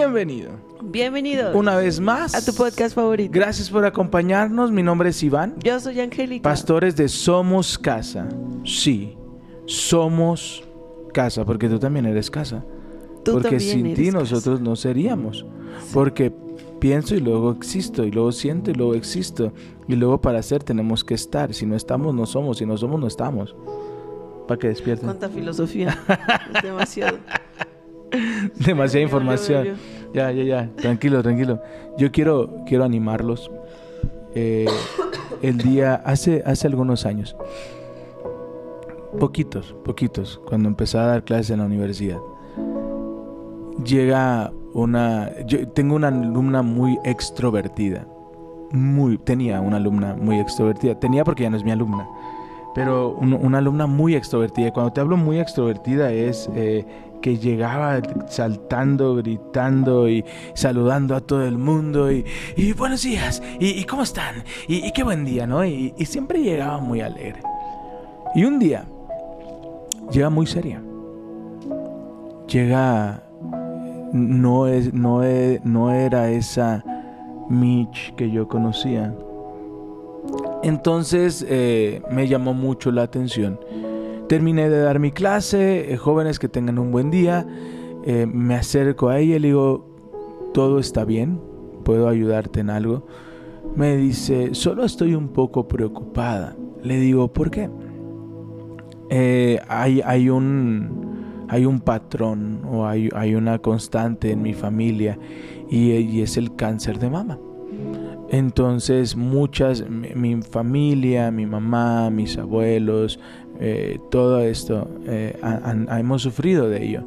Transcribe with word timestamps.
Bienvenido 0.00 0.52
Bienvenidos 0.82 1.54
una 1.54 1.76
vez 1.76 2.00
más 2.00 2.34
a 2.34 2.42
tu 2.42 2.56
podcast 2.56 2.94
favorito. 2.94 3.30
Gracias 3.34 3.68
por 3.68 3.84
acompañarnos. 3.84 4.72
Mi 4.72 4.82
nombre 4.82 5.10
es 5.10 5.22
Iván, 5.22 5.56
Yo 5.62 5.78
soy 5.78 6.00
Angélica. 6.00 6.42
pastores 6.42 6.96
de 6.96 7.06
Somos 7.06 7.78
Casa. 7.78 8.26
Sí, 8.64 9.18
somos 9.66 10.64
casa, 11.12 11.44
porque 11.44 11.68
tú 11.68 11.78
también 11.78 12.06
eres 12.06 12.30
casa. 12.30 12.64
Tú 13.22 13.32
porque 13.32 13.60
sin 13.60 13.92
ti 13.92 14.06
casa. 14.06 14.18
nosotros 14.20 14.62
no 14.62 14.74
seríamos. 14.74 15.44
Porque 15.92 16.32
pienso 16.78 17.14
y 17.14 17.20
luego 17.20 17.50
existo, 17.50 18.02
y 18.02 18.10
luego 18.10 18.32
siento 18.32 18.70
y 18.70 18.74
luego 18.74 18.94
existo. 18.94 19.52
Y 19.86 19.96
luego 19.96 20.18
para 20.18 20.42
ser 20.42 20.64
tenemos 20.64 21.04
que 21.04 21.12
estar. 21.12 21.52
Si 21.52 21.66
no 21.66 21.76
estamos, 21.76 22.14
no 22.14 22.24
somos. 22.24 22.56
Si 22.56 22.64
no 22.64 22.78
somos, 22.78 22.98
no 22.98 23.06
estamos. 23.06 23.54
Para 24.48 24.58
que 24.58 24.68
despierten. 24.68 25.08
Cuánta 25.08 25.28
filosofía. 25.28 26.02
es 26.56 26.62
demasiado. 26.62 27.18
Demasiada 28.66 29.02
información. 29.04 29.76
ya, 30.12 30.30
Ya, 30.32 30.42
ya. 30.44 30.70
Tranquilo, 30.76 31.22
tranquilo. 31.22 31.60
Yo 31.98 32.10
quiero, 32.10 32.64
quiero 32.66 32.84
animarlos. 32.84 33.50
Eh, 34.34 34.66
el 35.42 35.58
día, 35.58 35.94
hace, 36.04 36.42
hace 36.46 36.66
algunos 36.66 37.04
años, 37.06 37.36
poquitos, 39.18 39.74
poquitos, 39.84 40.40
cuando 40.46 40.68
empecé 40.68 40.98
a 40.98 41.02
dar 41.06 41.24
clases 41.24 41.50
en 41.50 41.58
la 41.60 41.64
universidad, 41.66 42.18
llega 43.84 44.52
una, 44.72 45.30
yo 45.46 45.66
tengo 45.68 45.96
una 45.96 46.08
alumna 46.08 46.62
muy 46.62 46.98
extrovertida, 47.04 48.06
muy, 48.72 49.18
tenía 49.18 49.60
una 49.60 49.76
alumna 49.78 50.14
muy 50.14 50.38
extrovertida, 50.38 50.94
tenía 50.98 51.24
porque 51.24 51.42
ya 51.44 51.50
no 51.50 51.56
es 51.56 51.64
mi 51.64 51.72
alumna, 51.72 52.06
pero 52.74 53.10
un- 53.10 53.32
una 53.34 53.58
alumna 53.58 53.86
muy 53.86 54.14
extrovertida. 54.14 54.68
Y 54.68 54.72
Cuando 54.72 54.92
te 54.92 55.00
hablo 55.00 55.16
muy 55.16 55.40
extrovertida 55.40 56.12
es 56.12 56.48
eh, 56.54 56.86
que 57.20 57.36
llegaba 57.36 58.00
saltando, 58.28 59.16
gritando 59.16 60.08
y 60.08 60.24
saludando 60.54 61.14
a 61.14 61.20
todo 61.20 61.44
el 61.44 61.58
mundo 61.58 62.10
y, 62.10 62.24
y 62.56 62.72
buenos 62.72 63.02
días, 63.02 63.42
y, 63.58 63.84
cómo 63.84 64.02
están, 64.02 64.44
y, 64.68 64.90
qué 64.92 65.02
buen 65.02 65.24
día, 65.24 65.46
¿no? 65.46 65.64
Y, 65.64 65.94
siempre 66.04 66.42
llegaba 66.42 66.78
muy 66.78 67.00
alegre. 67.00 67.40
Y 68.34 68.44
un 68.44 68.58
día 68.58 68.84
llega 70.10 70.30
muy 70.30 70.46
seria. 70.46 70.82
Llega, 72.48 73.22
no, 74.12 74.66
es, 74.66 74.92
no, 74.92 75.22
e- 75.22 75.60
no 75.62 75.92
era 75.92 76.30
esa 76.30 76.84
Mitch 77.48 78.14
que 78.16 78.30
yo 78.30 78.48
conocía. 78.48 79.14
Entonces 80.62 81.44
eh, 81.48 82.02
me 82.10 82.28
llamó 82.28 82.54
mucho 82.54 82.90
la 82.90 83.02
atención. 83.02 83.58
Terminé 84.30 84.70
de 84.70 84.78
dar 84.78 85.00
mi 85.00 85.10
clase, 85.10 85.92
eh, 85.92 85.96
jóvenes 85.96 86.38
que 86.38 86.48
tengan 86.48 86.78
un 86.78 86.92
buen 86.92 87.10
día. 87.10 87.44
eh, 88.04 88.26
me 88.32 88.54
acerco 88.54 89.08
a 89.08 89.18
ella 89.18 89.34
y 89.34 89.38
le 89.40 89.48
digo, 89.48 89.84
todo 90.54 90.78
está 90.78 91.04
bien, 91.04 91.40
puedo 91.82 92.08
ayudarte 92.08 92.60
en 92.60 92.70
algo. 92.70 93.04
Me 93.74 93.96
dice, 93.96 94.54
solo 94.54 94.84
estoy 94.84 95.16
un 95.16 95.30
poco 95.30 95.66
preocupada. 95.66 96.54
Le 96.84 97.00
digo, 97.00 97.32
¿por 97.32 97.50
qué? 97.50 97.70
Eh, 99.08 99.58
hay, 99.66 100.30
un, 100.30 101.26
patrón 101.84 102.62
o 102.70 102.86
hay, 102.86 103.34
una 103.34 103.58
constante 103.58 104.30
en 104.30 104.42
mi 104.42 104.54
familia 104.54 105.18
y, 105.68 106.20
es 106.20 106.36
el 106.36 106.54
cáncer 106.54 107.00
de 107.00 107.10
mama. 107.10 107.40
Entonces 108.28 109.16
muchas, 109.16 109.84
mi 109.90 110.40
familia, 110.40 111.32
mi 111.32 111.46
mamá, 111.46 112.10
mis 112.10 112.38
abuelos, 112.38 113.18
eh, 113.60 113.98
todo 114.10 114.40
esto, 114.40 114.88
eh, 115.06 115.38
hemos 115.98 116.22
sufrido 116.22 116.68
de 116.68 116.84
ello. 116.84 117.02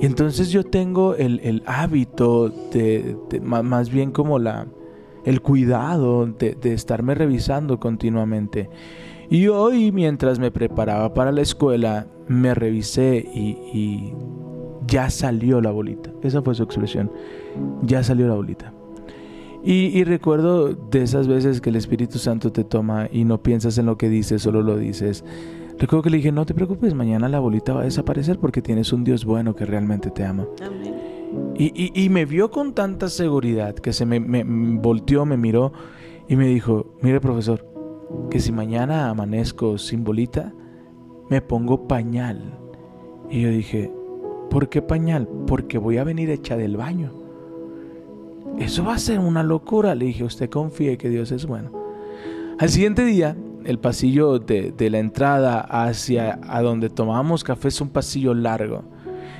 Y 0.00 0.06
entonces 0.06 0.50
yo 0.50 0.64
tengo 0.64 1.14
el, 1.14 1.40
el 1.44 1.62
hábito 1.66 2.48
de, 2.72 3.16
de- 3.30 3.40
más 3.40 3.90
bien 3.90 4.10
como 4.10 4.38
la, 4.38 4.66
el 5.24 5.40
cuidado 5.40 6.26
de, 6.26 6.56
de 6.60 6.74
estarme 6.74 7.14
revisando 7.14 7.78
continuamente. 7.78 8.68
Y 9.30 9.46
hoy 9.46 9.92
mientras 9.92 10.38
me 10.38 10.50
preparaba 10.50 11.14
para 11.14 11.32
la 11.32 11.40
escuela, 11.42 12.08
me 12.28 12.54
revisé 12.54 13.24
y, 13.32 13.56
y 13.72 14.12
ya 14.86 15.08
salió 15.10 15.60
la 15.60 15.70
bolita. 15.70 16.10
Esa 16.22 16.42
fue 16.42 16.54
su 16.54 16.64
expresión. 16.64 17.10
Ya 17.82 18.02
salió 18.02 18.26
la 18.28 18.34
bolita. 18.34 18.72
Y, 19.62 19.98
y 19.98 20.04
recuerdo 20.04 20.74
de 20.74 21.02
esas 21.02 21.26
veces 21.26 21.62
que 21.62 21.70
el 21.70 21.76
Espíritu 21.76 22.18
Santo 22.18 22.52
te 22.52 22.64
toma 22.64 23.08
y 23.10 23.24
no 23.24 23.42
piensas 23.42 23.78
en 23.78 23.86
lo 23.86 23.96
que 23.96 24.10
dices, 24.10 24.42
solo 24.42 24.60
lo 24.60 24.76
dices. 24.76 25.24
Recuerdo 25.78 26.02
que 26.02 26.10
le 26.10 26.16
dije, 26.18 26.30
no 26.32 26.46
te 26.46 26.54
preocupes, 26.54 26.94
mañana 26.94 27.28
la 27.28 27.40
bolita 27.40 27.74
va 27.74 27.80
a 27.80 27.84
desaparecer 27.84 28.38
porque 28.38 28.62
tienes 28.62 28.92
un 28.92 29.02
Dios 29.04 29.24
bueno 29.24 29.54
que 29.56 29.66
realmente 29.66 30.10
te 30.10 30.24
ama. 30.24 30.46
Amén. 30.64 30.94
Y, 31.56 31.72
y- 31.74 32.04
y 32.04 32.08
me 32.10 32.24
vio 32.26 32.50
con 32.50 32.74
tanta 32.74 33.08
seguridad 33.08 33.74
que 33.74 33.92
se 33.92 34.06
me, 34.06 34.20
me- 34.20 34.44
me 34.44 34.78
volteó, 34.80 35.26
me 35.26 35.36
miró 35.36 35.72
y 36.28 36.36
me 36.36 36.46
dijo, 36.46 36.94
mire 37.02 37.20
profesor, 37.20 37.66
que 38.30 38.38
si 38.38 38.52
mañana 38.52 39.10
amanezco 39.10 39.76
sin 39.78 40.04
bolita, 40.04 40.52
me 41.28 41.42
pongo 41.42 41.88
pañal. 41.88 42.58
Y 43.28 43.42
yo 43.42 43.48
dije, 43.50 43.90
¿por 44.50 44.68
qué 44.68 44.80
pañal? 44.80 45.28
Porque 45.46 45.78
voy 45.78 45.98
a 45.98 46.04
venir 46.04 46.30
hecha 46.30 46.56
del 46.56 46.76
baño. 46.76 47.12
Eso 48.58 48.84
va 48.84 48.94
a 48.94 48.98
ser 48.98 49.18
una 49.18 49.42
locura. 49.42 49.94
Le 49.96 50.04
dije, 50.06 50.22
usted 50.22 50.48
confíe 50.48 50.96
que 50.98 51.08
Dios 51.08 51.32
es 51.32 51.46
bueno. 51.46 51.72
Al 52.58 52.68
siguiente 52.68 53.04
día, 53.04 53.36
el 53.64 53.78
pasillo 53.78 54.38
de, 54.38 54.72
de 54.72 54.90
la 54.90 54.98
entrada 54.98 55.60
hacia 55.60 56.38
a 56.48 56.62
donde 56.62 56.90
tomábamos 56.90 57.44
café 57.44 57.68
es 57.68 57.80
un 57.80 57.88
pasillo 57.88 58.34
largo. 58.34 58.84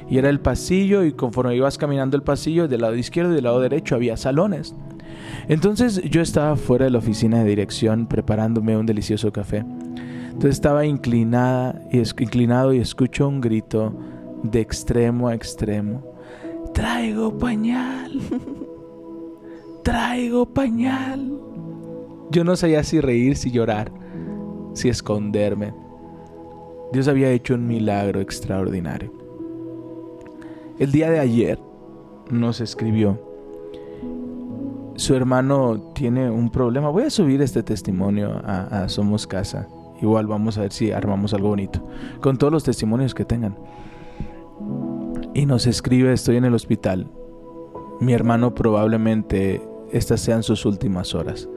Y 0.08 0.18
era 0.18 0.28
el 0.28 0.40
pasillo 0.40 1.04
y 1.04 1.12
conforme 1.12 1.56
ibas 1.56 1.78
caminando 1.78 2.16
el 2.16 2.22
pasillo, 2.22 2.68
del 2.68 2.82
lado 2.82 2.94
izquierdo 2.94 3.32
y 3.32 3.36
del 3.36 3.44
lado 3.44 3.60
derecho 3.60 3.94
había 3.94 4.16
salones. 4.16 4.74
Entonces 5.48 6.02
yo 6.02 6.20
estaba 6.20 6.56
fuera 6.56 6.86
de 6.86 6.90
la 6.90 6.98
oficina 6.98 7.38
de 7.38 7.48
dirección 7.48 8.06
preparándome 8.06 8.76
un 8.76 8.86
delicioso 8.86 9.32
café. 9.32 9.64
Entonces 10.26 10.52
estaba 10.56 10.84
inclinada 10.84 11.80
y 11.92 11.98
inclinado 11.98 12.72
y 12.72 12.78
escucho 12.78 13.28
un 13.28 13.40
grito 13.40 13.94
de 14.42 14.60
extremo 14.60 15.28
a 15.28 15.34
extremo. 15.34 16.02
Traigo 16.72 17.38
pañal. 17.38 18.20
Traigo 19.84 20.46
pañal. 20.46 21.53
Yo 22.34 22.42
no 22.42 22.56
sabía 22.56 22.82
si 22.82 23.00
reír, 23.00 23.36
si 23.36 23.52
llorar, 23.52 23.92
si 24.72 24.88
esconderme. 24.88 25.72
Dios 26.92 27.06
había 27.06 27.30
hecho 27.30 27.54
un 27.54 27.64
milagro 27.64 28.20
extraordinario. 28.20 29.12
El 30.80 30.90
día 30.90 31.12
de 31.12 31.20
ayer 31.20 31.60
nos 32.32 32.60
escribió. 32.60 33.20
Su 34.96 35.14
hermano 35.14 35.92
tiene 35.94 36.28
un 36.28 36.50
problema. 36.50 36.88
Voy 36.88 37.04
a 37.04 37.10
subir 37.10 37.40
este 37.40 37.62
testimonio 37.62 38.42
a, 38.44 38.88
Somos 38.88 39.28
Casa. 39.28 39.68
Igual 40.02 40.26
vamos 40.26 40.58
a 40.58 40.62
ver 40.62 40.72
si 40.72 40.90
armamos 40.90 41.34
algo 41.34 41.50
bonito. 41.50 41.86
Con 42.20 42.36
todos 42.36 42.52
los 42.52 42.64
testimonios 42.64 43.14
que 43.14 43.24
tengan. 43.24 43.56
Y 45.34 45.46
nos 45.46 45.68
escribe, 45.68 46.12
estoy 46.12 46.38
en 46.38 46.46
el 46.46 46.54
hospital. 46.54 47.08
Mi 48.00 48.12
hermano 48.12 48.56
probablemente 48.56 49.62
estas 49.92 50.20
sean 50.20 50.42
sus 50.42 50.66
últimas 50.66 51.14
horas. 51.14 51.48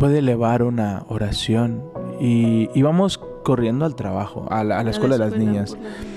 Puede 0.00 0.18
elevar 0.18 0.62
una 0.62 1.04
oración. 1.08 1.84
Y, 2.18 2.82
vamos 2.82 3.18
corriendo 3.44 3.84
al 3.84 3.94
trabajo, 3.94 4.46
a 4.50 4.64
la, 4.64 4.80
a 4.80 4.82
la 4.84 4.90
escuela 4.90 5.16
de 5.16 5.30
las 5.30 5.38
niñas. 5.38 5.74
por 5.74 5.84
las 5.84 5.90
niñas. 5.92 6.10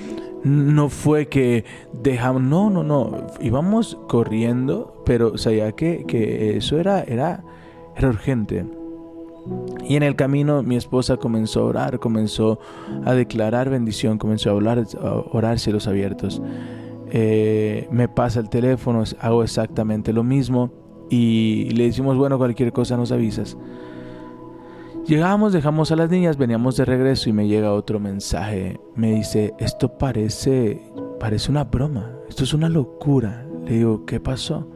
No 0.44 0.88
fue 0.90 1.28
que 1.28 1.64
dejamos, 2.02 2.42
no, 2.42 2.68
no, 2.68 2.82
no, 2.82 3.26
íbamos 3.40 3.98
corriendo, 4.08 5.02
pero 5.06 5.38
sabía 5.38 5.72
que, 5.72 6.04
que 6.06 6.56
eso 6.56 6.78
era, 6.78 7.02
era, 7.02 7.44
era 7.96 8.08
urgente. 8.08 8.66
Y 9.86 9.96
en 9.96 10.02
el 10.02 10.16
camino 10.16 10.62
mi 10.62 10.76
esposa 10.76 11.16
comenzó 11.16 11.60
a 11.60 11.64
orar, 11.64 11.98
comenzó 11.98 12.58
a 13.04 13.14
declarar 13.14 13.70
bendición, 13.70 14.18
comenzó 14.18 14.50
a, 14.50 14.52
hablar, 14.52 14.84
a 15.00 15.14
orar 15.32 15.58
cielos 15.58 15.86
abiertos. 15.86 16.42
Eh, 17.10 17.86
me 17.90 18.08
pasa 18.08 18.40
el 18.40 18.48
teléfono, 18.48 19.04
hago 19.20 19.42
exactamente 19.42 20.12
lo 20.12 20.24
mismo 20.24 20.83
y 21.10 21.70
le 21.70 21.84
decimos, 21.84 22.16
bueno, 22.16 22.38
cualquier 22.38 22.72
cosa 22.72 22.96
nos 22.96 23.12
avisas. 23.12 23.56
Llegamos, 25.06 25.52
dejamos 25.52 25.92
a 25.92 25.96
las 25.96 26.08
niñas, 26.08 26.38
veníamos 26.38 26.78
de 26.78 26.86
regreso 26.86 27.28
y 27.28 27.34
me 27.34 27.46
llega 27.46 27.74
otro 27.74 28.00
mensaje. 28.00 28.80
Me 28.94 29.12
dice, 29.12 29.52
esto 29.58 29.98
parece, 29.98 30.80
parece 31.20 31.50
una 31.50 31.64
broma, 31.64 32.10
esto 32.28 32.44
es 32.44 32.54
una 32.54 32.70
locura. 32.70 33.46
Le 33.66 33.72
digo, 33.72 34.06
¿qué 34.06 34.18
pasó? 34.18 34.66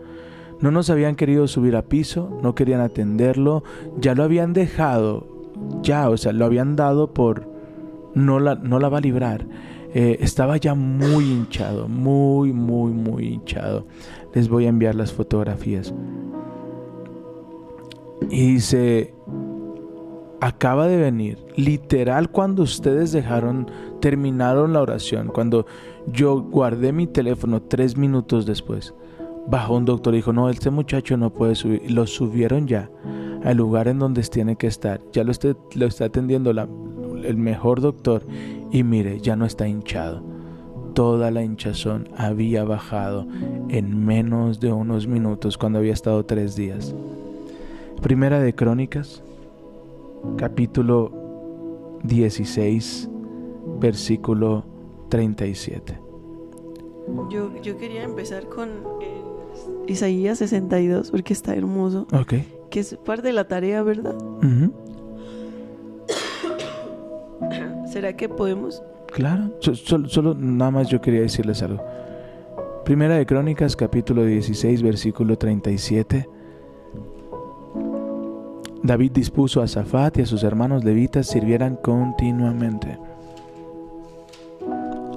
No 0.61 0.71
nos 0.71 0.91
habían 0.91 1.17
querido 1.17 1.49
subir 1.49 1.77
a 1.77 1.83
piso, 1.83 2.39
no 2.43 2.55
querían 2.55 2.81
atenderlo, 2.83 3.63
ya 3.97 4.15
lo 4.15 4.23
habían 4.23 4.53
dejado, 4.53 5.27
ya, 5.83 6.11
o 6.11 6.17
sea, 6.17 6.33
lo 6.33 6.45
habían 6.45 6.77
dado 6.77 7.15
por, 7.15 7.49
no 8.15 8.39
la, 8.39 8.57
no 8.57 8.79
la 8.81 8.89
va 8.89 8.99
a 8.99 9.03
librar. 9.03 9.47
Eh, 9.95 10.19
estaba 10.21 10.59
ya 10.59 10.75
muy 10.75 11.25
hinchado, 11.25 11.89
muy, 11.89 12.53
muy, 12.53 12.93
muy 12.93 13.29
hinchado. 13.29 13.87
Les 14.35 14.49
voy 14.49 14.67
a 14.67 14.69
enviar 14.69 14.95
las 14.95 15.13
fotografías. 15.13 15.93
Y 18.31 18.55
dice, 18.55 19.15
acaba 20.41 20.87
de 20.87 20.97
venir, 20.97 21.39
literal 21.57 22.31
cuando 22.31 22.63
ustedes 22.63 23.13
dejaron, 23.13 23.71
terminaron 24.01 24.73
la 24.73 24.83
oración, 24.83 25.29
cuando 25.29 25.67
yo 26.07 26.41
guardé 26.43 26.93
mi 26.93 27.07
teléfono 27.07 27.63
tres 27.63 27.97
minutos 27.97 28.45
después, 28.45 28.95
bajó 29.49 29.77
un 29.77 29.85
doctor 29.85 30.15
y 30.15 30.19
dijo, 30.19 30.33
no, 30.33 30.51
este 30.51 30.71
muchacho 30.71 31.17
no 31.17 31.31
puede 31.31 31.55
subir. 31.55 31.91
Lo 31.91 32.07
subieron 32.07 32.67
ya 32.67 32.91
al 33.45 33.57
lugar 33.57 33.89
en 33.89 33.99
donde 33.99 34.23
tiene 34.23 34.57
que 34.57 34.67
estar. 34.67 35.01
Ya 35.13 35.25
lo, 35.25 35.33
está, 35.33 35.57
lo 35.75 35.87
está 35.87 36.07
atendiendo 36.07 36.51
el 36.51 37.37
mejor 37.37 37.81
doctor 37.81 38.23
y 38.71 38.83
mire, 38.83 39.21
ya 39.21 39.37
no 39.37 39.47
está 39.47 39.67
hinchado. 39.67 40.38
Toda 40.99 41.31
la 41.31 41.45
hinchazón 41.45 42.09
había 42.17 42.65
bajado 42.65 43.25
en 43.69 44.05
menos 44.05 44.59
de 44.59 44.73
unos 44.73 45.07
minutos 45.07 45.57
cuando 45.57 45.79
había 45.79 45.93
estado 45.93 46.27
tres 46.27 46.57
días. 46.57 46.93
Primera 48.03 48.41
de 48.41 48.53
Crónicas, 48.53 49.23
capítulo 50.37 52.01
16, 52.03 53.09
versículo 53.79 54.65
37. 55.09 56.01
Yo, 57.31 57.53
yo 57.63 57.79
quería 57.79 58.03
empezar 58.03 58.49
con 58.49 58.69
eh, 59.01 59.23
Isaías 59.87 60.39
62 60.39 61.13
porque 61.13 61.33
está 61.33 61.55
hermoso. 61.55 62.09
Ok. 62.13 62.35
Que 62.71 62.81
es 62.81 62.97
parte 63.07 63.29
de 63.29 63.35
la 63.35 63.47
tarea, 63.47 63.85
¿verdad? 63.85 64.17
¿Será 67.87 68.17
que 68.17 68.29
podemos? 68.29 68.83
Claro, 69.13 69.51
so- 69.61 69.75
sol- 69.75 70.09
solo 70.09 70.35
nada 70.35 70.71
más 70.71 70.89
yo 70.89 71.01
quería 71.01 71.21
decirles 71.23 71.63
algo. 71.63 71.83
Primera 72.85 73.17
de 73.17 73.27
Crónicas, 73.27 73.75
capítulo 73.77 74.25
16, 74.25 74.83
versículo 74.83 75.37
37. 75.37 76.29
David 78.83 79.13
dispuso 79.13 79.61
a 79.61 79.67
Zafat 79.69 80.19
y 80.19 80.23
a 80.23 80.27
sus 80.27 80.45
hermanos 80.45 80.85
levitas 80.85 81.27
sirvieran 81.27 81.77
continuamente 81.77 82.99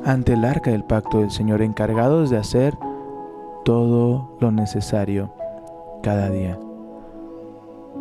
ante 0.04 0.34
el 0.34 0.44
arca 0.46 0.72
del 0.72 0.84
pacto 0.84 1.20
del 1.20 1.30
Señor, 1.30 1.62
encargados 1.62 2.32
de 2.32 2.38
hacer 2.38 2.74
todo 3.64 4.36
lo 4.40 4.52
necesario 4.52 5.32
cada 6.02 6.30
día. 6.32 6.58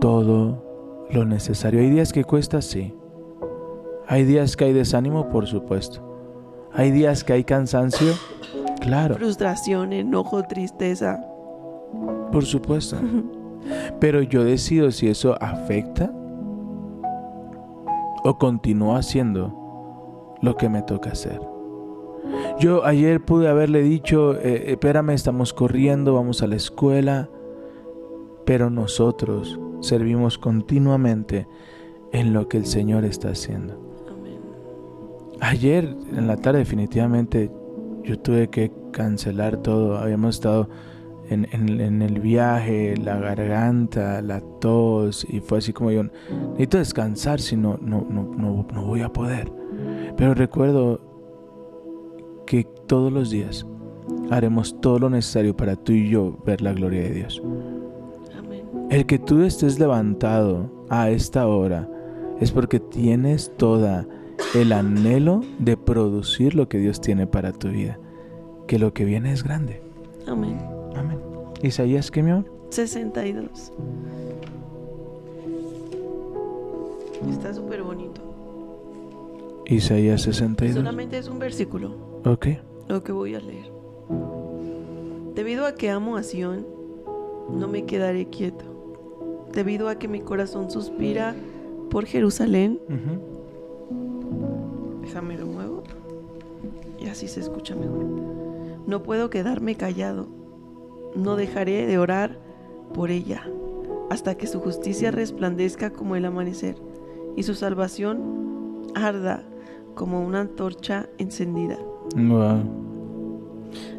Todo 0.00 0.64
lo 1.10 1.26
necesario. 1.26 1.80
Hay 1.80 1.90
días 1.90 2.12
que 2.14 2.24
cuesta, 2.24 2.62
sí. 2.62 2.94
Hay 4.10 4.24
días 4.24 4.56
que 4.56 4.64
hay 4.64 4.72
desánimo, 4.72 5.28
por 5.28 5.46
supuesto. 5.46 6.00
Hay 6.72 6.90
días 6.90 7.22
que 7.22 7.32
hay 7.32 7.44
cansancio, 7.44 8.12
claro, 8.80 9.14
Frustración, 9.14 9.92
enojo, 9.92 10.42
tristeza. 10.42 11.24
por 12.32 12.44
supuesto. 12.44 12.96
Pero 14.00 14.22
yo 14.22 14.42
decido 14.42 14.90
si 14.90 15.06
eso 15.06 15.40
afecta 15.40 16.12
o 18.24 18.36
continúo 18.36 18.96
haciendo 18.96 20.36
lo 20.42 20.56
que 20.56 20.68
me 20.68 20.82
toca 20.82 21.10
hacer. 21.10 21.40
Yo 22.58 22.84
ayer 22.84 23.24
pude 23.24 23.46
haberle 23.46 23.80
dicho, 23.80 24.36
eh, 24.36 24.72
espérame, 24.72 25.10
estamos 25.10 25.52
corriendo, 25.52 26.14
vamos 26.14 26.42
a 26.42 26.48
la 26.48 26.56
escuela, 26.56 27.30
pero 28.44 28.70
nosotros 28.70 29.60
servimos 29.82 30.36
continuamente 30.36 31.46
en 32.10 32.32
lo 32.32 32.48
que 32.48 32.56
el 32.56 32.66
Señor 32.66 33.04
está 33.04 33.28
haciendo. 33.28 33.89
Ayer 35.40 35.96
en 36.16 36.26
la 36.26 36.36
tarde 36.36 36.58
definitivamente 36.60 37.50
yo 38.04 38.18
tuve 38.18 38.48
que 38.48 38.70
cancelar 38.92 39.56
todo. 39.58 39.98
Habíamos 39.98 40.36
estado 40.36 40.68
en, 41.28 41.46
en- 41.52 41.80
en 41.80 42.02
el 42.02 42.20
viaje, 42.20 42.96
la 42.96 43.18
garganta, 43.18 44.20
la 44.22 44.40
tos 44.60 45.26
y 45.30 45.40
fue 45.40 45.58
así 45.58 45.72
como 45.72 45.90
yo 45.90 46.02
necesito 46.52 46.78
descansar 46.78 47.40
si 47.40 47.56
no, 47.56 47.78
no, 47.80 48.06
no, 48.10 48.24
no, 48.36 48.66
no 48.72 48.84
voy 48.86 49.00
a 49.02 49.08
poder. 49.12 49.50
Pero 50.16 50.34
recuerdo 50.34 51.00
que 52.46 52.64
todos 52.86 53.12
los 53.12 53.30
días 53.30 53.66
haremos 54.30 54.78
todo 54.80 54.98
lo 54.98 55.10
necesario 55.10 55.56
para 55.56 55.76
tú 55.76 55.92
y 55.92 56.08
yo 56.10 56.36
ver 56.44 56.60
la 56.60 56.72
gloria 56.72 57.02
de 57.02 57.10
Dios. 57.12 57.40
Amén. 58.36 58.64
El 58.90 59.06
que 59.06 59.18
tú 59.18 59.42
estés 59.42 59.78
levantado 59.78 60.68
a 60.90 61.10
esta 61.10 61.46
hora 61.46 61.88
es 62.40 62.50
porque 62.50 62.80
tienes 62.80 63.52
toda 63.56 64.06
el 64.54 64.72
anhelo 64.72 65.42
de 65.58 65.76
producir 65.76 66.54
lo 66.54 66.68
que 66.68 66.78
Dios 66.78 67.00
tiene 67.00 67.26
para 67.26 67.52
tu 67.52 67.68
vida. 67.68 67.98
Que 68.66 68.78
lo 68.78 68.92
que 68.92 69.04
viene 69.04 69.32
es 69.32 69.42
grande. 69.44 69.82
Amén. 70.26 70.58
Amén. 70.96 71.18
Isaías, 71.62 72.10
¿qué 72.10 72.22
mi 72.22 72.30
amor? 72.30 72.44
62. 72.70 73.72
Está 77.30 77.52
súper 77.54 77.82
bonito. 77.82 78.20
Isaías 79.66 80.22
62. 80.22 80.76
Solamente 80.76 81.18
es 81.18 81.28
un 81.28 81.38
versículo 81.38 81.94
Ok. 82.24 82.46
lo 82.88 83.02
que 83.02 83.12
voy 83.12 83.34
a 83.34 83.40
leer. 83.40 83.70
Debido 85.34 85.66
a 85.66 85.74
que 85.74 85.90
amo 85.90 86.16
a 86.16 86.22
Sión, 86.22 86.66
no 87.52 87.68
me 87.68 87.84
quedaré 87.84 88.26
quieto. 88.26 88.64
Debido 89.52 89.88
a 89.88 89.96
que 89.96 90.08
mi 90.08 90.20
corazón 90.20 90.70
suspira 90.70 91.34
por 91.90 92.06
Jerusalén, 92.06 92.80
déjame 95.10 95.36
lo 95.36 95.46
muevo 95.46 95.82
y 97.00 97.08
así 97.08 97.26
se 97.26 97.40
escucha 97.40 97.74
mejor. 97.74 98.04
No 98.86 99.02
puedo 99.02 99.28
quedarme 99.28 99.74
callado. 99.74 100.28
No 101.16 101.34
dejaré 101.34 101.86
de 101.86 101.98
orar 101.98 102.38
por 102.94 103.10
ella 103.10 103.42
hasta 104.08 104.36
que 104.36 104.46
su 104.46 104.60
justicia 104.60 105.10
resplandezca 105.10 105.90
como 105.90 106.14
el 106.14 106.24
amanecer 106.24 106.76
y 107.36 107.42
su 107.42 107.54
salvación 107.56 108.86
arda 108.94 109.42
como 109.96 110.24
una 110.24 110.42
antorcha 110.42 111.08
encendida. 111.18 111.76
Wow. 112.14 112.62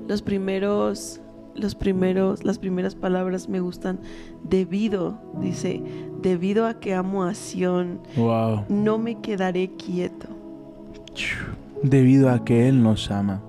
Los 0.08 0.22
primeros, 0.22 1.20
los 1.56 1.76
primeros, 1.76 2.46
las 2.46 2.58
primeras 2.58 2.96
palabras 2.96 3.50
me 3.50 3.60
gustan. 3.60 4.00
Debido, 4.44 5.20
dice, 5.42 5.84
debido 6.22 6.66
a 6.68 6.80
que 6.80 6.94
amo 6.94 7.24
a 7.24 7.34
Sión, 7.34 8.00
Wow. 8.16 8.64
no 8.70 8.98
me 8.98 9.20
quedaré 9.20 9.72
quieto. 9.76 10.28
Debido 11.84 12.30
a 12.30 12.44
que 12.44 12.68
Él 12.68 12.84
nos 12.84 13.12
ama. 13.12 13.42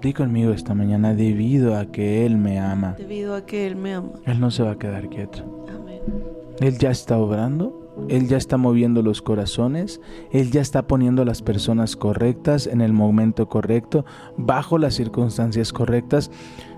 Di 0.00 0.12
conmigo 0.12 0.52
esta 0.52 0.74
mañana, 0.74 1.14
debido 1.14 1.76
a 1.76 1.86
que 1.86 2.24
Él 2.26 2.36
me 2.36 2.60
ama. 2.60 2.94
Debido 2.98 3.34
a 3.34 3.44
que 3.44 3.66
Él 3.66 3.76
me 3.76 3.94
ama. 3.94 4.12
Él 4.24 4.38
no 4.38 4.50
se 4.50 4.62
va 4.62 4.72
a 4.72 4.78
quedar 4.78 5.08
quieto. 5.08 5.66
Amén. 5.68 6.00
Él 6.60 6.78
ya 6.78 6.90
está 6.90 7.18
obrando, 7.18 7.90
Él 8.08 8.28
ya 8.28 8.36
está 8.36 8.56
moviendo 8.56 9.02
los 9.02 9.20
corazones, 9.20 10.00
Él 10.30 10.50
ya 10.50 10.60
está 10.60 10.86
poniendo 10.86 11.22
a 11.22 11.24
las 11.24 11.42
personas 11.42 11.96
correctas 11.96 12.66
en 12.66 12.80
el 12.80 12.92
momento 12.92 13.48
correcto, 13.48 14.04
bajo 14.36 14.78
las 14.78 14.94
circunstancias 14.94 15.72
correctas, 15.72 16.30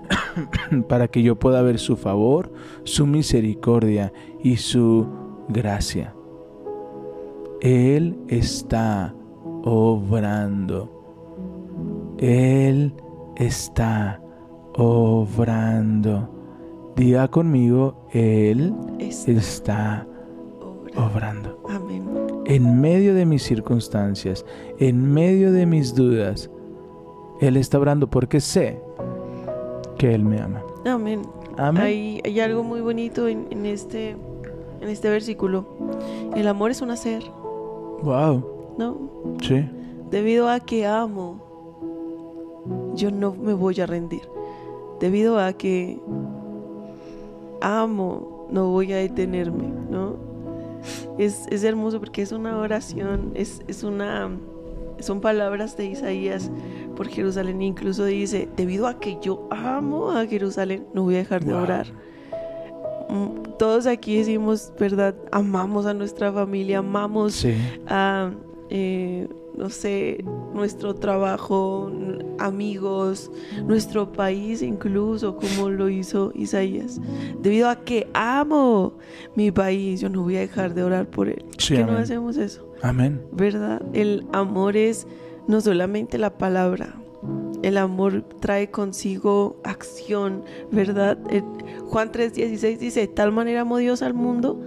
para 0.89 1.07
que 1.07 1.21
yo 1.21 1.37
pueda 1.37 1.61
ver 1.61 1.79
su 1.79 1.95
favor, 1.95 2.51
su 2.83 3.05
misericordia 3.05 4.11
y 4.43 4.57
su 4.57 5.07
gracia. 5.49 6.15
Él 7.61 8.17
está 8.27 9.13
obrando. 9.69 10.89
Él 12.17 12.93
está 13.35 14.21
obrando. 14.75 16.29
Diga 16.95 17.27
conmigo, 17.29 18.07
Él 18.11 18.73
está 18.99 20.05
obra. 20.61 21.05
obrando. 21.05 21.59
Amén. 21.69 22.03
En 22.45 22.81
medio 22.81 23.13
de 23.13 23.25
mis 23.25 23.43
circunstancias, 23.43 24.43
en 24.79 25.13
medio 25.13 25.51
de 25.51 25.65
mis 25.65 25.93
dudas, 25.93 26.49
Él 27.39 27.55
está 27.57 27.77
obrando 27.77 28.09
porque 28.09 28.41
sé 28.41 28.81
que 29.97 30.13
Él 30.13 30.23
me 30.23 30.41
ama. 30.41 30.63
Amén. 30.85 31.21
Amén. 31.57 31.83
Hay, 31.83 32.21
hay 32.25 32.39
algo 32.39 32.63
muy 32.63 32.81
bonito 32.81 33.27
en, 33.27 33.47
en 33.51 33.65
este, 33.65 34.11
en 34.81 34.89
este 34.89 35.09
versículo. 35.09 35.65
El 36.35 36.47
amor 36.47 36.71
es 36.71 36.81
un 36.81 36.91
hacer, 36.91 37.23
Wow. 38.01 38.58
¿No? 38.79 38.97
Sí. 39.41 39.63
Debido 40.09 40.49
a 40.49 40.59
que 40.59 40.87
amo, 40.87 41.39
yo 42.95 43.11
no 43.11 43.33
me 43.35 43.53
voy 43.53 43.79
a 43.79 43.85
rendir. 43.85 44.21
Debido 44.99 45.37
a 45.39 45.53
que 45.53 45.99
amo, 47.61 48.47
no 48.49 48.69
voy 48.71 48.91
a 48.93 48.97
detenerme, 48.97 49.65
¿no? 49.89 50.15
Es, 51.17 51.45
es 51.49 51.63
hermoso 51.63 51.99
porque 51.99 52.21
es 52.21 52.31
una 52.31 52.57
oración, 52.57 53.31
es, 53.35 53.61
es 53.67 53.83
una, 53.83 54.29
son 54.99 55.19
palabras 55.21 55.75
de 55.77 55.85
Isaías 55.85 56.49
por 56.95 57.07
Jerusalén. 57.07 57.61
Incluso 57.61 58.05
dice, 58.05 58.47
debido 58.55 58.87
a 58.87 58.99
que 58.99 59.17
yo 59.21 59.47
amo 59.51 60.11
a 60.11 60.25
Jerusalén, 60.25 60.85
no 60.93 61.03
voy 61.03 61.15
a 61.15 61.19
dejar 61.19 61.43
de 61.43 61.53
Wow. 61.53 61.61
orar. 61.63 61.87
Mm, 63.09 63.57
Todos 63.57 63.87
aquí 63.87 64.17
decimos, 64.17 64.71
¿verdad? 64.79 65.13
Amamos 65.31 65.85
a 65.85 65.93
nuestra 65.93 66.31
familia, 66.31 66.77
amamos 66.79 67.33
Sí. 67.33 67.53
a 67.87 68.31
eh, 68.69 69.27
no 69.57 69.69
sé, 69.69 70.23
nuestro 70.53 70.95
trabajo, 70.95 71.91
amigos, 72.37 73.31
nuestro 73.65 74.11
país 74.11 74.61
incluso, 74.61 75.35
como 75.35 75.69
lo 75.69 75.89
hizo 75.89 76.31
Isaías. 76.35 76.99
Debido 77.41 77.69
a 77.69 77.83
que 77.83 78.07
amo 78.13 78.93
mi 79.35 79.51
país, 79.51 80.01
yo 80.01 80.09
no 80.09 80.23
voy 80.23 80.37
a 80.37 80.41
dejar 80.41 80.73
de 80.73 80.83
orar 80.83 81.09
por 81.09 81.29
él. 81.29 81.43
¿Por 81.45 81.61
Sí, 81.61 81.75
qué 81.75 81.83
no 81.83 81.97
hacemos 81.97 82.37
eso? 82.37 82.67
Amén. 82.81 83.21
¿Verdad? 83.31 83.81
El 83.93 84.25
amor 84.31 84.77
es 84.77 85.07
no 85.47 85.61
solamente 85.61 86.17
la 86.17 86.37
palabra. 86.37 86.95
El 87.61 87.77
amor 87.77 88.23
trae 88.39 88.71
consigo 88.71 89.57
acción, 89.65 90.43
¿verdad? 90.71 91.17
Eh, 91.29 91.43
Juan 91.87 92.11
3:16 92.11 92.77
dice, 92.77 93.01
de 93.01 93.07
tal 93.07 93.33
manera 93.33 93.61
amó 93.61 93.77
Dios 93.77 94.01
al 94.01 94.13
mundo 94.13 94.57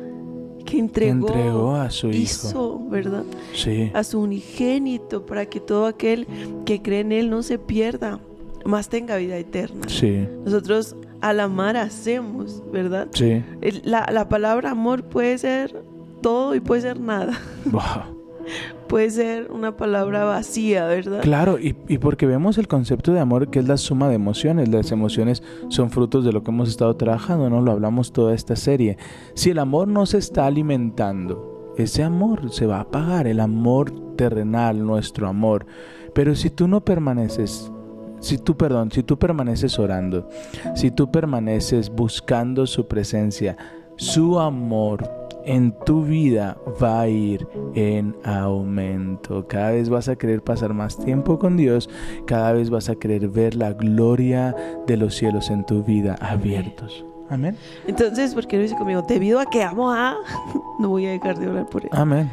que 0.63 0.79
entregó, 0.79 1.29
Entregó 1.29 1.75
a 1.75 1.91
su 1.91 2.09
hijo. 2.09 2.23
hizo, 2.23 2.81
¿verdad? 2.89 3.25
Sí. 3.55 3.91
A 3.95 4.05
su 4.05 4.21
unigénito 4.21 5.25
para 5.27 5.47
que 5.47 5.61
todo 5.61 5.87
aquel 5.87 6.27
que 6.65 6.81
cree 6.83 7.01
en 7.01 7.13
él 7.13 7.31
no 7.31 7.43
se 7.43 7.59
pierda, 7.59 8.21
más 8.65 8.89
tenga 8.89 9.17
vida 9.17 9.37
eterna. 9.37 9.87
Sí. 9.89 10.27
Nosotros 10.45 10.97
al 11.21 11.41
amar 11.41 11.77
hacemos, 11.77 12.63
¿verdad? 12.73 13.09
Sí. 13.13 13.43
La, 13.85 14.07
la 14.13 14.29
palabra 14.29 14.71
amor 14.71 15.05
puede 15.05 15.39
ser 15.39 15.83
todo 16.21 16.55
y 16.55 16.61
puede 16.61 16.83
ser 16.83 17.01
nada. 17.01 17.39
Wow. 17.67 17.81
Puede 18.93 19.09
ser 19.09 19.51
una 19.51 19.75
palabra 19.75 20.25
vacía, 20.25 20.85
¿verdad? 20.85 21.23
Claro, 21.23 21.59
y, 21.59 21.75
y 21.89 21.97
porque 21.97 22.27
vemos 22.27 22.59
el 22.59 22.69
concepto 22.69 23.15
de 23.15 23.21
amor 23.21 23.49
que 23.49 23.59
es 23.59 23.67
la 23.67 23.79
suma 23.79 24.07
de 24.11 24.17
emociones. 24.17 24.69
Las 24.69 24.93
emociones 24.93 25.43
son 25.71 25.89
frutos 25.89 26.27
de 26.27 26.33
lo 26.33 26.45
que 26.45 26.51
hemos 26.51 26.69
estado 26.69 26.95
trabajando, 26.95 27.49
¿no? 27.49 27.63
Lo 27.63 27.73
hablamos 27.73 28.13
toda 28.13 28.35
esta 28.35 28.55
serie. 28.55 28.99
Si 29.33 29.49
el 29.49 29.61
amor 29.61 29.89
no 29.89 30.05
se 30.05 30.19
está 30.19 30.45
alimentando, 30.45 31.73
ese 31.79 32.03
amor 32.03 32.53
se 32.53 32.67
va 32.67 32.77
a 32.77 32.81
apagar, 32.83 33.27
el 33.27 33.41
amor 33.41 33.91
terrenal, 34.17 34.85
nuestro 34.85 35.27
amor. 35.27 35.65
Pero 36.13 36.35
si 36.35 36.51
tú 36.51 36.69
no 36.69 36.85
permaneces, 36.85 37.73
si 38.21 38.37
tú, 38.37 38.59
perdón, 38.59 38.93
si 38.93 39.03
tú 39.03 39.19
permaneces 39.19 39.79
orando, 39.79 40.29
si 40.75 40.91
tú 40.91 41.11
permaneces 41.11 41.89
buscando 41.89 42.67
su 42.67 42.87
presencia, 42.89 43.57
su 43.97 44.39
amor 44.39 45.22
en 45.45 45.73
tu 45.85 46.03
vida 46.03 46.57
va 46.83 47.03
a 47.03 47.09
ir 47.09 47.47
en 47.75 48.15
aumento. 48.25 49.47
Cada 49.49 49.73
vez 49.73 49.89
vas 49.89 50.09
a 50.09 50.17
querer 50.17 50.43
pasar 50.43 50.75
más 50.75 50.97
tiempo 50.97 51.39
con 51.39 51.57
Dios, 51.57 51.89
cada 52.27 52.53
vez 52.53 52.71
vas 52.71 52.89
a 52.89 52.95
querer 52.95 53.29
ver 53.29 53.55
la 53.55 53.73
gloria 53.73 54.55
de 54.87 54.97
los 54.97 55.15
cielos 55.15 55.51
en 55.51 55.65
tu 55.65 55.83
vida 55.83 56.17
abiertos. 56.21 57.05
Amén. 57.29 57.57
Entonces, 57.87 58.35
¿por 58.35 58.47
qué 58.47 58.57
no 58.57 58.63
dice 58.63 58.77
conmigo? 58.77 59.03
Debido 59.09 59.41
a 59.41 59.47
que 59.47 59.63
amo 59.63 59.91
a... 59.91 60.17
No 60.79 60.91
voy 60.91 61.07
a 61.07 61.11
dejar 61.13 61.39
de 61.39 61.49
orar 61.49 61.67
por 61.67 61.83
él. 61.83 61.91
Amén. 61.93 62.31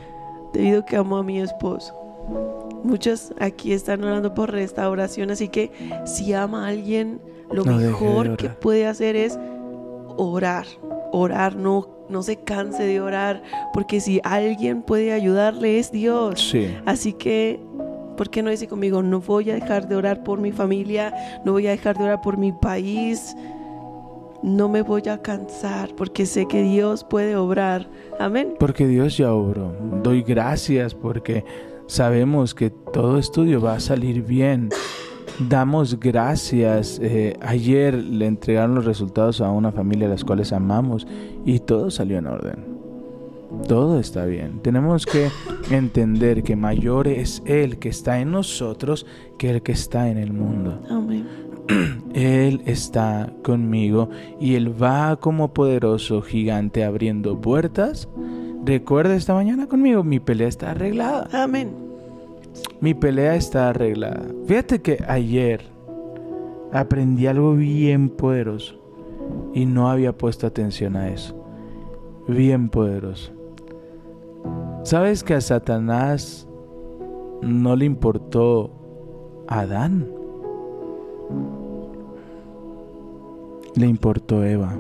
Debido 0.54 0.82
a 0.82 0.86
que 0.86 0.98
amo 0.98 1.18
a 1.18 1.24
mi 1.24 1.40
esposo. 1.40 1.94
Muchos 2.84 3.34
aquí 3.40 3.74
están 3.74 4.04
orando 4.04 4.34
por 4.34 4.52
restauración, 4.52 5.32
así 5.32 5.50
que 5.50 5.72
si 6.06 6.34
ama 6.34 6.66
a 6.66 6.70
alguien, 6.70 7.22
lo 7.52 7.64
No 7.64 7.78
mejor 7.78 8.38
que 8.38 8.50
puede 8.50 8.88
hacer 8.88 9.16
es 9.16 9.38
orar. 10.18 10.66
Orar, 11.12 11.56
no, 11.56 11.99
no 12.10 12.24
se 12.24 12.38
canse 12.38 12.84
de 12.84 13.02
orar, 13.02 13.42
porque 13.74 14.00
si 14.00 14.20
alguien 14.24 14.82
puede 14.82 15.14
ayudarle 15.14 15.80
es 15.80 15.92
Dios. 15.92 16.50
Sí. 16.52 16.76
Así 16.86 17.14
que, 17.14 17.60
¿por 18.18 18.30
qué 18.30 18.44
no 18.44 18.50
dice 18.50 18.68
conmigo? 18.68 19.02
No 19.04 19.22
voy 19.22 19.52
a 19.52 19.56
dejar 19.56 19.88
de 19.88 19.96
orar 19.96 20.24
por 20.24 20.40
mi 20.40 20.52
familia, 20.52 21.14
no 21.46 21.54
voy 21.54 21.68
a 21.68 21.72
dejar 21.72 21.98
de 21.98 22.04
orar 22.06 22.22
por 22.22 22.38
mi 22.38 22.52
país, 22.52 23.36
no 24.42 24.70
me 24.70 24.82
voy 24.82 25.04
a 25.10 25.22
cansar, 25.22 25.94
porque 25.96 26.26
sé 26.26 26.48
que 26.48 26.62
Dios 26.64 27.04
puede 27.04 27.36
obrar. 27.36 27.90
Amén. 28.20 28.56
Porque 28.60 28.88
Dios 28.88 29.18
ya 29.18 29.34
obró. 29.34 29.74
Doy 30.04 30.24
gracias 30.24 30.94
porque 30.94 31.44
sabemos 31.88 32.56
que 32.56 32.70
todo 32.70 33.18
estudio 33.18 33.62
va 33.62 33.76
a 33.76 33.80
salir 33.80 34.24
bien. 34.24 34.70
Damos 35.48 36.00
gracias. 36.00 37.00
Eh, 37.02 37.38
ayer 37.42 37.94
le 37.94 38.26
entregaron 38.26 38.76
los 38.76 38.86
resultados 38.86 39.40
a 39.42 39.50
una 39.52 39.72
familia 39.72 40.08
a 40.08 40.12
las 40.12 40.26
cuales 40.26 40.52
amamos 40.52 41.08
y 41.46 41.60
todo 41.60 41.90
salió 41.92 42.18
en 42.18 42.28
orden. 42.28 42.80
Todo 43.68 44.00
está 44.00 44.26
bien. 44.26 44.60
Tenemos 44.62 45.06
que 45.06 45.30
entender 45.72 46.44
que 46.44 46.56
mayor 46.56 47.08
es 47.08 47.42
Él 47.46 47.80
que 47.80 47.90
está 47.90 48.20
en 48.20 48.32
nosotros 48.32 49.06
que 49.38 49.50
el 49.50 49.62
que 49.62 49.72
está 49.72 50.10
en 50.10 50.18
el 50.18 50.34
mundo. 50.34 50.82
Amén. 50.90 51.26
Él 52.14 52.62
está 52.66 53.32
conmigo 53.44 54.10
y 54.40 54.56
Él 54.56 54.82
va 54.82 55.16
como 55.18 55.54
poderoso 55.54 56.22
gigante 56.22 56.84
abriendo 56.84 57.40
puertas. 57.40 58.10
Recuerda 58.66 59.16
esta 59.16 59.34
mañana 59.34 59.68
conmigo, 59.68 60.04
mi 60.04 60.20
pelea 60.20 60.48
está 60.48 60.72
arreglada. 60.72 61.28
Amén. 61.32 61.89
Mi 62.82 62.94
pelea 62.94 63.36
está 63.36 63.70
arreglada. 63.70 64.26
Fíjate 64.46 64.82
que 64.82 65.04
ayer 65.06 65.62
aprendí 66.72 67.28
algo 67.28 67.54
bien 67.54 68.10
poderoso 68.10 68.76
y 69.54 69.66
no 69.66 69.90
había 69.90 70.18
puesto 70.18 70.48
atención 70.48 70.96
a 70.96 71.10
eso. 71.10 71.36
Bien 72.28 72.70
poderoso. 72.70 73.34
¿Sabes 74.84 75.24
que 75.26 75.34
a 75.34 75.42
Satanás 75.42 76.48
no 77.42 77.76
le 77.76 77.84
importó 77.84 78.72
Adán? 79.48 80.08
Le 83.76 83.88
importó 83.88 84.44
Eva. 84.46 84.74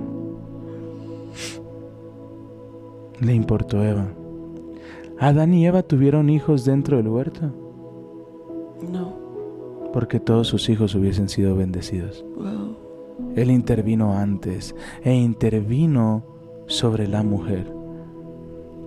Le 3.19 3.33
importó 3.33 3.83
Eva. 3.83 4.07
Adán 5.19 5.53
y 5.53 5.67
Eva 5.67 5.83
tuvieron 5.83 6.29
hijos 6.29 6.63
dentro 6.63 6.95
del 6.95 7.09
huerto 7.09 7.51
No. 8.91 9.13
porque 9.93 10.19
todos 10.19 10.47
sus 10.47 10.69
hijos 10.69 10.93
hubiesen 10.95 11.29
sido 11.29 11.55
bendecidos. 11.55 12.23
Wow. 12.35 12.77
Él 13.35 13.51
intervino 13.51 14.13
antes 14.13 14.75
e 15.03 15.13
intervino 15.13 16.23
sobre 16.67 17.07
la 17.07 17.23
mujer. 17.23 17.71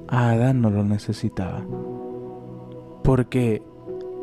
A 0.08 0.30
Adán 0.30 0.60
no 0.60 0.70
lo 0.70 0.84
necesitaba. 0.84 1.64
Porque 3.02 3.62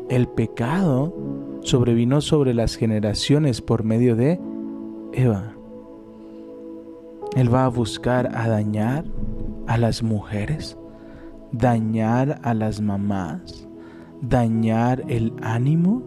el 0.08 0.26
pecado 0.26 1.14
sobrevino 1.62 2.20
sobre 2.20 2.54
las 2.54 2.76
generaciones 2.76 3.60
por 3.60 3.84
medio 3.84 4.16
de 4.16 4.40
Eva. 5.12 5.52
Él 7.36 7.52
va 7.52 7.66
a 7.66 7.68
buscar 7.68 8.34
a 8.34 8.48
dañar 8.48 9.04
a 9.66 9.78
las 9.78 10.02
mujeres, 10.02 10.76
dañar 11.52 12.40
a 12.42 12.54
las 12.54 12.80
mamás, 12.80 13.68
dañar 14.20 15.04
el 15.08 15.32
ánimo 15.42 16.02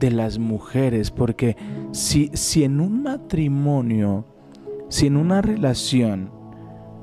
de 0.00 0.10
las 0.10 0.38
mujeres, 0.38 1.10
porque 1.10 1.56
si, 1.92 2.30
si 2.34 2.64
en 2.64 2.80
un 2.80 3.02
matrimonio, 3.02 4.24
si 4.88 5.06
en 5.06 5.16
una 5.16 5.42
relación, 5.42 6.30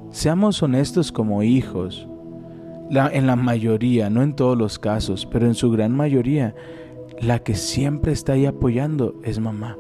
seamos 0.10 0.62
honestos 0.62 1.12
como 1.12 1.44
hijos, 1.44 2.08
en 2.90 3.26
la 3.26 3.36
mayoría, 3.38 4.10
no 4.10 4.22
en 4.22 4.36
todos 4.36 4.58
los 4.58 4.78
casos, 4.78 5.26
pero 5.26 5.46
en 5.46 5.56
su 5.56 5.72
gran 5.72 5.94
mayoría, 5.94 6.56
la 7.22 7.40
que 7.40 7.56
siempre 7.56 8.12
está 8.12 8.34
ahí 8.34 8.46
apoyando 8.46 9.16
es 9.24 9.40
mamá. 9.40 9.78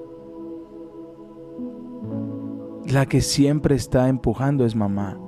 La 2.86 3.06
que 3.06 3.22
siempre 3.22 3.76
está 3.76 4.08
empujando 4.08 4.66
es 4.66 4.76
mamá. 4.76 5.20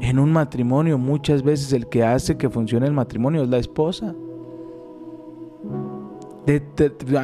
En 0.00 0.18
un 0.18 0.32
matrimonio 0.32 0.98
muchas 0.98 1.42
veces 1.42 1.72
el 1.72 1.86
que 1.86 2.04
hace 2.04 2.36
que 2.36 2.50
funcione 2.50 2.86
el 2.86 2.92
matrimonio 2.92 3.42
es 3.42 3.48
la 3.48 3.58
esposa. 3.58 4.14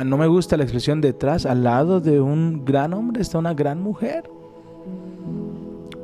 No 0.06 0.16
me 0.16 0.26
gusta 0.26 0.56
la 0.56 0.62
expresión 0.62 1.00
detrás, 1.00 1.44
al 1.44 1.62
lado 1.62 2.00
de 2.00 2.20
un 2.20 2.64
gran 2.64 2.94
hombre 2.94 3.20
está 3.20 3.38
una 3.38 3.52
gran 3.52 3.82
mujer. 3.82 4.30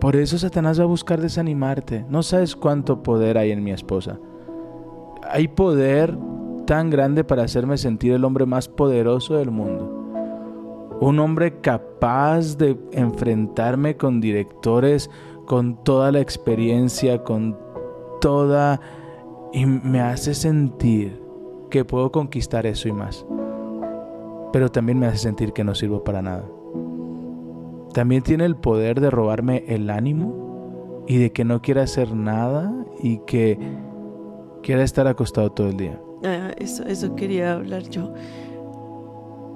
Por 0.01 0.17
eso 0.17 0.37
Satanás 0.39 0.79
va 0.79 0.85
a 0.85 0.89
buscar 0.89 1.21
desanimarte. 1.21 2.05
No 2.11 2.23
sabes 2.23 2.55
cuánto 2.55 3.03
poder 3.03 3.39
hay 3.39 3.53
en 3.53 3.65
mi 3.65 3.71
esposa. 3.71 4.19
Hay 5.29 5.49
poder 5.49 6.17
tan 6.67 6.91
grande 6.91 7.25
para 7.25 7.45
hacerme 7.45 7.79
sentir 7.79 8.13
el 8.13 8.25
hombre 8.25 8.45
más 8.45 8.69
poderoso 8.69 9.37
del 9.37 9.51
mundo. 9.51 10.05
Un 11.01 11.19
hombre 11.19 11.61
capaz 11.61 12.57
de 12.59 12.79
enfrentarme 12.93 13.97
con 13.97 14.21
directores, 14.21 15.11
con 15.47 15.83
toda 15.83 16.13
la 16.13 16.21
experiencia, 16.21 17.23
con 17.25 17.57
toda... 18.21 18.81
Y 19.53 19.65
me 19.65 20.01
hace 20.01 20.35
sentir 20.35 21.23
que 21.71 21.85
puedo 21.85 22.13
conquistar 22.13 22.67
eso 22.67 22.89
y 22.89 22.93
más. 22.93 23.25
Pero 24.53 24.71
también 24.71 24.99
me 24.99 25.07
hace 25.07 25.19
sentir 25.19 25.53
que 25.53 25.65
no 25.65 25.75
sirvo 25.75 26.05
para 26.05 26.21
nada. 26.21 26.45
También 27.95 28.23
tiene 28.23 28.45
el 28.45 28.57
poder 28.57 29.01
de 29.01 29.09
robarme 29.09 29.65
el 29.69 29.89
ánimo 29.89 31.05
y 31.07 31.17
de 31.17 31.33
que 31.33 31.45
no 31.45 31.63
quiera 31.63 31.85
hacer 31.85 32.15
nada 32.15 32.71
y 33.03 33.19
que 33.19 33.59
quiera 34.63 34.83
estar 34.83 35.07
acostado 35.07 35.51
todo 35.53 35.69
el 35.69 35.77
día. 35.77 36.01
Ah, 36.25 36.51
eso, 36.59 36.85
eso 36.85 37.15
quería 37.15 37.55
hablar 37.55 37.89
yo. 37.89 38.13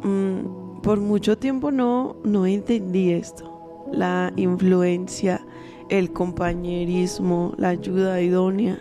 Mm, 0.02 0.80
por 0.82 1.00
mucho 1.00 1.36
tiempo 1.36 1.70
no, 1.70 2.16
no 2.24 2.46
entendí 2.46 3.10
esto. 3.12 3.46
La 3.92 4.32
influencia, 4.36 5.44
el 5.90 6.12
compañerismo, 6.12 7.52
la 7.58 7.68
ayuda 7.70 8.20
idónea. 8.22 8.78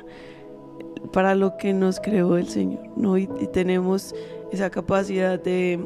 para 1.11 1.33
lo 1.35 1.57
que 1.57 1.73
nos 1.73 1.99
creó 1.99 2.37
el 2.37 2.47
Señor, 2.47 2.81
¿no? 2.95 3.17
Y, 3.17 3.27
y 3.41 3.47
tenemos 3.47 4.13
esa 4.51 4.69
capacidad 4.69 5.41
de, 5.41 5.79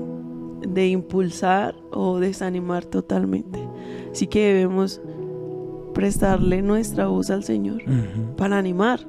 de 0.68 0.88
impulsar 0.88 1.76
o 1.92 2.20
desanimar 2.20 2.86
totalmente. 2.86 3.60
Así 4.12 4.28
que 4.28 4.54
debemos 4.54 5.02
prestarle 5.94 6.62
nuestra 6.62 7.08
voz 7.08 7.30
al 7.30 7.44
Señor 7.44 7.84
para 8.38 8.58
animar, 8.58 9.08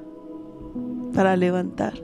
para 1.15 1.37
levantar. 1.37 1.95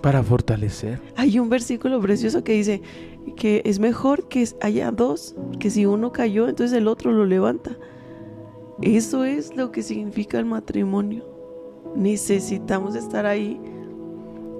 Para 0.00 0.22
fortalecer. 0.22 1.00
Hay 1.16 1.38
un 1.38 1.48
versículo 1.48 2.00
precioso 2.00 2.42
que 2.42 2.52
dice 2.52 2.82
que 3.36 3.62
es 3.64 3.78
mejor 3.78 4.28
que 4.28 4.48
haya 4.60 4.90
dos, 4.90 5.34
que 5.58 5.70
si 5.70 5.86
uno 5.86 6.10
cayó, 6.12 6.48
entonces 6.48 6.76
el 6.76 6.88
otro 6.88 7.12
lo 7.12 7.24
levanta. 7.26 7.76
Eso 8.80 9.24
es 9.24 9.54
lo 9.56 9.70
que 9.70 9.82
significa 9.82 10.38
el 10.38 10.44
matrimonio. 10.44 11.24
Necesitamos 11.94 12.94
estar 12.94 13.26
ahí. 13.26 13.60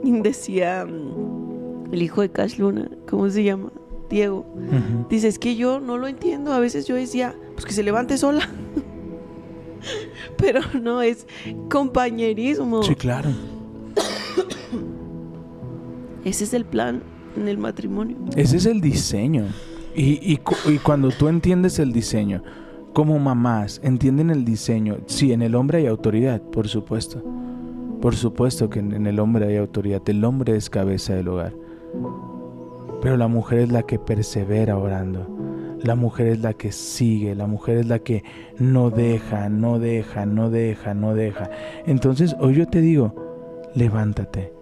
Decía 0.04 0.84
mm, 0.84 1.92
el 1.92 2.02
hijo 2.02 2.20
de 2.20 2.30
Cash 2.30 2.58
Luna, 2.58 2.90
¿cómo 3.08 3.30
se 3.30 3.44
llama? 3.44 3.72
Diego. 4.10 4.44
Dice, 5.08 5.28
es 5.28 5.38
que 5.38 5.56
yo 5.56 5.80
no 5.80 5.96
lo 5.96 6.06
entiendo. 6.06 6.52
A 6.52 6.60
veces 6.60 6.86
yo 6.86 6.94
decía, 6.94 7.34
pues 7.54 7.64
que 7.64 7.72
se 7.72 7.82
levante 7.82 8.18
sola. 8.18 8.48
Pero 10.36 10.60
no, 10.80 11.00
es 11.00 11.26
compañerismo. 11.70 12.82
Sí, 12.82 12.94
claro. 12.94 13.30
Ese 16.24 16.44
es 16.44 16.54
el 16.54 16.64
plan 16.64 17.02
en 17.36 17.48
el 17.48 17.58
matrimonio. 17.58 18.16
Ese 18.36 18.58
es 18.58 18.66
el 18.66 18.80
diseño. 18.80 19.46
Y, 19.94 20.18
y 20.32 20.78
cuando 20.78 21.10
tú 21.10 21.28
entiendes 21.28 21.78
el 21.78 21.92
diseño, 21.92 22.42
como 22.92 23.18
mamás 23.18 23.80
entienden 23.82 24.30
el 24.30 24.44
diseño, 24.44 24.98
sí, 25.06 25.32
en 25.32 25.42
el 25.42 25.54
hombre 25.54 25.78
hay 25.78 25.86
autoridad, 25.86 26.42
por 26.42 26.68
supuesto. 26.68 27.22
Por 28.02 28.16
supuesto 28.16 28.68
que 28.68 28.80
en 28.80 29.06
el 29.06 29.20
hombre 29.20 29.46
hay 29.46 29.56
autoridad. 29.56 30.02
El 30.06 30.24
hombre 30.24 30.56
es 30.56 30.68
cabeza 30.68 31.14
del 31.14 31.28
hogar. 31.28 31.54
Pero 33.00 33.16
la 33.16 33.28
mujer 33.28 33.60
es 33.60 33.72
la 33.72 33.84
que 33.84 33.98
persevera 33.98 34.76
orando. 34.76 35.26
La 35.82 35.94
mujer 35.94 36.26
es 36.26 36.40
la 36.40 36.52
que 36.52 36.72
sigue. 36.72 37.34
La 37.34 37.46
mujer 37.46 37.78
es 37.78 37.86
la 37.86 38.00
que 38.00 38.24
no 38.58 38.90
deja, 38.90 39.48
no 39.48 39.78
deja, 39.78 40.26
no 40.26 40.50
deja, 40.50 40.94
no 40.94 41.14
deja. 41.14 41.48
Entonces 41.86 42.34
hoy 42.40 42.54
yo 42.54 42.66
te 42.66 42.80
digo, 42.80 43.14
levántate. 43.74 44.52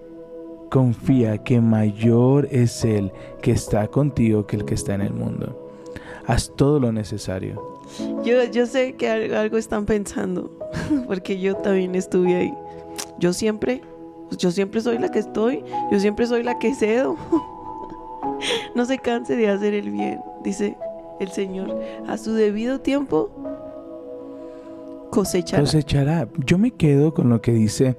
Confía 0.70 1.38
que 1.38 1.60
mayor 1.60 2.46
es 2.50 2.84
Él 2.84 3.10
que 3.42 3.52
está 3.52 3.88
contigo 3.88 4.46
que 4.46 4.56
el 4.56 4.64
que 4.64 4.74
está 4.74 4.94
en 4.94 5.00
el 5.00 5.14
mundo. 5.14 5.70
Haz 6.26 6.52
todo 6.56 6.78
lo 6.78 6.92
necesario. 6.92 7.69
Yo, 8.24 8.44
yo 8.52 8.66
sé 8.66 8.94
que 8.94 9.08
al- 9.08 9.34
algo 9.34 9.56
están 9.58 9.86
pensando, 9.86 10.50
porque 11.06 11.38
yo 11.40 11.56
también 11.56 11.94
estuve 11.94 12.34
ahí. 12.34 12.54
Yo 13.18 13.32
siempre, 13.32 13.82
yo 14.38 14.50
siempre 14.50 14.80
soy 14.80 14.98
la 14.98 15.10
que 15.10 15.18
estoy, 15.18 15.64
yo 15.90 16.00
siempre 16.00 16.26
soy 16.26 16.42
la 16.42 16.58
que 16.58 16.74
cedo. 16.74 17.16
No 18.74 18.86
se 18.86 18.98
canse 18.98 19.36
de 19.36 19.48
hacer 19.50 19.74
el 19.74 19.90
bien, 19.90 20.20
dice 20.42 20.76
el 21.18 21.28
Señor. 21.30 21.78
A 22.08 22.16
su 22.16 22.32
debido 22.32 22.80
tiempo 22.80 23.28
cosechará. 25.10 25.62
Cosechará. 25.62 26.28
Yo 26.46 26.56
me 26.56 26.70
quedo 26.70 27.12
con 27.12 27.28
lo 27.28 27.42
que 27.42 27.52
dice 27.52 27.96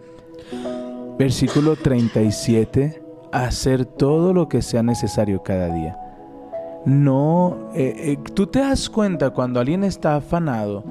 versículo 1.19 1.75
37, 1.75 3.01
hacer 3.31 3.85
todo 3.85 4.33
lo 4.33 4.47
que 4.49 4.61
sea 4.63 4.81
necesario 4.81 5.43
cada 5.43 5.67
día. 5.67 5.97
No, 6.85 7.69
eh, 7.75 7.93
eh, 7.97 8.17
tú 8.33 8.47
te 8.47 8.59
das 8.59 8.89
cuenta 8.89 9.29
cuando 9.29 9.59
alguien 9.59 9.83
está 9.83 10.15
afanado, 10.15 10.83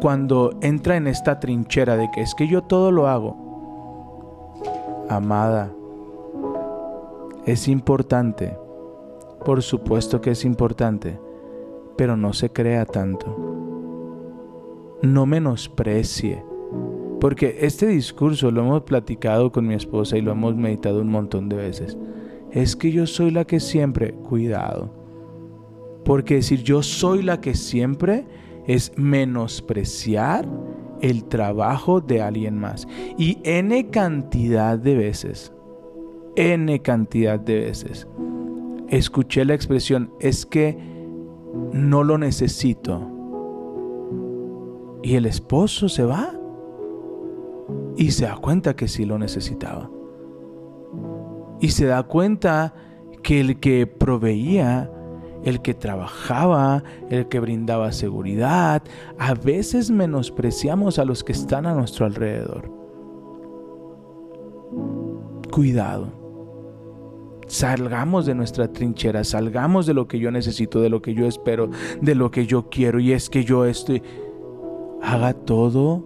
cuando 0.00 0.50
entra 0.60 0.96
en 0.96 1.06
esta 1.06 1.40
trinchera 1.40 1.96
de 1.96 2.10
que 2.10 2.20
es 2.20 2.34
que 2.34 2.46
yo 2.46 2.62
todo 2.62 2.92
lo 2.92 3.08
hago. 3.08 3.46
Amada, 5.08 5.72
es 7.46 7.66
importante, 7.66 8.58
por 9.46 9.62
supuesto 9.62 10.20
que 10.20 10.32
es 10.32 10.44
importante, 10.44 11.18
pero 11.96 12.14
no 12.14 12.34
se 12.34 12.50
crea 12.50 12.84
tanto. 12.84 13.34
No 15.00 15.24
menosprecie, 15.24 16.44
porque 17.20 17.56
este 17.62 17.86
discurso 17.86 18.50
lo 18.50 18.60
hemos 18.60 18.82
platicado 18.82 19.50
con 19.50 19.66
mi 19.66 19.72
esposa 19.72 20.18
y 20.18 20.20
lo 20.20 20.32
hemos 20.32 20.56
meditado 20.56 21.00
un 21.00 21.08
montón 21.08 21.48
de 21.48 21.56
veces. 21.56 21.96
Es 22.50 22.76
que 22.76 22.92
yo 22.92 23.06
soy 23.06 23.30
la 23.30 23.46
que 23.46 23.60
siempre, 23.60 24.12
cuidado. 24.12 24.97
Porque 26.04 26.36
decir 26.36 26.62
yo 26.62 26.82
soy 26.82 27.22
la 27.22 27.40
que 27.40 27.54
siempre 27.54 28.26
es 28.66 28.92
menospreciar 28.96 30.48
el 31.00 31.24
trabajo 31.24 32.00
de 32.00 32.22
alguien 32.22 32.58
más. 32.58 32.86
Y 33.16 33.38
n 33.44 33.90
cantidad 33.90 34.78
de 34.78 34.94
veces, 34.94 35.52
n 36.36 36.80
cantidad 36.82 37.38
de 37.38 37.60
veces, 37.60 38.06
escuché 38.88 39.44
la 39.44 39.54
expresión, 39.54 40.12
es 40.20 40.46
que 40.46 40.78
no 41.72 42.04
lo 42.04 42.18
necesito. 42.18 43.06
Y 45.02 45.14
el 45.14 45.26
esposo 45.26 45.88
se 45.88 46.04
va 46.04 46.34
y 47.96 48.10
se 48.10 48.26
da 48.26 48.36
cuenta 48.36 48.74
que 48.76 48.88
sí 48.88 49.04
lo 49.04 49.18
necesitaba. 49.18 49.90
Y 51.60 51.70
se 51.70 51.86
da 51.86 52.02
cuenta 52.04 52.74
que 53.22 53.40
el 53.40 53.58
que 53.60 53.86
proveía, 53.86 54.90
el 55.48 55.62
que 55.62 55.72
trabajaba, 55.72 56.84
el 57.08 57.26
que 57.28 57.40
brindaba 57.40 57.90
seguridad, 57.92 58.82
a 59.18 59.34
veces 59.34 59.90
menospreciamos 59.90 60.98
a 60.98 61.06
los 61.06 61.24
que 61.24 61.32
están 61.32 61.66
a 61.66 61.74
nuestro 61.74 62.04
alrededor. 62.04 62.70
Cuidado. 65.50 66.12
Salgamos 67.46 68.26
de 68.26 68.34
nuestra 68.34 68.70
trinchera, 68.70 69.24
salgamos 69.24 69.86
de 69.86 69.94
lo 69.94 70.06
que 70.06 70.18
yo 70.18 70.30
necesito, 70.30 70.82
de 70.82 70.90
lo 70.90 71.00
que 71.00 71.14
yo 71.14 71.26
espero, 71.26 71.70
de 72.02 72.14
lo 72.14 72.30
que 72.30 72.46
yo 72.46 72.68
quiero. 72.68 73.00
Y 73.00 73.12
es 73.12 73.30
que 73.30 73.42
yo 73.44 73.64
estoy... 73.64 74.02
Haga 75.00 75.32
todo 75.32 76.04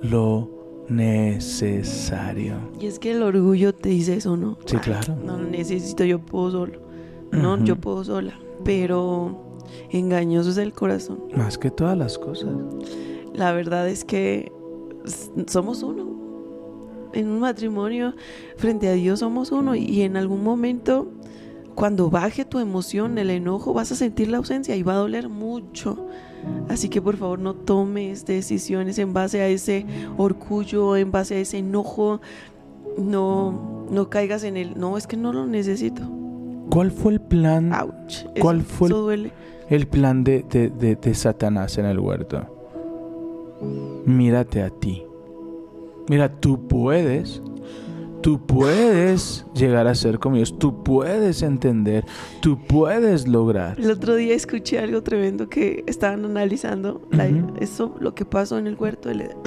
lo 0.00 0.50
necesario. 0.88 2.56
Y 2.80 2.86
es 2.86 2.98
que 2.98 3.12
el 3.12 3.22
orgullo 3.22 3.72
te 3.72 3.90
dice 3.90 4.16
eso, 4.16 4.36
¿no? 4.36 4.58
Sí, 4.64 4.76
claro. 4.78 5.14
No 5.24 5.38
lo 5.38 5.48
necesito, 5.48 6.02
yo 6.04 6.18
puedo 6.18 6.50
solo. 6.50 6.80
No, 7.30 7.62
yo 7.62 7.76
puedo 7.76 8.02
sola. 8.02 8.41
Pero 8.64 9.58
engañoso 9.90 10.50
es 10.50 10.58
el 10.58 10.72
corazón. 10.72 11.20
Más 11.36 11.58
que 11.58 11.70
todas 11.70 11.96
las 11.96 12.18
cosas. 12.18 12.50
La 13.34 13.52
verdad 13.52 13.88
es 13.88 14.04
que 14.04 14.52
somos 15.46 15.82
uno. 15.82 16.12
En 17.12 17.28
un 17.28 17.40
matrimonio, 17.40 18.14
frente 18.56 18.88
a 18.88 18.92
Dios 18.92 19.20
somos 19.20 19.52
uno. 19.52 19.74
Y 19.74 20.02
en 20.02 20.16
algún 20.16 20.42
momento, 20.42 21.08
cuando 21.74 22.10
baje 22.10 22.44
tu 22.44 22.58
emoción, 22.58 23.18
el 23.18 23.30
enojo, 23.30 23.72
vas 23.72 23.92
a 23.92 23.96
sentir 23.96 24.28
la 24.28 24.38
ausencia 24.38 24.76
y 24.76 24.82
va 24.82 24.94
a 24.94 24.98
doler 24.98 25.28
mucho. 25.28 26.06
Así 26.68 26.88
que 26.88 27.00
por 27.00 27.16
favor 27.16 27.38
no 27.38 27.54
tomes 27.54 28.24
decisiones 28.24 28.98
en 28.98 29.12
base 29.12 29.40
a 29.40 29.48
ese 29.48 29.86
orgullo, 30.16 30.96
en 30.96 31.12
base 31.12 31.36
a 31.36 31.38
ese 31.38 31.58
enojo. 31.58 32.20
No, 32.98 33.86
no 33.90 34.10
caigas 34.10 34.44
en 34.44 34.56
el, 34.56 34.78
no, 34.78 34.96
es 34.96 35.06
que 35.06 35.16
no 35.16 35.32
lo 35.32 35.46
necesito. 35.46 36.02
¿Cuál 36.72 36.90
fue 36.90 37.12
el 37.12 37.20
plan, 37.20 37.72
Ouch. 37.74 38.24
¿Cuál 38.40 38.60
eso, 38.60 38.66
fue 38.68 38.88
el- 38.88 38.92
eso 38.94 39.02
duele. 39.02 39.32
el 39.68 39.86
plan 39.86 40.24
de, 40.24 40.44
de- 40.50 40.70
de- 40.70 40.96
de 40.96 41.14
Satanás 41.14 41.76
en 41.78 41.84
el 41.86 41.98
huerto? 41.98 42.46
Mírate 44.06 44.62
a 44.62 44.70
ti. 44.70 45.04
Mira, 46.08 46.28
tú 46.40 46.66
puedes. 46.66 47.42
Tú 48.22 48.40
puedes 48.46 49.44
llegar 49.54 49.88
a 49.88 49.94
ser 49.96 50.18
como 50.20 50.36
Dios. 50.36 50.56
Tú 50.58 50.82
puedes 50.84 51.42
entender. 51.42 52.04
Tú 52.40 52.56
puedes 52.68 53.26
lograr. 53.26 53.78
El 53.80 53.90
otro 53.90 54.14
día 54.14 54.34
escuché 54.34 54.78
algo 54.78 55.02
tremendo 55.02 55.48
que 55.48 55.82
estaban 55.88 56.24
analizando 56.24 57.02
la- 57.10 57.28
eso, 57.60 57.96
lo 58.00 58.14
que 58.14 58.24
pasó 58.24 58.58
en 58.58 58.68
el 58.68 58.76
huerto 58.76 59.08
del 59.08 59.22
Edén. 59.22 59.38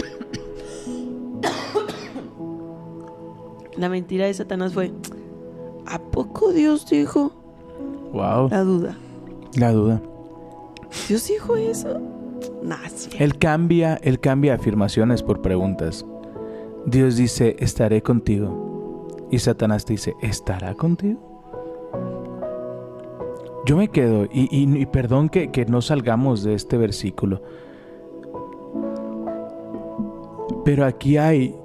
La 3.77 3.89
mentira 3.89 4.25
de 4.25 4.33
Satanás 4.33 4.73
fue, 4.73 4.91
¿a 5.85 5.99
poco 5.99 6.51
Dios 6.51 6.89
dijo? 6.89 7.31
Wow. 8.13 8.49
La 8.49 8.63
duda. 8.63 8.97
La 9.57 9.71
duda. 9.71 10.01
¿Dios 11.07 11.27
dijo 11.27 11.55
eso? 11.55 11.99
Nah, 12.63 12.87
sí. 12.93 13.09
Él 13.19 13.37
cambia, 13.37 13.95
él 14.01 14.19
cambia 14.19 14.53
afirmaciones 14.55 15.21
por 15.23 15.41
preguntas. 15.41 16.05
Dios 16.85 17.15
dice, 17.17 17.55
estaré 17.59 18.01
contigo. 18.01 19.07
Y 19.31 19.39
Satanás 19.39 19.85
te 19.85 19.93
dice, 19.93 20.13
¿estará 20.21 20.75
contigo? 20.75 21.19
Yo 23.65 23.75
me 23.77 23.87
quedo, 23.87 24.25
y, 24.25 24.47
y- 24.55 24.77
y 24.79 24.85
perdón 24.85 25.27
que, 25.29 25.49
que 25.49 25.65
no 25.65 25.81
salgamos 25.81 26.43
de 26.43 26.53
este 26.53 26.77
versículo, 26.77 27.41
pero 30.63 30.85
aquí 30.85 31.17
hay 31.17 31.55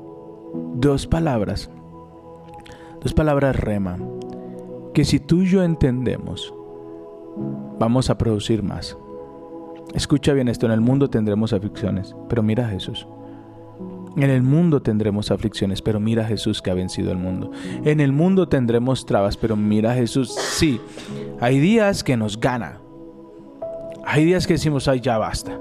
dos 0.75 1.07
palabras, 1.07 1.71
dos 3.01 3.15
palabras 3.15 3.57
rema, 3.57 3.99
que 4.95 5.05
si 5.05 5.21
tú 5.21 5.43
y 5.43 5.47
yo 5.47 5.63
entendemos, 5.63 6.53
vamos 7.79 8.11
a 8.11 8.19
producir 8.19 8.63
más. 8.63 8.97
Escucha 9.95 10.33
bien 10.33 10.49
esto, 10.49 10.67
en 10.67 10.73
el 10.73 10.81
mundo 10.81 11.11
tendremos 11.11 11.53
aflicciones, 11.53 12.15
pero 12.29 12.43
mira 12.43 12.67
a 12.67 12.71
Jesús. 12.71 13.07
En 14.17 14.29
el 14.29 14.43
mundo 14.43 14.83
tendremos 14.83 15.31
aflicciones, 15.31 15.83
pero 15.83 16.01
mira 16.01 16.25
a 16.25 16.27
Jesús 16.27 16.61
que 16.61 16.71
ha 16.71 16.75
vencido 16.75 17.13
el 17.13 17.19
mundo. 17.19 17.53
En 17.85 18.01
el 18.01 18.13
mundo 18.13 18.49
tendremos 18.49 19.07
trabas, 19.07 19.37
pero 19.37 19.57
mira 19.57 19.93
a 19.93 19.95
Jesús. 19.95 20.35
Sí, 20.35 20.81
hay 21.41 21.61
días 21.61 22.03
que 22.03 22.17
nos 22.17 22.39
gana. 22.39 22.81
Hay 24.05 24.25
días 24.25 24.47
que 24.47 24.55
decimos, 24.55 24.89
ay, 24.89 25.01
ya 25.01 25.19
basta. 25.19 25.61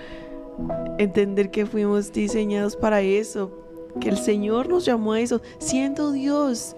entender 0.98 1.52
que 1.52 1.66
fuimos 1.66 2.12
diseñados 2.12 2.76
para 2.76 3.02
eso, 3.02 3.52
que 4.00 4.10
el 4.10 4.18
Señor 4.18 4.70
nos 4.70 4.86
llamó 4.86 5.14
a 5.14 5.20
eso, 5.20 5.42
siendo 5.58 6.12
Dios. 6.12 6.76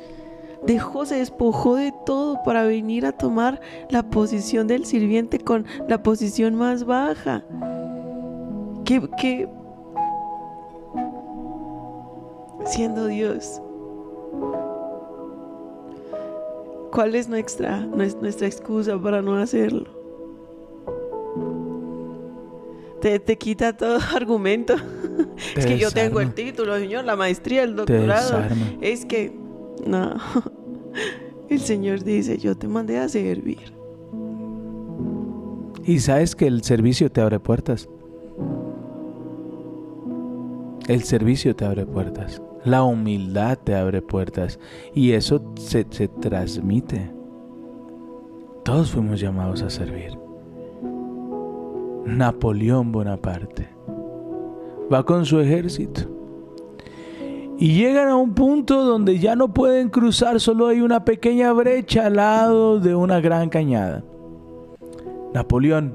Dejó, 0.65 1.05
se 1.05 1.15
despojó 1.15 1.75
de 1.75 1.91
todo 2.05 2.37
para 2.45 2.63
venir 2.63 3.05
a 3.05 3.11
tomar 3.11 3.59
la 3.89 4.03
posición 4.03 4.67
del 4.67 4.85
sirviente 4.85 5.39
con 5.39 5.65
la 5.87 6.03
posición 6.03 6.55
más 6.55 6.85
baja. 6.85 7.43
Que, 8.85 9.01
que 9.19 9.49
siendo 12.65 13.07
Dios, 13.07 13.59
¿cuál 16.91 17.15
es 17.15 17.27
nuestra, 17.27 17.79
nuestra 17.79 18.47
excusa 18.47 19.01
para 19.01 19.21
no 19.23 19.35
hacerlo? 19.35 20.00
Te, 23.01 23.19
te 23.19 23.37
quita 23.37 23.75
todo 23.75 23.99
argumento 24.15 24.75
es 25.55 25.65
que 25.65 25.77
yo 25.77 25.91
tengo 25.91 26.19
el 26.21 26.33
título, 26.33 26.77
Señor, 26.77 27.05
la 27.05 27.15
maestría, 27.15 27.63
el 27.63 27.75
doctorado. 27.75 28.43
Es 28.79 29.05
que, 29.05 29.33
no. 29.85 30.15
El 31.49 31.59
Señor 31.59 32.01
dice, 32.05 32.37
yo 32.37 32.55
te 32.55 32.65
mandé 32.65 32.97
a 32.97 33.09
servir. 33.09 33.73
Y 35.83 35.99
sabes 35.99 36.33
que 36.33 36.47
el 36.47 36.63
servicio 36.63 37.11
te 37.11 37.19
abre 37.19 37.41
puertas. 37.41 37.89
El 40.87 41.03
servicio 41.03 41.53
te 41.53 41.65
abre 41.65 41.85
puertas. 41.85 42.41
La 42.63 42.83
humildad 42.83 43.57
te 43.57 43.75
abre 43.75 44.01
puertas. 44.01 44.59
Y 44.93 45.11
eso 45.11 45.53
se, 45.59 45.85
se 45.89 46.07
transmite. 46.07 47.11
Todos 48.63 48.91
fuimos 48.91 49.19
llamados 49.19 49.61
a 49.61 49.69
servir. 49.69 50.20
Napoleón 52.05 52.91
Bonaparte 52.91 53.81
va 54.91 55.03
con 55.03 55.25
su 55.25 55.39
ejército. 55.39 56.01
Y 57.57 57.75
llegan 57.75 58.07
a 58.07 58.15
un 58.15 58.33
punto 58.33 58.83
donde 58.83 59.19
ya 59.19 59.35
no 59.35 59.53
pueden 59.53 59.89
cruzar, 59.89 60.39
solo 60.39 60.67
hay 60.67 60.81
una 60.81 61.05
pequeña 61.05 61.53
brecha 61.53 62.07
al 62.07 62.15
lado 62.15 62.79
de 62.79 62.95
una 62.95 63.19
gran 63.19 63.49
cañada. 63.49 64.03
Napoleón, 65.33 65.93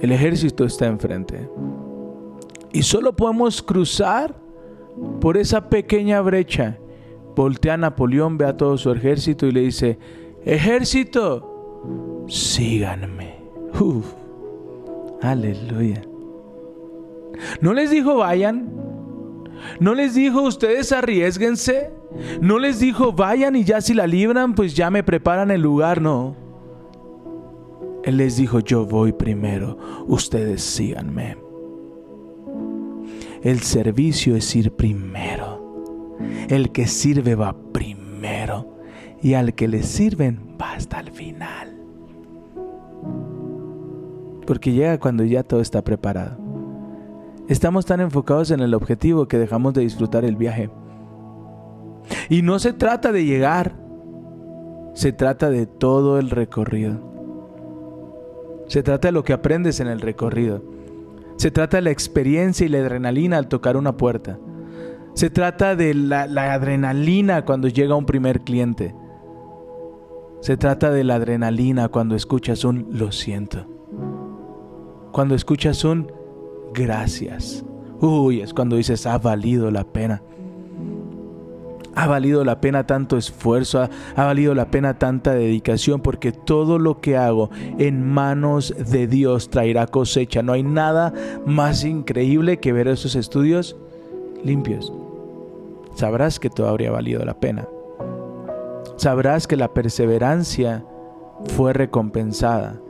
el 0.00 0.12
ejército 0.12 0.64
está 0.64 0.86
enfrente. 0.86 1.48
Y 2.72 2.82
solo 2.82 3.14
podemos 3.14 3.60
cruzar 3.60 4.34
por 5.20 5.36
esa 5.36 5.68
pequeña 5.68 6.20
brecha. 6.20 6.78
Voltea 7.34 7.74
a 7.74 7.78
Napoleón, 7.78 8.38
ve 8.38 8.46
a 8.46 8.56
todo 8.56 8.78
su 8.78 8.90
ejército 8.92 9.46
y 9.46 9.52
le 9.52 9.60
dice, 9.62 9.98
ejército, 10.44 12.24
síganme. 12.28 13.31
Aleluya. 15.20 16.02
No 17.60 17.72
les 17.72 17.90
dijo 17.90 18.16
vayan. 18.16 18.70
No 19.80 19.94
les 19.94 20.14
dijo 20.14 20.42
ustedes 20.42 20.92
arriesguense. 20.92 21.90
No 22.40 22.58
les 22.58 22.78
dijo 22.80 23.12
vayan 23.12 23.56
y 23.56 23.64
ya 23.64 23.80
si 23.80 23.94
la 23.94 24.06
libran 24.06 24.54
pues 24.54 24.74
ya 24.74 24.90
me 24.90 25.02
preparan 25.02 25.50
el 25.50 25.62
lugar. 25.62 26.00
No. 26.00 26.36
Él 28.04 28.16
les 28.16 28.36
dijo 28.36 28.60
yo 28.60 28.84
voy 28.86 29.12
primero. 29.12 29.78
Ustedes 30.06 30.62
síganme. 30.62 31.36
El 33.42 33.60
servicio 33.60 34.36
es 34.36 34.54
ir 34.54 34.72
primero. 34.72 36.16
El 36.48 36.70
que 36.70 36.86
sirve 36.86 37.34
va 37.34 37.56
primero. 37.72 38.78
Y 39.20 39.34
al 39.34 39.54
que 39.54 39.68
le 39.68 39.82
sirven 39.82 40.56
va 40.60 40.72
hasta 40.72 41.00
el 41.00 41.10
final. 41.12 41.71
Porque 44.46 44.72
llega 44.72 44.98
cuando 44.98 45.24
ya 45.24 45.42
todo 45.42 45.60
está 45.60 45.82
preparado. 45.82 46.36
Estamos 47.48 47.86
tan 47.86 48.00
enfocados 48.00 48.50
en 48.50 48.60
el 48.60 48.74
objetivo 48.74 49.26
que 49.26 49.38
dejamos 49.38 49.74
de 49.74 49.82
disfrutar 49.82 50.24
el 50.24 50.36
viaje. 50.36 50.70
Y 52.28 52.42
no 52.42 52.58
se 52.58 52.72
trata 52.72 53.12
de 53.12 53.24
llegar, 53.24 53.76
se 54.94 55.12
trata 55.12 55.50
de 55.50 55.66
todo 55.66 56.18
el 56.18 56.30
recorrido. 56.30 57.12
Se 58.68 58.82
trata 58.82 59.08
de 59.08 59.12
lo 59.12 59.24
que 59.24 59.32
aprendes 59.32 59.80
en 59.80 59.88
el 59.88 60.00
recorrido. 60.00 60.62
Se 61.36 61.50
trata 61.50 61.78
de 61.78 61.82
la 61.82 61.90
experiencia 61.90 62.64
y 62.64 62.68
la 62.68 62.78
adrenalina 62.78 63.38
al 63.38 63.48
tocar 63.48 63.76
una 63.76 63.96
puerta. 63.96 64.38
Se 65.14 65.28
trata 65.28 65.76
de 65.76 65.92
la, 65.94 66.22
adrenalina 66.54 67.44
cuando 67.44 67.68
llega 67.68 67.94
un 67.94 68.06
primer 68.06 68.40
cliente. 68.40 68.94
Se 70.40 70.56
trata 70.56 70.90
de 70.90 71.04
la 71.04 71.16
adrenalina 71.16 71.88
cuando 71.88 72.16
escuchas 72.16 72.64
un 72.64 72.88
lo 72.90 73.12
siento. 73.12 73.66
Cuando 75.12 75.34
escuchas 75.34 75.84
un 75.84 76.10
gracias. 76.72 77.64
Uy, 78.00 78.40
es 78.40 78.54
cuando 78.54 78.76
dices, 78.76 79.06
ha 79.06 79.18
valido 79.18 79.70
la 79.70 79.84
pena. 79.84 80.22
Ha 81.94 82.06
valido 82.06 82.42
la 82.44 82.60
pena 82.60 82.86
tanto 82.86 83.18
esfuerzo, 83.18 83.82
ha, 84.16 84.24
valido 84.24 84.54
la 84.54 84.70
pena 84.70 84.98
tanta 84.98 85.34
dedicación, 85.34 86.00
porque 86.00 86.32
todo 86.32 86.78
lo 86.78 87.02
que 87.02 87.18
hago 87.18 87.50
en 87.78 88.02
manos 88.02 88.74
de 88.90 89.06
Dios 89.06 89.50
traerá 89.50 89.86
cosecha. 89.86 90.42
No 90.42 90.54
hay 90.54 90.62
nada 90.62 91.12
más 91.44 91.84
increíble 91.84 92.60
que 92.60 92.72
ver 92.72 92.88
esos 92.88 93.14
estudios 93.14 93.76
limpios. 94.42 94.92
Sabrás 95.94 96.40
que 96.40 96.48
todo 96.48 96.68
habría 96.68 96.90
valido 96.90 97.22
la 97.26 97.38
pena. 97.38 97.68
Sabrás 98.96 99.46
que 99.46 99.56
la 99.56 99.74
perseverancia 99.74 100.84
fue 101.54 101.74
recompensada. 101.74 102.80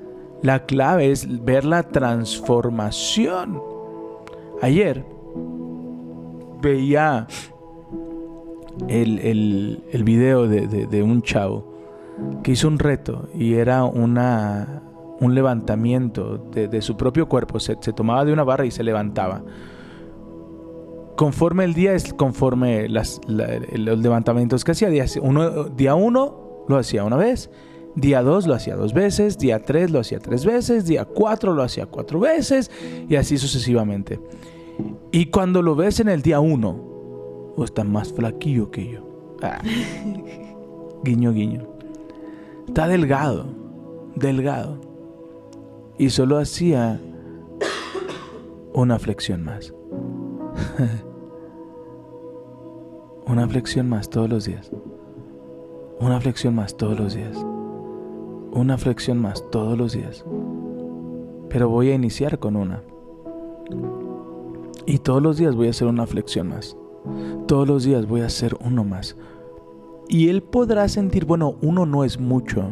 La 0.43 0.67
clave 0.67 1.11
es 1.11 1.45
ver 1.45 1.65
la 1.65 1.85
transformación 1.85 3.61
Ayer 4.63 5.05
veía 6.61 7.27
el, 8.87 9.83
el, 9.91 10.05
video 10.05 10.47
de, 10.47 11.03
un 11.03 11.21
chavo 11.23 11.65
que 12.45 12.53
hizo 12.53 12.69
un 12.69 12.79
reto 12.79 13.29
y 13.35 13.55
era 13.55 13.83
una, 13.83 14.85
un 15.19 15.35
levantamiento 15.35 16.39
de, 16.39 16.69
de 16.69 16.81
su 16.81 16.97
propio 16.97 17.29
cuerpo. 17.29 17.59
Se, 17.59 17.77
se 17.81 17.93
tomaba 17.93 18.25
de 18.25 18.33
una 18.33 18.45
barra 18.45 18.65
y 18.65 18.71
se 18.71 18.85
levantaba. 18.85 19.43
Conforme 21.17 21.65
el 21.65 21.75
día 21.75 21.95
es 21.95 22.15
conforme 22.15 22.89
los 22.89 23.19
levantamientos 23.27 24.63
que 24.65 24.71
hacía. 24.71 24.91
Día 24.91 25.07
uno, 25.21 25.65
día 25.65 25.97
uno 25.97 26.65
lo 26.69 26.77
hacía 26.77 27.03
una 27.03 27.17
vez. 27.17 27.51
Día 27.95 28.23
2 28.23 28.47
lo 28.47 28.55
hacía 28.55 28.75
dos 28.75 28.95
veces, 28.95 29.37
día 29.37 29.63
3 29.63 29.91
lo 29.91 30.01
hacía 30.01 30.19
tres 30.19 30.47
veces, 30.47 30.87
día 30.87 31.05
4 31.05 31.53
lo 31.53 31.63
hacía 31.63 31.85
cuatro 31.87 32.21
veces 32.21 32.71
y 33.09 33.17
así 33.17 33.37
sucesivamente. 33.37 34.19
Y 35.11 35.27
cuando 35.27 35.61
lo 35.61 35.77
ves 35.77 36.01
en 36.01 36.09
el 36.09 36.23
día 36.23 36.41
1, 36.41 36.93
o 37.55 37.65
está 37.65 37.85
más 37.85 38.13
flaquillo 38.13 38.71
que 38.71 38.93
yo. 38.93 39.01
Ah. 39.43 39.61
guiño, 41.05 41.33
guiño. 41.33 41.69
Está 42.67 42.89
delgado, 42.89 43.47
delgado. 44.15 44.81
Y 45.99 46.09
solo 46.09 46.39
hacía 46.39 46.99
una 48.73 48.99
flexión 48.99 49.45
más. 49.45 49.75
una 53.27 53.47
flexión 53.49 53.89
más 53.89 54.09
todos 54.09 54.31
los 54.31 54.47
días. 54.47 54.71
Una 56.01 56.21
flexión 56.21 56.55
más 56.55 56.77
todos 56.77 56.99
los 56.99 57.15
días. 57.15 57.37
Una 58.55 58.77
flexión 58.77 59.19
más 59.19 59.43
todos 59.51 59.79
los 59.79 59.93
días. 59.93 60.27
Pero 61.49 61.71
voy 61.71 61.89
a 61.89 61.95
iniciar 61.95 62.39
con 62.39 62.57
una. 62.57 62.83
Y 64.85 64.99
todos 64.99 65.23
los 65.23 65.39
días 65.39 65.57
voy 65.57 65.69
a 65.69 65.71
hacer 65.71 65.89
una 65.89 66.07
flexión 66.07 66.49
más. 66.49 66.77
Todos 67.47 67.67
los 67.67 67.85
días 67.85 68.07
voy 68.07 68.21
a 68.21 68.27
hacer 68.27 68.55
uno 68.63 68.85
más. 68.85 69.17
Y 70.07 70.29
él 70.29 70.43
podrá 70.43 70.87
sentir, 70.89 71.25
bueno, 71.25 71.57
uno 71.63 71.87
no 71.87 72.05
es 72.05 72.21
mucho. 72.21 72.65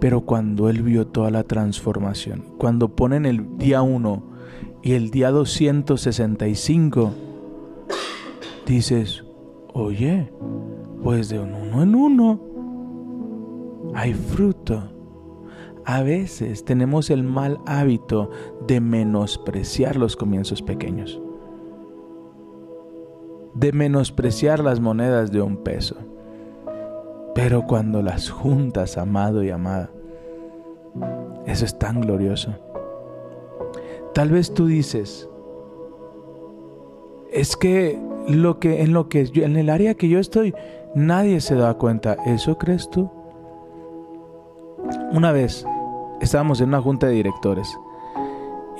Pero 0.00 0.20
cuando 0.20 0.68
él 0.68 0.82
vio 0.82 1.06
toda 1.06 1.30
la 1.30 1.44
transformación, 1.44 2.44
cuando 2.58 2.94
ponen 2.94 3.24
el 3.24 3.56
día 3.56 3.80
1 3.80 4.22
y 4.82 4.92
el 4.92 5.10
día 5.10 5.30
265, 5.30 7.12
dices, 8.66 9.24
oye, 9.72 10.30
pues 11.02 11.30
de 11.30 11.40
un 11.40 11.54
uno 11.54 11.82
en 11.82 11.94
uno 11.94 12.47
hay 13.94 14.14
fruto. 14.14 14.82
A 15.84 16.02
veces 16.02 16.64
tenemos 16.64 17.08
el 17.10 17.22
mal 17.22 17.60
hábito 17.66 18.30
de 18.66 18.80
menospreciar 18.80 19.96
los 19.96 20.16
comienzos 20.16 20.60
pequeños, 20.60 21.20
de 23.54 23.72
menospreciar 23.72 24.60
las 24.60 24.80
monedas 24.80 25.32
de 25.32 25.40
un 25.40 25.56
peso. 25.58 25.96
Pero 27.34 27.66
cuando 27.66 28.02
las 28.02 28.28
juntas, 28.28 28.98
amado 28.98 29.42
y 29.42 29.50
amada, 29.50 29.90
eso 31.46 31.64
es 31.64 31.78
tan 31.78 32.00
glorioso. 32.00 32.54
Tal 34.12 34.30
vez 34.30 34.52
tú 34.52 34.66
dices, 34.66 35.28
es 37.32 37.56
que 37.56 37.98
lo 38.28 38.58
que 38.58 38.82
en 38.82 38.92
lo 38.92 39.08
que 39.08 39.30
en 39.34 39.56
el 39.56 39.70
área 39.70 39.94
que 39.94 40.08
yo 40.08 40.18
estoy, 40.18 40.54
nadie 40.94 41.40
se 41.40 41.54
da 41.54 41.74
cuenta. 41.74 42.16
¿Eso 42.26 42.58
crees 42.58 42.90
tú? 42.90 43.10
Una 45.10 45.32
vez 45.32 45.64
estábamos 46.20 46.60
en 46.60 46.68
una 46.68 46.82
junta 46.82 47.06
de 47.06 47.14
directores 47.14 47.78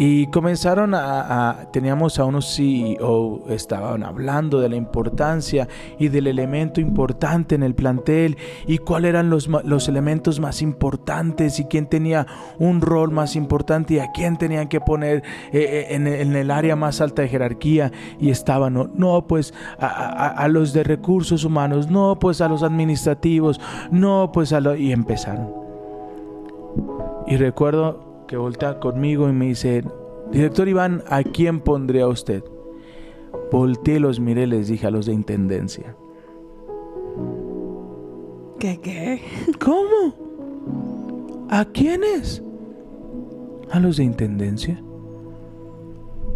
y 0.00 0.26
comenzaron 0.28 0.94
a, 0.94 1.68
teníamos 1.72 2.18
a 2.18 2.24
unos 2.24 2.54
CEO, 2.54 3.48
estaban 3.48 4.04
hablando 4.04 4.60
de 4.60 4.68
la 4.68 4.76
importancia 4.76 5.66
y 5.98 6.08
del 6.08 6.28
elemento 6.28 6.80
importante 6.80 7.56
en 7.56 7.64
el 7.64 7.74
plantel 7.74 8.36
y 8.66 8.78
cuáles 8.78 9.08
eran 9.08 9.30
los, 9.30 9.48
los 9.48 9.88
elementos 9.88 10.38
más 10.38 10.62
importantes 10.62 11.58
y 11.58 11.64
quién 11.64 11.86
tenía 11.86 12.26
un 12.58 12.80
rol 12.80 13.10
más 13.10 13.34
importante 13.34 13.94
y 13.94 13.98
a 13.98 14.12
quién 14.12 14.36
tenían 14.36 14.68
que 14.68 14.80
poner 14.80 15.24
eh, 15.52 15.88
eh, 15.90 15.94
en, 15.94 16.06
el 16.06 16.50
área 16.50 16.76
más 16.76 17.00
alta 17.00 17.22
de 17.22 17.28
jerarquía 17.28 17.90
y 18.20 18.30
estaban, 18.30 18.74
no, 18.74 18.90
no, 18.94 19.26
pues 19.26 19.52
a 19.78 20.46
los 20.48 20.72
de 20.74 20.84
recursos 20.84 21.44
humanos, 21.44 21.90
no, 21.90 22.18
pues 22.20 22.40
a 22.40 22.48
los 22.48 22.62
administrativos, 22.62 23.60
no, 23.90 24.30
pues 24.32 24.52
a 24.52 24.60
los... 24.60 24.78
y 24.78 24.92
empezaron. 24.92 25.67
Y 27.28 27.36
recuerdo 27.36 28.24
que 28.26 28.38
voltea 28.38 28.80
conmigo 28.80 29.28
y 29.28 29.32
me 29.32 29.46
dice, 29.46 29.84
director 30.32 30.66
Iván, 30.66 31.02
¿a 31.08 31.22
quién 31.22 31.60
pondría 31.60 32.08
usted? 32.08 32.42
Volteé 33.52 33.96
y 33.96 33.98
los 33.98 34.18
miré 34.18 34.46
les 34.46 34.68
dije 34.68 34.86
a 34.86 34.90
los 34.90 35.04
de 35.04 35.12
intendencia. 35.12 35.94
¿Qué 38.58 38.80
qué? 38.80 39.20
¿Cómo? 39.60 41.46
¿A 41.50 41.66
quiénes? 41.66 42.42
¿A 43.70 43.78
los 43.78 43.98
de 43.98 44.04
intendencia? 44.04 44.82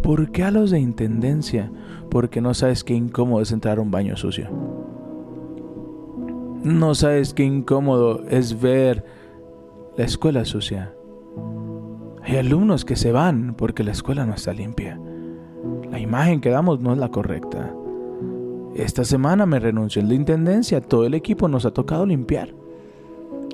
¿Por 0.03 0.31
qué 0.31 0.43
a 0.43 0.51
los 0.51 0.69
de 0.69 0.79
intendencia? 0.79 1.71
Porque 2.11 2.39
no 2.39 2.53
sabes 2.53 2.83
qué 2.83 2.93
incómodo 2.93 3.41
es 3.41 3.51
entrar 3.51 3.79
a 3.79 3.81
un 3.81 3.89
baño 3.89 4.15
sucio. 4.15 4.47
No 6.63 6.93
sabes 6.93 7.33
qué 7.33 7.43
incómodo 7.43 8.23
es 8.29 8.61
ver 8.61 9.22
la 9.97 10.05
escuela 10.05 10.45
sucia. 10.45 10.93
Hay 12.23 12.37
alumnos 12.37 12.85
que 12.85 12.95
se 12.95 13.11
van 13.11 13.53
porque 13.55 13.83
la 13.83 13.91
escuela 13.91 14.25
no 14.25 14.33
está 14.33 14.53
limpia. 14.53 14.99
La 15.91 15.99
imagen 15.99 16.41
que 16.41 16.49
damos 16.49 16.79
no 16.79 16.93
es 16.93 16.97
la 16.97 17.09
correcta. 17.09 17.75
Esta 18.75 19.03
semana 19.03 19.45
me 19.45 19.59
renunció 19.59 20.01
el 20.01 20.09
de 20.09 20.15
intendencia. 20.15 20.81
Todo 20.81 21.05
el 21.05 21.13
equipo 21.13 21.47
nos 21.47 21.65
ha 21.65 21.71
tocado 21.71 22.05
limpiar. 22.05 22.53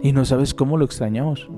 Y 0.02 0.14
no 0.14 0.24
sabes 0.24 0.54
cómo 0.54 0.78
lo 0.78 0.86
extrañamos. 0.86 1.50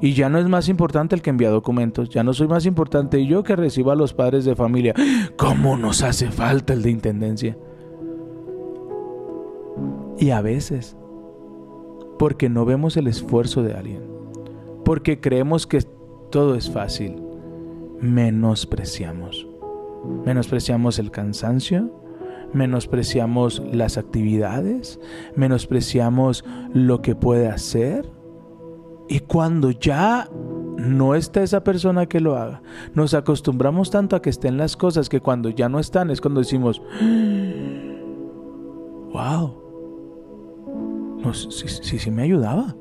Y 0.00 0.12
ya 0.12 0.28
no 0.28 0.38
es 0.38 0.46
más 0.46 0.68
importante 0.68 1.14
el 1.14 1.22
que 1.22 1.30
envía 1.30 1.50
documentos. 1.50 2.10
Ya 2.10 2.22
no 2.22 2.34
soy 2.34 2.48
más 2.48 2.66
importante 2.66 3.24
yo 3.24 3.42
que 3.42 3.56
reciba 3.56 3.94
a 3.94 3.96
los 3.96 4.12
padres 4.12 4.44
de 4.44 4.54
familia. 4.54 4.94
¿Cómo 5.36 5.76
nos 5.76 6.02
hace 6.02 6.30
falta 6.30 6.74
el 6.74 6.82
de 6.82 6.90
intendencia? 6.90 7.56
Y 10.18 10.30
a 10.30 10.40
veces, 10.40 10.96
porque 12.18 12.48
no 12.48 12.64
vemos 12.64 12.96
el 12.96 13.06
esfuerzo 13.06 13.62
de 13.62 13.74
alguien, 13.74 14.07
porque 14.88 15.20
creemos 15.20 15.66
que 15.66 15.82
todo 16.30 16.54
es 16.54 16.70
fácil, 16.70 17.22
menospreciamos. 18.00 19.46
Menospreciamos 20.24 20.98
el 20.98 21.10
cansancio, 21.10 21.92
menospreciamos 22.54 23.62
las 23.70 23.98
actividades, 23.98 24.98
menospreciamos 25.36 26.42
lo 26.72 27.02
que 27.02 27.14
puede 27.14 27.48
hacer. 27.48 28.10
Y 29.10 29.20
cuando 29.20 29.72
ya 29.72 30.30
no 30.78 31.14
está 31.14 31.42
esa 31.42 31.62
persona 31.62 32.06
que 32.06 32.20
lo 32.20 32.38
haga, 32.38 32.62
nos 32.94 33.12
acostumbramos 33.12 33.90
tanto 33.90 34.16
a 34.16 34.22
que 34.22 34.30
estén 34.30 34.56
las 34.56 34.74
cosas 34.74 35.10
que 35.10 35.20
cuando 35.20 35.50
ya 35.50 35.68
no 35.68 35.80
están 35.80 36.08
es 36.08 36.22
cuando 36.22 36.40
decimos, 36.40 36.80
wow, 39.12 39.54
no, 41.18 41.32
me 42.10 42.22
ayudaba. 42.22 42.74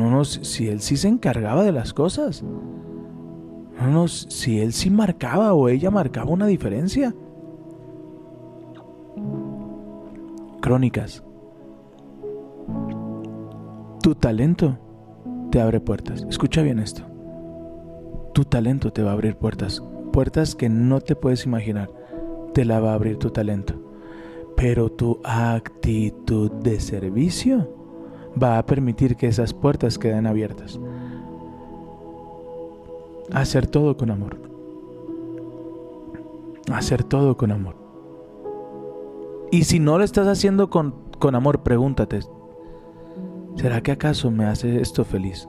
No, 0.00 0.08
no, 0.08 0.24
si 0.24 0.66
él 0.68 0.80
sí 0.80 0.96
se 0.96 1.08
encargaba 1.08 1.62
de 1.62 1.72
las 1.72 1.92
cosas. 1.92 2.42
No, 2.42 3.86
no, 3.90 4.08
si 4.08 4.58
él 4.58 4.72
sí 4.72 4.88
marcaba 4.88 5.52
o 5.52 5.68
ella 5.68 5.90
marcaba 5.90 6.30
una 6.30 6.46
diferencia. 6.46 7.14
Crónicas. 10.62 11.22
Tu 14.02 14.14
talento 14.14 14.78
te 15.50 15.60
abre 15.60 15.80
puertas. 15.80 16.24
Escucha 16.30 16.62
bien 16.62 16.78
esto. 16.78 17.02
Tu 18.32 18.46
talento 18.46 18.94
te 18.94 19.02
va 19.02 19.10
a 19.10 19.12
abrir 19.12 19.36
puertas. 19.36 19.82
Puertas 20.14 20.54
que 20.54 20.70
no 20.70 21.02
te 21.02 21.14
puedes 21.14 21.44
imaginar. 21.44 21.90
Te 22.54 22.64
la 22.64 22.80
va 22.80 22.92
a 22.92 22.94
abrir 22.94 23.18
tu 23.18 23.28
talento. 23.28 23.74
Pero 24.56 24.90
tu 24.90 25.20
actitud 25.24 26.50
de 26.52 26.80
servicio 26.80 27.79
va 28.40 28.58
a 28.58 28.66
permitir 28.66 29.16
que 29.16 29.28
esas 29.28 29.54
puertas 29.54 29.98
queden 29.98 30.26
abiertas. 30.26 30.78
Hacer 33.32 33.66
todo 33.66 33.96
con 33.96 34.10
amor. 34.10 34.38
Hacer 36.72 37.04
todo 37.04 37.36
con 37.36 37.52
amor. 37.52 37.76
Y 39.50 39.64
si 39.64 39.80
no 39.80 39.98
lo 39.98 40.04
estás 40.04 40.28
haciendo 40.28 40.70
con, 40.70 40.94
con 41.18 41.34
amor, 41.34 41.62
pregúntate, 41.62 42.20
¿será 43.56 43.80
que 43.80 43.92
acaso 43.92 44.30
me 44.30 44.44
hace 44.44 44.80
esto 44.80 45.04
feliz? 45.04 45.48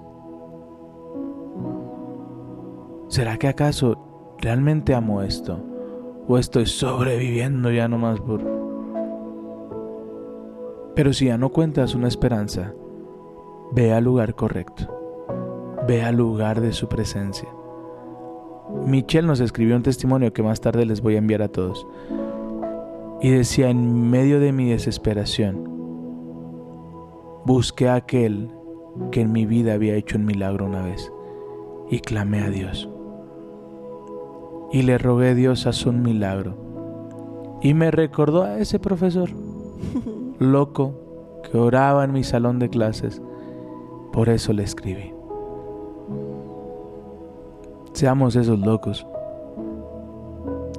¿Será 3.08 3.38
que 3.38 3.48
acaso 3.48 4.36
realmente 4.40 4.96
amo 4.96 5.22
esto? 5.22 5.60
¿O 6.28 6.38
estoy 6.38 6.66
sobreviviendo 6.66 7.72
ya 7.72 7.88
nomás 7.88 8.20
por... 8.22 8.61
Pero 10.96 11.14
si 11.14 11.26
ya 11.26 11.38
no 11.38 11.50
cuentas 11.50 11.96
una 11.96 12.08
esperanza, 12.08 12.74
ve 13.72 13.94
al 13.94 14.04
lugar 14.04 14.36
correcto. 14.36 14.88
Ve 15.88 16.04
al 16.04 16.18
lugar 16.18 16.62
de 16.62 16.74
su 16.74 16.88
presencia. 16.88 17.50
Michelle 18.86 19.28
nos 19.28 19.40
escribió 19.40 19.76
un 19.76 19.84
testimonio 19.84 20.34
que 20.34 20.44
más 20.44 20.62
tarde 20.62 20.86
les 20.86 21.02
voy 21.02 21.16
a 21.16 21.20
enviar 21.20 21.42
a 21.42 21.50
todos. 21.50 21.88
Y 23.22 23.30
decía, 23.30 23.70
en 23.70 24.10
medio 24.10 24.40
de 24.40 24.52
mi 24.52 24.70
desesperación, 24.70 25.64
busqué 27.46 27.88
a 27.90 27.96
aquel 27.96 28.50
que 29.12 29.22
en 29.22 29.32
mi 29.32 29.46
vida 29.46 29.74
había 29.74 29.96
hecho 29.96 30.18
un 30.18 30.26
milagro 30.26 30.66
una 30.66 30.82
vez 30.82 31.12
y 31.90 32.00
clamé 32.00 32.42
a 32.42 32.50
Dios. 32.50 32.90
Y 34.72 34.84
le 34.84 34.98
rogué 34.98 35.30
a 35.30 35.36
Dios 35.36 35.68
hacer 35.68 35.90
un 35.90 36.02
milagro. 36.02 36.58
Y 37.62 37.74
me 37.74 37.92
recordó 37.92 38.44
a 38.44 38.58
ese 38.58 38.80
profesor 38.80 39.30
loco 40.40 40.94
que 41.44 41.58
oraba 41.58 42.04
en 42.04 42.14
mi 42.14 42.24
salón 42.24 42.60
de 42.60 42.70
clases. 42.70 43.22
Por 44.12 44.30
eso 44.30 44.54
le 44.54 44.64
escribí. 44.64 45.14
Seamos 47.94 48.36
esos 48.36 48.60
locos. 48.60 49.06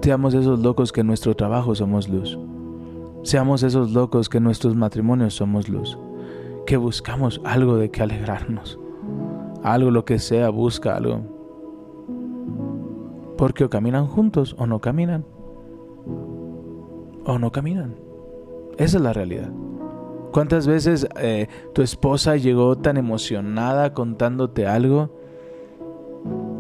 Seamos 0.00 0.34
esos 0.34 0.58
locos 0.58 0.92
que 0.92 1.02
en 1.02 1.06
nuestro 1.06 1.36
trabajo 1.36 1.74
somos 1.74 2.08
luz. 2.08 2.38
Seamos 3.22 3.62
esos 3.62 3.92
locos 3.92 4.28
que 4.28 4.38
en 4.38 4.44
nuestros 4.44 4.74
matrimonios 4.74 5.34
somos 5.34 5.68
luz. 5.68 5.98
Que 6.66 6.76
buscamos 6.76 7.40
algo 7.44 7.76
de 7.76 7.90
que 7.90 8.02
alegrarnos. 8.02 8.78
Algo 9.62 9.90
lo 9.90 10.04
que 10.04 10.18
sea, 10.18 10.50
busca 10.50 10.96
algo. 10.96 11.20
Porque 13.36 13.64
o 13.64 13.70
caminan 13.70 14.06
juntos 14.06 14.56
o 14.58 14.66
no 14.66 14.80
caminan. 14.80 15.24
O 17.24 17.38
no 17.38 17.52
caminan. 17.52 17.94
Esa 18.82 18.96
es 18.96 19.02
la 19.04 19.12
realidad. 19.12 19.48
¿Cuántas 20.32 20.66
veces 20.66 21.06
eh, 21.20 21.46
tu 21.72 21.82
esposa 21.82 22.36
llegó 22.36 22.76
tan 22.76 22.96
emocionada 22.96 23.94
contándote 23.94 24.66
algo 24.66 25.08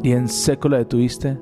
y 0.04 0.12
en 0.12 0.28
seco 0.28 0.68
la 0.68 0.78
detuviste? 0.78 1.36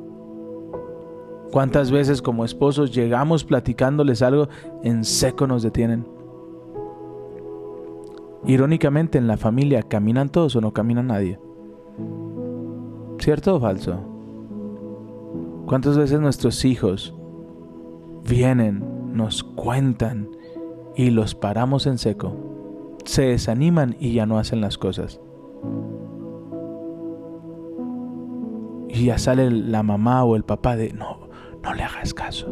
¿Cuántas 1.52 1.90
veces 1.90 2.22
como 2.22 2.46
esposos 2.46 2.94
llegamos 2.94 3.44
platicándoles 3.44 4.22
algo, 4.22 4.48
en 4.82 5.04
seco 5.04 5.46
nos 5.46 5.62
detienen? 5.62 6.06
Irónicamente 8.46 9.18
en 9.18 9.26
la 9.26 9.36
familia, 9.36 9.82
¿caminan 9.82 10.30
todos 10.30 10.56
o 10.56 10.62
no 10.62 10.72
camina 10.72 11.02
nadie? 11.02 11.38
¿Cierto 13.18 13.56
o 13.56 13.60
falso? 13.60 14.00
¿Cuántas 15.66 15.98
veces 15.98 16.20
nuestros 16.20 16.64
hijos 16.64 17.14
vienen, 18.24 19.12
nos 19.12 19.44
cuentan 19.44 20.39
y 21.00 21.08
los 21.10 21.34
paramos 21.34 21.86
en 21.86 21.96
seco? 21.96 22.36
Se 23.06 23.22
desaniman 23.22 23.96
y 23.98 24.12
ya 24.12 24.26
no 24.26 24.38
hacen 24.38 24.60
las 24.60 24.76
cosas. 24.76 25.18
Y 28.90 29.06
ya 29.06 29.16
sale 29.16 29.50
la 29.50 29.82
mamá 29.82 30.24
o 30.24 30.36
el 30.36 30.44
papá 30.44 30.76
de, 30.76 30.92
no, 30.92 31.20
no 31.62 31.72
le 31.72 31.84
hagas 31.84 32.12
caso. 32.12 32.48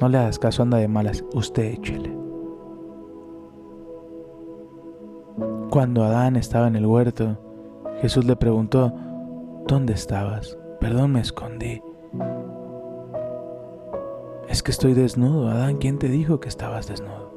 No 0.00 0.08
le 0.08 0.16
hagas 0.16 0.38
caso, 0.38 0.62
anda 0.62 0.78
de 0.78 0.88
malas. 0.88 1.22
Usted 1.34 1.64
échele. 1.64 2.16
Cuando 5.68 6.02
Adán 6.02 6.36
estaba 6.36 6.66
en 6.66 6.76
el 6.76 6.86
huerto, 6.86 7.36
Jesús 8.00 8.24
le 8.24 8.36
preguntó, 8.36 8.94
¿dónde 9.66 9.92
estabas? 9.92 10.56
Perdón, 10.80 11.12
me 11.12 11.20
escondí. 11.20 11.82
Es 14.48 14.62
que 14.62 14.70
estoy 14.70 14.94
desnudo. 14.94 15.48
Adán, 15.48 15.76
¿quién 15.76 15.98
te 15.98 16.08
dijo 16.08 16.40
que 16.40 16.48
estabas 16.48 16.86
desnudo? 16.86 17.32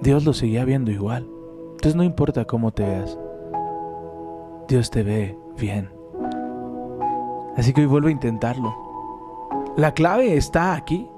Dios 0.00 0.24
lo 0.24 0.32
seguía 0.32 0.64
viendo 0.64 0.90
igual. 0.90 1.28
Entonces 1.70 1.96
no 1.96 2.02
importa 2.02 2.44
cómo 2.44 2.72
te 2.72 2.84
veas. 2.84 3.18
Dios 4.68 4.90
te 4.90 5.02
ve 5.02 5.38
bien. 5.56 5.90
Así 7.56 7.72
que 7.72 7.82
hoy 7.82 7.86
vuelvo 7.86 8.08
a 8.08 8.12
intentarlo. 8.12 8.74
La 9.76 9.94
clave 9.94 10.36
está 10.36 10.74
aquí. 10.74 11.08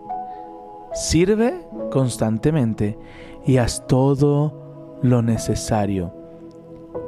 Sirve 0.92 1.66
constantemente 1.90 2.98
y 3.44 3.58
haz 3.58 3.86
todo 3.86 4.98
lo 5.02 5.22
necesario 5.22 6.12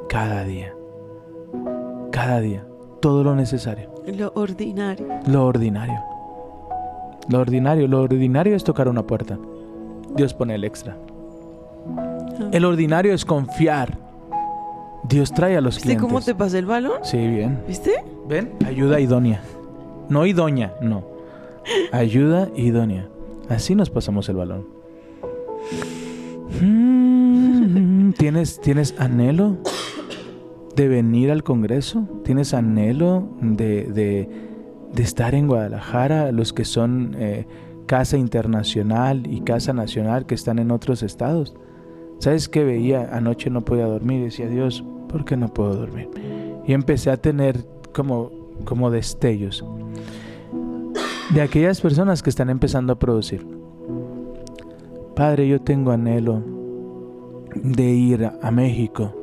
cada 0.09 0.45
día. 0.45 0.75
Cada 2.11 2.41
día. 2.41 2.67
Todo 3.01 3.25
lo 3.25 3.35
necesario. 3.35 3.91
Lo 4.07 4.33
ordinario. 4.35 5.07
Lo 5.27 5.47
ordinario. 5.47 6.12
Lo 7.29 7.39
ordinario. 7.41 7.89
Lo 7.89 8.03
ordinario 8.03 8.55
es 8.57 8.65
tocar 8.65 8.89
una 8.89 9.07
puerta. 9.07 9.39
Dios 10.17 10.35
pone 10.35 10.55
el 10.55 10.65
extra. 10.65 10.97
El 12.53 12.65
ordinario 12.65 13.15
es 13.15 13.25
confiar. 13.25 13.99
Dios 15.05 15.33
trae 15.33 15.57
a 15.57 15.61
los 15.61 15.75
¿Viste 15.77 15.89
clientes. 15.89 16.07
cómo 16.07 16.21
te 16.21 16.35
pasé 16.35 16.59
el 16.59 16.67
balón? 16.67 17.01
Sí, 17.03 17.19
bien. 17.19 17.61
¿Viste? 17.67 17.93
¿Ven? 18.29 18.53
Ayuda 18.67 19.01
idónea. 19.01 19.41
No 20.09 20.27
idónea, 20.27 20.75
no. 20.81 21.05
Ayuda 21.93 22.49
idónea. 22.57 23.09
Así 23.49 23.75
nos 23.75 23.91
pasamos 23.91 24.29
el 24.29 24.37
balón. 24.37 24.67
Mm, 26.61 28.13
¿Tienes, 28.13 28.61
¿Tienes 28.61 28.95
anhelo 28.99 29.57
de 30.77 30.89
venir 30.89 31.31
al 31.31 31.43
Congreso? 31.43 32.05
¿Tienes 32.25 32.55
anhelo 32.55 33.29
de, 33.41 33.85
de- 33.85 34.29
de 34.95 35.03
estar 35.03 35.35
en 35.35 35.49
Guadalajara? 35.49 36.33
Los 36.33 36.53
que 36.53 36.65
son 36.65 37.15
eh, 37.19 37.47
Casa 37.87 38.17
Internacional 38.17 39.27
y 39.27 39.41
Casa 39.41 39.73
Nacional 39.73 40.27
que 40.27 40.35
están 40.35 40.59
en 40.59 40.71
otros 40.71 41.03
estados. 41.03 41.55
¿Sabes 42.19 42.49
qué 42.49 42.65
veía? 42.65 43.11
Anoche 43.13 43.51
no 43.51 43.63
podía 43.63 43.87
dormir. 43.87 44.23
Decía, 44.23 44.49
Dios, 44.49 44.85
¿por 45.09 45.25
qué 45.25 45.37
no 45.37 45.53
puedo 45.53 45.75
dormir? 45.75 46.09
Y 46.67 46.73
empecé 46.73 47.11
a 47.11 47.17
tener 47.17 47.67
como, 47.93 48.31
como 48.65 48.91
destellos 48.91 49.65
de 51.35 51.41
aquellas 51.41 51.81
personas 51.81 52.23
que 52.23 52.31
están 52.31 52.51
empezando 52.51 52.93
a 52.93 52.99
producir. 52.99 53.47
Padre, 55.17 55.49
yo 55.49 55.61
tengo 55.61 55.91
anhelo 55.91 56.43
de 57.55 57.85
ir 57.85 58.31
a 58.41 58.51
México, 58.51 59.15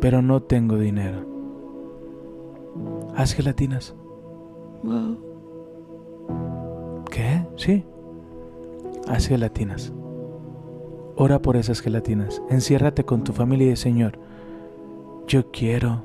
pero 0.00 0.22
no 0.22 0.42
tengo 0.42 0.76
dinero. 0.76 1.26
Haz 3.14 3.34
gelatinas. 3.34 3.94
Wow. 4.82 5.18
¿Qué? 7.10 7.46
Sí. 7.56 7.84
Haz 9.08 9.26
gelatinas. 9.26 9.92
Ora 11.16 11.42
por 11.42 11.56
esas 11.56 11.80
gelatinas. 11.80 12.42
Enciérrate 12.48 13.04
con 13.04 13.24
tu 13.24 13.32
familia 13.32 13.72
y 13.72 13.76
Señor, 13.76 14.18
yo 15.26 15.50
quiero, 15.50 16.02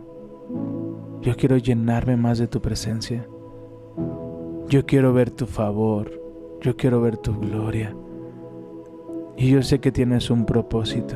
yo 1.21 1.35
quiero 1.35 1.57
llenarme 1.57 2.17
más 2.17 2.37
de 2.37 2.47
tu 2.47 2.61
presencia. 2.61 3.27
Yo 4.67 4.85
quiero 4.85 5.13
ver 5.13 5.31
tu 5.31 5.45
favor. 5.45 6.11
Yo 6.61 6.75
quiero 6.75 6.99
ver 7.01 7.17
tu 7.17 7.39
gloria. 7.39 7.95
Y 9.37 9.49
yo 9.49 9.61
sé 9.61 9.79
que 9.79 9.91
tienes 9.91 10.29
un 10.29 10.45
propósito. 10.45 11.15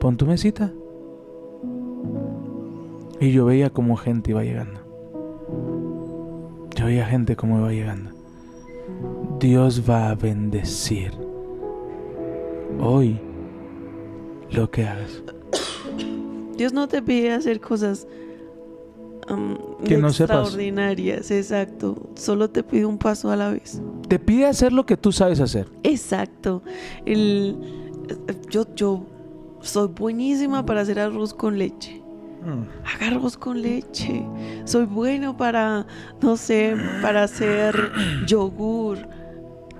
Pon 0.00 0.16
tu 0.16 0.26
mesita. 0.26 0.72
Y 3.20 3.32
yo 3.32 3.44
veía 3.44 3.70
como 3.70 3.96
gente 3.96 4.30
iba 4.32 4.42
llegando. 4.42 4.89
Veía 6.84 7.06
gente 7.06 7.36
como 7.36 7.58
iba 7.58 7.70
llegando. 7.72 8.10
Dios 9.38 9.88
va 9.88 10.10
a 10.10 10.14
bendecir 10.14 11.12
hoy 12.80 13.20
lo 14.50 14.70
que 14.70 14.84
hagas. 14.84 15.22
Dios 16.56 16.72
no 16.72 16.88
te 16.88 17.00
pide 17.02 17.32
hacer 17.32 17.60
cosas 17.60 18.06
am, 19.28 19.56
Que 19.84 19.96
no 19.96 20.10
sepas. 20.12 20.38
extraordinarias, 20.38 21.30
exacto. 21.30 22.10
Solo 22.16 22.50
te 22.50 22.62
pide 22.62 22.84
un 22.84 22.98
paso 22.98 23.30
a 23.30 23.36
la 23.36 23.50
vez. 23.50 23.80
Te 24.08 24.18
pide 24.18 24.46
hacer 24.46 24.72
lo 24.72 24.84
que 24.84 24.96
tú 24.96 25.12
sabes 25.12 25.40
hacer. 25.40 25.68
Exacto. 25.84 26.62
El, 27.06 27.56
yo, 28.50 28.66
yo 28.74 29.06
soy 29.60 29.88
buenísima 29.88 30.66
para 30.66 30.80
hacer 30.82 30.98
arroz 30.98 31.32
con 31.32 31.58
leche. 31.58 31.99
Haga 32.84 33.08
arroz 33.08 33.36
con 33.36 33.60
leche. 33.60 34.24
Soy 34.64 34.86
bueno 34.86 35.36
para, 35.36 35.86
no 36.22 36.36
sé, 36.36 36.74
para 37.02 37.24
hacer 37.24 37.74
yogur. 38.26 38.98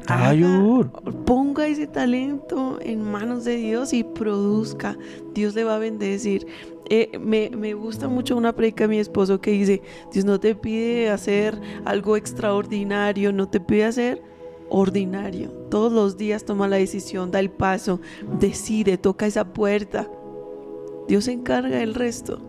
Ah, 0.07 0.29
Haga- 0.31 0.35
yogur. 0.35 0.91
Ponga 1.25 1.67
ese 1.67 1.87
talento 1.87 2.79
en 2.83 3.03
manos 3.03 3.45
de 3.45 3.57
Dios 3.57 3.93
y 3.93 4.05
produzca. 4.05 4.97
Dios 5.35 5.55
le 5.55 5.65
va 5.65 5.77
a 5.77 5.79
bendecir. 5.79 6.47
Eh, 6.93 7.19
me, 7.21 7.51
me 7.51 7.73
gusta 7.75 8.09
mucho 8.09 8.37
una 8.37 8.53
predica 8.55 8.85
de 8.85 8.89
mi 8.89 8.99
esposo 8.99 9.41
que 9.41 9.53
dice, 9.53 9.81
Dios 10.13 10.25
no 10.25 10.41
te 10.41 10.55
pide 10.57 11.09
hacer 11.11 11.59
algo 11.85 12.17
extraordinario, 12.17 13.33
no 13.33 13.49
te 13.49 13.61
pide 13.61 13.85
hacer 13.85 14.23
ordinario. 14.71 15.51
Todos 15.71 15.93
los 15.93 16.17
días 16.17 16.45
toma 16.45 16.67
la 16.69 16.77
decisión, 16.77 17.31
da 17.31 17.39
el 17.39 17.51
paso, 17.51 18.01
decide, 18.41 18.99
toca 18.99 19.27
esa 19.27 19.45
puerta. 19.53 20.11
Dios 21.07 21.25
se 21.25 21.33
encarga 21.33 21.79
del 21.79 21.95
resto. 21.95 22.41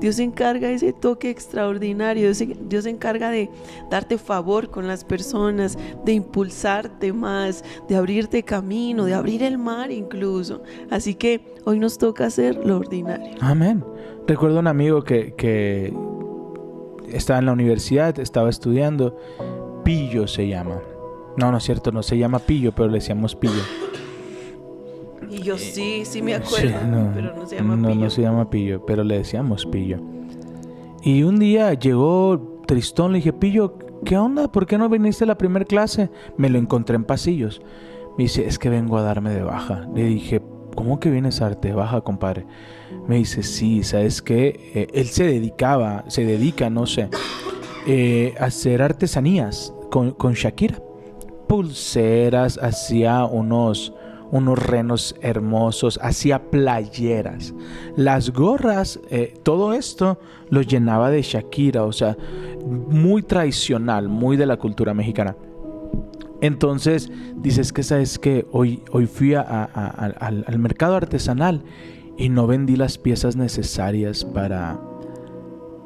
Dios 0.00 0.16
se 0.16 0.22
encarga 0.22 0.68
de 0.68 0.74
ese 0.74 0.92
toque 0.92 1.30
extraordinario. 1.30 2.32
Dios 2.32 2.84
se, 2.84 2.90
encarga 2.90 3.30
de 3.30 3.50
darte 3.90 4.18
favor 4.18 4.70
con 4.70 4.86
las 4.86 5.04
personas, 5.04 5.78
de 6.04 6.12
impulsarte 6.12 7.12
más, 7.12 7.64
de 7.88 7.96
abrirte 7.96 8.42
camino, 8.42 9.04
de 9.04 9.14
abrir 9.14 9.42
el 9.42 9.58
mar 9.58 9.90
incluso. 9.90 10.62
Así 10.90 11.14
que 11.14 11.54
hoy 11.64 11.78
nos 11.78 11.98
toca 11.98 12.26
hacer 12.26 12.56
lo 12.64 12.76
ordinario. 12.78 13.36
Amén. 13.40 13.84
Recuerdo 14.26 14.60
un 14.60 14.68
amigo 14.68 15.02
que, 15.02 15.34
que 15.34 15.92
estaba 17.12 17.38
en 17.38 17.46
la 17.46 17.52
universidad, 17.52 18.18
estaba 18.18 18.48
estudiando. 18.48 19.16
Pillo 19.84 20.26
se 20.26 20.46
llama. 20.48 20.80
No, 21.36 21.50
no 21.50 21.58
es 21.58 21.64
cierto, 21.64 21.92
no 21.92 22.02
se 22.02 22.18
llama 22.18 22.38
Pillo, 22.38 22.72
pero 22.72 22.88
le 22.88 22.94
decíamos 22.94 23.34
Pillo. 23.34 23.62
Y 25.30 25.42
yo 25.42 25.56
sí, 25.58 26.04
sí 26.04 26.22
me 26.22 26.32
Sí, 26.44 26.68
acuerdo, 26.68 26.84
no, 26.86 27.10
pero 27.14 27.36
no 27.36 27.46
se 27.46 27.56
llama 27.56 27.76
no, 27.76 27.88
pillo. 27.88 28.00
no 28.00 28.10
se 28.10 28.22
llama 28.22 28.50
Pillo, 28.50 28.84
pero 28.86 29.04
le 29.04 29.18
decíamos 29.18 29.64
Pillo. 29.66 29.98
Y 31.02 31.22
un 31.22 31.38
día 31.38 31.72
llegó 31.74 32.62
Tristón, 32.66 33.12
le 33.12 33.18
dije, 33.18 33.32
Pillo, 33.32 33.78
¿qué 34.04 34.18
onda? 34.18 34.50
¿Por 34.50 34.66
qué 34.66 34.76
no 34.76 34.88
viniste 34.88 35.24
a 35.24 35.28
la 35.28 35.38
primera 35.38 35.64
clase? 35.64 36.10
Me 36.36 36.50
lo 36.50 36.58
encontré 36.58 36.96
en 36.96 37.04
pasillos. 37.04 37.62
Me 38.18 38.24
dice, 38.24 38.46
es 38.46 38.58
que 38.58 38.68
vengo 38.68 38.98
a 38.98 39.02
darme 39.02 39.30
de 39.30 39.42
baja. 39.42 39.88
Le 39.94 40.04
dije, 40.04 40.42
¿cómo 40.74 40.98
que 41.00 41.10
vienes 41.10 41.40
a 41.40 41.44
darte 41.46 41.68
de 41.68 41.74
baja, 41.74 42.00
compadre? 42.02 42.46
Me 43.06 43.16
dice, 43.16 43.42
sí, 43.42 43.82
¿sabes 43.84 44.20
qué? 44.20 44.72
Eh, 44.74 44.88
él 44.92 45.06
se 45.06 45.24
dedicaba, 45.24 46.04
se 46.08 46.24
dedica, 46.24 46.68
no 46.70 46.86
sé, 46.86 47.08
eh, 47.86 48.34
a 48.38 48.46
hacer 48.46 48.82
artesanías 48.82 49.72
con, 49.90 50.10
con 50.10 50.34
Shakira. 50.34 50.82
Pulseras, 51.46 52.58
hacía 52.62 53.24
unos, 53.24 53.92
unos 54.32 54.58
renos 54.58 55.14
hermosos, 55.22 55.98
hacía 56.02 56.50
playeras. 56.50 57.52
Las 57.96 58.30
gorras, 58.32 59.00
eh, 59.10 59.34
todo 59.42 59.72
esto 59.72 60.18
lo 60.50 60.62
llenaba 60.62 61.10
de 61.10 61.22
Shakira, 61.22 61.84
o 61.84 61.92
sea, 61.92 62.16
muy 62.64 63.22
tradicional, 63.22 64.08
muy 64.08 64.36
de 64.36 64.46
la 64.46 64.56
cultura 64.56 64.94
mexicana. 64.94 65.36
Entonces, 66.42 67.10
dices 67.36 67.72
que 67.72 67.82
sabes 67.82 68.18
que 68.18 68.46
hoy, 68.52 68.82
hoy 68.92 69.06
fui 69.06 69.34
a- 69.34 69.40
a- 69.42 69.64
a- 69.74 70.06
al, 70.26 70.44
al 70.46 70.58
mercado 70.58 70.96
artesanal 70.96 71.62
y 72.16 72.28
no 72.30 72.46
vendí 72.46 72.76
las 72.76 72.96
piezas 72.98 73.36
necesarias 73.36 74.24
para, 74.24 74.80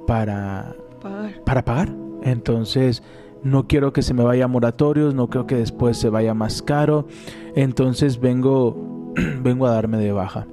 para, 0.06 0.76
Pagar. 1.02 1.42
para 1.44 1.64
pagar. 1.64 1.94
Entonces, 2.22 3.02
no 3.44 3.66
quiero 3.68 3.92
que 3.92 4.02
se 4.02 4.14
me 4.14 4.24
vaya 4.24 4.46
a 4.46 4.48
moratorios, 4.48 5.14
no 5.14 5.28
creo 5.28 5.46
que 5.46 5.56
después 5.56 5.98
se 5.98 6.08
vaya 6.08 6.32
más 6.34 6.62
caro. 6.62 7.06
Entonces 7.54 8.18
vengo, 8.18 9.12
vengo 9.42 9.66
a 9.66 9.70
darme 9.70 9.98
de 9.98 10.12
baja. 10.12 10.46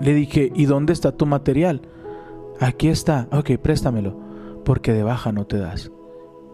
Le 0.00 0.14
dije, 0.14 0.50
¿y 0.54 0.64
dónde 0.64 0.94
está 0.94 1.12
tu 1.12 1.26
material? 1.26 1.82
Aquí 2.58 2.88
está. 2.88 3.28
Ok, 3.32 3.50
préstamelo. 3.62 4.18
Porque 4.64 4.92
de 4.92 5.02
baja 5.02 5.30
no 5.30 5.46
te 5.46 5.58
das. 5.58 5.92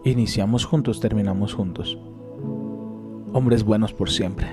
Iniciamos 0.03 0.65
juntos, 0.65 0.99
terminamos 0.99 1.53
juntos. 1.53 1.97
Hombres 3.33 3.63
buenos 3.63 3.93
por 3.93 4.09
siempre. 4.09 4.47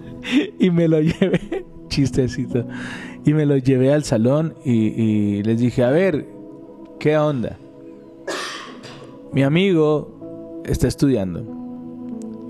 y 0.58 0.70
me 0.70 0.88
lo 0.88 1.00
llevé, 1.00 1.66
chistecito. 1.88 2.66
Y 3.24 3.34
me 3.34 3.44
lo 3.44 3.58
llevé 3.58 3.92
al 3.92 4.04
salón 4.04 4.54
y, 4.64 4.72
y 4.72 5.42
les 5.42 5.60
dije, 5.60 5.84
a 5.84 5.90
ver, 5.90 6.26
¿qué 6.98 7.18
onda? 7.18 7.58
Mi 9.32 9.42
amigo 9.42 10.62
está 10.64 10.88
estudiando 10.88 11.44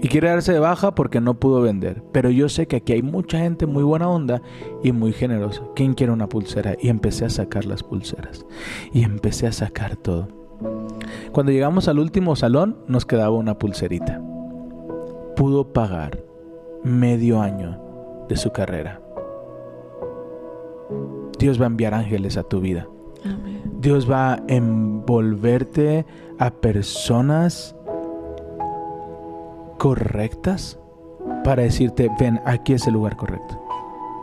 y 0.01 0.09
quiere 0.09 0.29
darse 0.29 0.53
de 0.53 0.61
baja 0.61 0.95
porque 0.95 1.21
no 1.21 1.35
pudo 1.35 1.61
vender. 1.61 2.03
Pero 2.13 2.31
yo 2.31 2.49
sé 2.49 2.67
que 2.67 2.77
aquí 2.77 2.93
hay 2.93 3.03
mucha 3.03 3.39
gente 3.39 3.67
muy 3.67 3.83
buena 3.83 4.09
onda 4.09 4.43
y 4.83 4.93
muy 4.93 5.13
generosa. 5.13 5.63
¿Quién 5.75 5.95
quiere 5.95 6.13
una 6.13 6.29
pulsera? 6.29 6.77
Y 6.81 6.89
empecé 6.89 7.25
a 7.25 7.31
sacar 7.31 7.65
las 7.65 7.83
pulseras. 7.83 8.47
Y 8.93 9.03
empecé 9.03 9.49
a 9.49 9.53
sacar 9.53 9.97
todo. 9.97 10.29
Cuando 11.33 11.53
llegamos 11.53 11.89
al 11.89 11.99
último 11.99 12.37
salón 12.37 12.79
nos 12.87 13.07
quedaba 13.07 13.37
una 13.37 13.59
pulserita. 13.59 14.23
Pudo 15.37 15.73
pagar 15.73 16.23
medio 16.85 17.41
año 17.41 17.81
de 18.29 18.37
su 18.37 18.51
carrera. 18.53 19.01
Dios 21.39 21.61
va 21.61 21.65
a 21.65 21.69
enviar 21.69 21.95
ángeles 21.95 22.37
a 22.37 22.43
tu 22.43 22.61
vida. 22.61 22.89
Amén. 23.25 23.63
Dios 23.81 24.11
va 24.11 24.35
a 24.35 24.43
envolverte 24.49 26.05
a 26.39 26.51
personas 26.51 27.75
correctas 29.79 30.79
para 31.45 31.63
decirte, 31.63 32.11
ven, 32.19 32.41
aquí 32.45 32.75
es 32.75 32.87
el 32.87 32.95
lugar 32.95 33.17
correcto. 33.17 33.61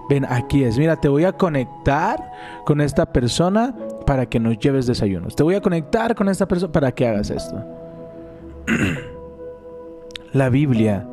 Ven, 0.10 0.26
aquí 0.30 0.64
es. 0.64 0.78
Mira, 0.78 0.96
te 0.96 1.10
voy 1.10 1.24
a 1.24 1.34
conectar 1.34 2.32
con 2.66 2.80
esta 2.82 3.12
persona 3.12 3.76
para 4.06 4.28
que 4.28 4.40
nos 4.40 4.60
lleves 4.60 4.86
desayunos. 4.86 5.36
Te 5.36 5.44
voy 5.44 5.56
a 5.56 5.62
conectar 5.62 6.14
con 6.14 6.30
esta 6.30 6.48
persona 6.48 6.72
para 6.72 6.92
que 6.92 7.08
hagas 7.08 7.32
esto. 7.32 7.64
La 10.34 10.50
Biblia 10.50 11.08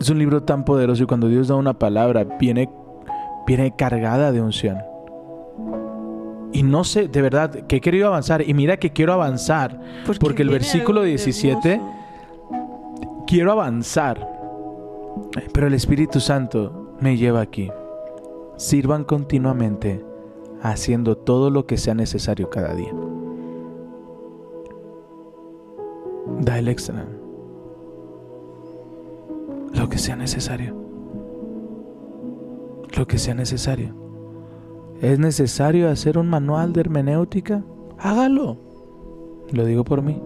es 0.00 0.08
un 0.08 0.18
libro 0.18 0.42
tan 0.42 0.64
poderoso 0.64 1.02
y 1.02 1.06
cuando 1.06 1.28
Dios 1.28 1.48
da 1.48 1.56
una 1.56 1.78
palabra 1.78 2.24
viene, 2.24 2.70
viene 3.46 3.74
cargada 3.76 4.32
de 4.32 4.40
unción. 4.40 4.78
Y 6.56 6.62
no 6.62 6.84
sé, 6.84 7.06
de 7.08 7.20
verdad, 7.20 7.66
que 7.66 7.76
he 7.76 7.80
querido 7.82 8.06
avanzar. 8.06 8.40
Y 8.40 8.54
mira 8.54 8.78
que 8.78 8.90
quiero 8.90 9.12
avanzar. 9.12 9.78
Porque 10.18 10.40
el 10.40 10.48
versículo 10.48 11.00
algo 11.00 11.08
17 11.08 11.72
hermoso. 11.74 13.24
quiero 13.26 13.52
avanzar. 13.52 14.26
Pero 15.52 15.66
el 15.66 15.74
Espíritu 15.74 16.18
Santo 16.18 16.96
me 16.98 17.18
lleva 17.18 17.42
aquí. 17.42 17.70
Sirvan 18.56 19.04
continuamente 19.04 20.02
haciendo 20.62 21.18
todo 21.18 21.50
lo 21.50 21.66
que 21.66 21.76
sea 21.76 21.92
necesario 21.92 22.48
cada 22.48 22.74
día. 22.74 22.94
Da 26.40 26.58
el 26.58 26.68
extra. 26.68 27.04
Lo 29.74 29.90
que 29.90 29.98
sea 29.98 30.16
necesario. 30.16 30.74
Lo 32.96 33.06
que 33.06 33.18
sea 33.18 33.34
necesario. 33.34 34.05
¿Es 35.00 35.18
necesario 35.18 35.90
hacer 35.90 36.18
un 36.18 36.28
manual 36.28 36.72
de 36.72 36.80
hermenéutica? 36.80 37.62
Hágalo. 37.98 38.56
Lo 39.52 39.64
digo 39.64 39.84
por 39.84 40.02
mí. 40.02 40.20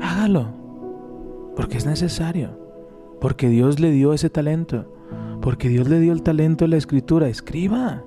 Hágalo. 0.00 0.48
Porque 1.56 1.78
es 1.78 1.86
necesario. 1.86 2.50
Porque 3.20 3.48
Dios 3.48 3.80
le 3.80 3.90
dio 3.90 4.12
ese 4.12 4.30
talento. 4.30 4.86
Porque 5.40 5.68
Dios 5.68 5.88
le 5.88 6.00
dio 6.00 6.12
el 6.12 6.22
talento 6.22 6.64
de 6.64 6.70
la 6.70 6.76
escritura. 6.76 7.28
Escriba. 7.28 8.04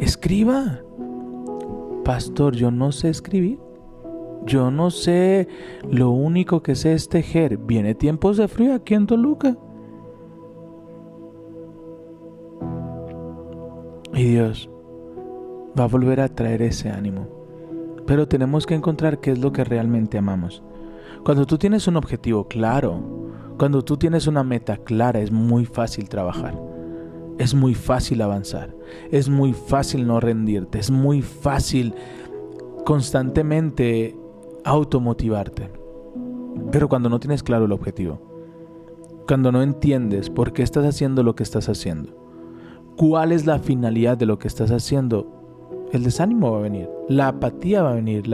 Escriba. 0.00 0.80
Pastor, 2.04 2.54
yo 2.54 2.70
no 2.70 2.92
sé 2.92 3.08
escribir. 3.08 3.58
Yo 4.44 4.70
no 4.70 4.90
sé. 4.90 5.48
Lo 5.90 6.10
único 6.10 6.62
que 6.62 6.74
sé 6.74 6.92
es 6.92 7.08
tejer. 7.08 7.56
Viene 7.56 7.94
tiempos 7.94 8.36
de 8.36 8.48
frío 8.48 8.74
aquí 8.74 8.94
en 8.94 9.06
Toluca. 9.06 9.56
Y 14.16 14.24
Dios 14.24 14.70
va 15.78 15.84
a 15.84 15.88
volver 15.88 16.22
a 16.22 16.28
traer 16.30 16.62
ese 16.62 16.88
ánimo. 16.88 17.28
Pero 18.06 18.26
tenemos 18.26 18.64
que 18.64 18.74
encontrar 18.74 19.20
qué 19.20 19.32
es 19.32 19.38
lo 19.38 19.52
que 19.52 19.62
realmente 19.62 20.16
amamos. 20.16 20.62
Cuando 21.22 21.44
tú 21.44 21.58
tienes 21.58 21.86
un 21.86 21.96
objetivo 21.96 22.48
claro, 22.48 22.98
cuando 23.58 23.84
tú 23.84 23.98
tienes 23.98 24.26
una 24.26 24.42
meta 24.42 24.78
clara, 24.78 25.20
es 25.20 25.30
muy 25.30 25.66
fácil 25.66 26.08
trabajar. 26.08 26.58
Es 27.36 27.54
muy 27.54 27.74
fácil 27.74 28.22
avanzar. 28.22 28.74
Es 29.10 29.28
muy 29.28 29.52
fácil 29.52 30.06
no 30.06 30.18
rendirte. 30.18 30.78
Es 30.78 30.90
muy 30.90 31.20
fácil 31.20 31.92
constantemente 32.86 34.16
automotivarte. 34.64 35.70
Pero 36.72 36.88
cuando 36.88 37.10
no 37.10 37.20
tienes 37.20 37.42
claro 37.42 37.66
el 37.66 37.72
objetivo, 37.72 38.22
cuando 39.28 39.52
no 39.52 39.62
entiendes 39.62 40.30
por 40.30 40.54
qué 40.54 40.62
estás 40.62 40.86
haciendo 40.86 41.22
lo 41.22 41.34
que 41.36 41.42
estás 41.42 41.68
haciendo, 41.68 42.25
cuál 42.96 43.32
es 43.32 43.46
la 43.46 43.58
finalidad 43.58 44.16
de 44.16 44.26
lo 44.26 44.38
que 44.38 44.48
estás 44.48 44.70
haciendo, 44.70 45.36
el 45.92 46.02
desánimo 46.02 46.52
va 46.52 46.58
a 46.58 46.62
venir, 46.62 46.88
la 47.08 47.28
apatía 47.28 47.82
va 47.82 47.92
a 47.92 47.94
venir, 47.94 48.24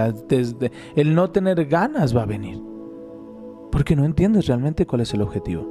el 0.96 1.14
no 1.14 1.30
tener 1.30 1.66
ganas 1.66 2.16
va 2.16 2.22
a 2.22 2.26
venir. 2.26 2.62
Porque 3.70 3.96
no 3.96 4.04
entiendes 4.04 4.46
realmente 4.46 4.86
cuál 4.86 5.00
es 5.00 5.14
el 5.14 5.22
objetivo. 5.22 5.66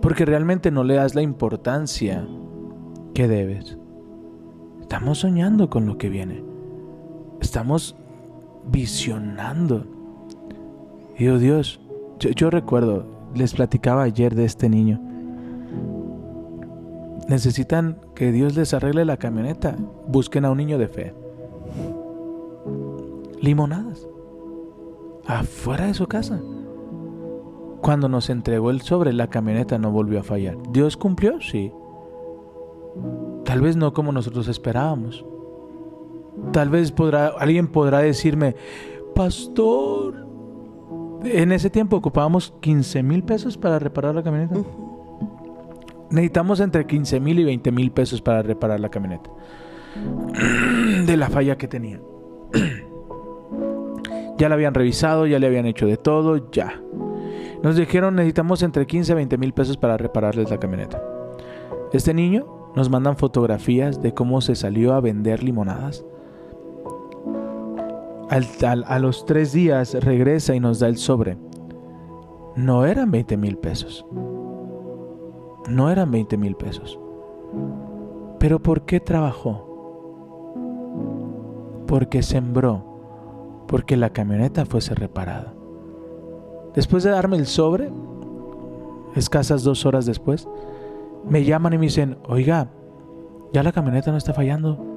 Porque 0.00 0.24
realmente 0.24 0.70
no 0.70 0.82
le 0.82 0.94
das 0.94 1.14
la 1.14 1.22
importancia 1.22 2.26
que 3.14 3.28
debes. 3.28 3.78
Estamos 4.80 5.18
soñando 5.18 5.70
con 5.70 5.86
lo 5.86 5.98
que 5.98 6.08
viene. 6.08 6.42
Estamos 7.40 7.96
visionando. 8.70 9.84
Y 11.18 11.28
oh 11.28 11.38
Dios, 11.38 11.80
yo 12.18 12.50
recuerdo, 12.50 13.04
les 13.34 13.54
platicaba 13.54 14.02
ayer 14.02 14.34
de 14.34 14.44
este 14.44 14.68
niño. 14.68 15.11
Necesitan 17.32 17.96
que 18.14 18.30
Dios 18.30 18.56
les 18.56 18.74
arregle 18.74 19.06
la 19.06 19.16
camioneta. 19.16 19.74
Busquen 20.06 20.44
a 20.44 20.50
un 20.50 20.58
niño 20.58 20.76
de 20.76 20.86
fe. 20.86 21.14
Limonadas. 23.40 24.06
Afuera 25.24 25.86
de 25.86 25.94
su 25.94 26.06
casa. 26.06 26.42
Cuando 27.80 28.10
nos 28.10 28.28
entregó 28.28 28.68
el 28.68 28.82
sobre, 28.82 29.14
la 29.14 29.28
camioneta 29.28 29.78
no 29.78 29.90
volvió 29.90 30.20
a 30.20 30.22
fallar. 30.22 30.58
¿Dios 30.72 30.98
cumplió? 30.98 31.40
Sí. 31.40 31.72
Tal 33.46 33.62
vez 33.62 33.76
no 33.76 33.94
como 33.94 34.12
nosotros 34.12 34.46
esperábamos. 34.48 35.24
Tal 36.52 36.68
vez 36.68 36.92
podrá, 36.92 37.28
alguien 37.28 37.66
podrá 37.68 38.00
decirme, 38.00 38.56
pastor, 39.14 40.26
en 41.24 41.50
ese 41.50 41.70
tiempo 41.70 41.96
ocupábamos 41.96 42.52
15 42.60 43.02
mil 43.02 43.24
pesos 43.24 43.56
para 43.56 43.78
reparar 43.78 44.14
la 44.14 44.22
camioneta. 44.22 44.60
Necesitamos 46.12 46.60
entre 46.60 46.86
15 46.86 47.18
mil 47.20 47.38
y 47.40 47.44
20 47.44 47.72
mil 47.72 47.90
pesos 47.90 48.22
para 48.22 48.42
reparar 48.42 48.78
la 48.80 48.90
camioneta. 48.90 49.30
De 51.06 51.16
la 51.16 51.28
falla 51.28 51.56
que 51.58 51.68
tenía. 51.68 52.00
Ya 54.38 54.48
la 54.48 54.56
habían 54.56 54.74
revisado, 54.74 55.26
ya 55.26 55.38
le 55.38 55.46
habían 55.46 55.66
hecho 55.66 55.86
de 55.86 55.96
todo, 55.96 56.50
ya. 56.50 56.80
Nos 57.62 57.76
dijeron 57.76 58.16
necesitamos 58.16 58.62
entre 58.64 58.86
15 58.86 59.12
a 59.12 59.14
20 59.14 59.38
mil 59.38 59.52
pesos 59.52 59.76
para 59.76 59.96
repararles 59.96 60.50
la 60.50 60.58
camioneta. 60.58 61.00
Este 61.92 62.12
niño 62.12 62.46
nos 62.74 62.90
mandan 62.90 63.16
fotografías 63.16 64.02
de 64.02 64.14
cómo 64.14 64.40
se 64.40 64.56
salió 64.56 64.94
a 64.94 65.00
vender 65.00 65.44
limonadas. 65.44 66.04
Al- 68.30 68.84
a 68.88 68.98
los 68.98 69.26
tres 69.26 69.52
días 69.52 69.94
regresa 70.02 70.56
y 70.56 70.60
nos 70.60 70.80
da 70.80 70.88
el 70.88 70.96
sobre. 70.96 71.36
No 72.56 72.84
eran 72.86 73.12
20 73.12 73.36
mil 73.36 73.58
pesos. 73.58 74.04
No 75.68 75.90
eran 75.90 76.10
20 76.10 76.36
mil 76.36 76.56
pesos. 76.56 76.98
Pero 78.38 78.60
¿por 78.60 78.82
qué 78.82 79.00
trabajó? 79.00 79.68
Porque 81.86 82.22
sembró. 82.22 83.64
Porque 83.68 83.96
la 83.96 84.10
camioneta 84.10 84.66
fuese 84.66 84.94
reparada. 84.94 85.54
Después 86.74 87.04
de 87.04 87.10
darme 87.10 87.36
el 87.36 87.46
sobre, 87.46 87.90
escasas 89.14 89.62
dos 89.62 89.86
horas 89.86 90.06
después, 90.06 90.48
me 91.28 91.44
llaman 91.44 91.74
y 91.74 91.78
me 91.78 91.86
dicen, 91.86 92.18
oiga, 92.26 92.68
ya 93.52 93.62
la 93.62 93.72
camioneta 93.72 94.10
no 94.10 94.16
está 94.16 94.32
fallando. 94.32 94.92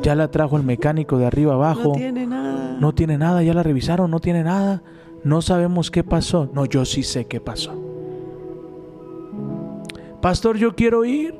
Ya 0.00 0.14
la 0.14 0.30
trajo 0.30 0.56
el 0.56 0.62
mecánico 0.62 1.18
de 1.18 1.26
arriba 1.26 1.54
abajo. 1.54 1.90
No 1.90 1.92
tiene 1.92 2.26
nada. 2.26 2.76
No 2.80 2.94
tiene 2.94 3.18
nada, 3.18 3.42
ya 3.42 3.52
la 3.52 3.62
revisaron, 3.62 4.10
no 4.10 4.20
tiene 4.20 4.42
nada. 4.42 4.82
No 5.24 5.42
sabemos 5.42 5.90
qué 5.90 6.02
pasó. 6.02 6.48
No, 6.52 6.64
yo 6.64 6.84
sí 6.84 7.02
sé 7.02 7.26
qué 7.26 7.40
pasó. 7.40 7.91
Pastor, 10.22 10.56
yo 10.56 10.76
quiero 10.76 11.04
ir, 11.04 11.34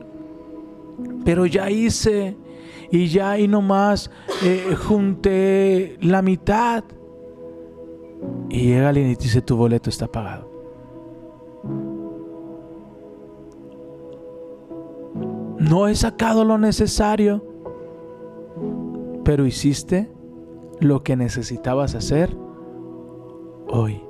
pero 1.25 1.47
ya 1.47 1.71
hice 1.71 2.37
y 2.91 3.07
ya 3.07 3.31
ahí 3.31 3.47
nomás 3.47 4.11
eh, 4.43 4.75
junté 4.77 5.97
la 6.01 6.21
mitad. 6.21 6.83
Y 8.51 8.65
llega 8.67 8.89
alguien 8.89 9.11
y 9.11 9.15
dice, 9.15 9.41
tu 9.41 9.57
boleto 9.57 9.89
está 9.89 10.09
pagado. 10.09 10.51
No 15.61 15.87
he 15.87 15.95
sacado 15.95 16.45
lo 16.45 16.59
necesario, 16.59 17.45
pero 19.23 19.47
hiciste 19.47 20.11
lo 20.81 21.05
que 21.05 21.15
necesitabas 21.15 21.95
hacer 21.95 22.37
hoy. 23.69 24.03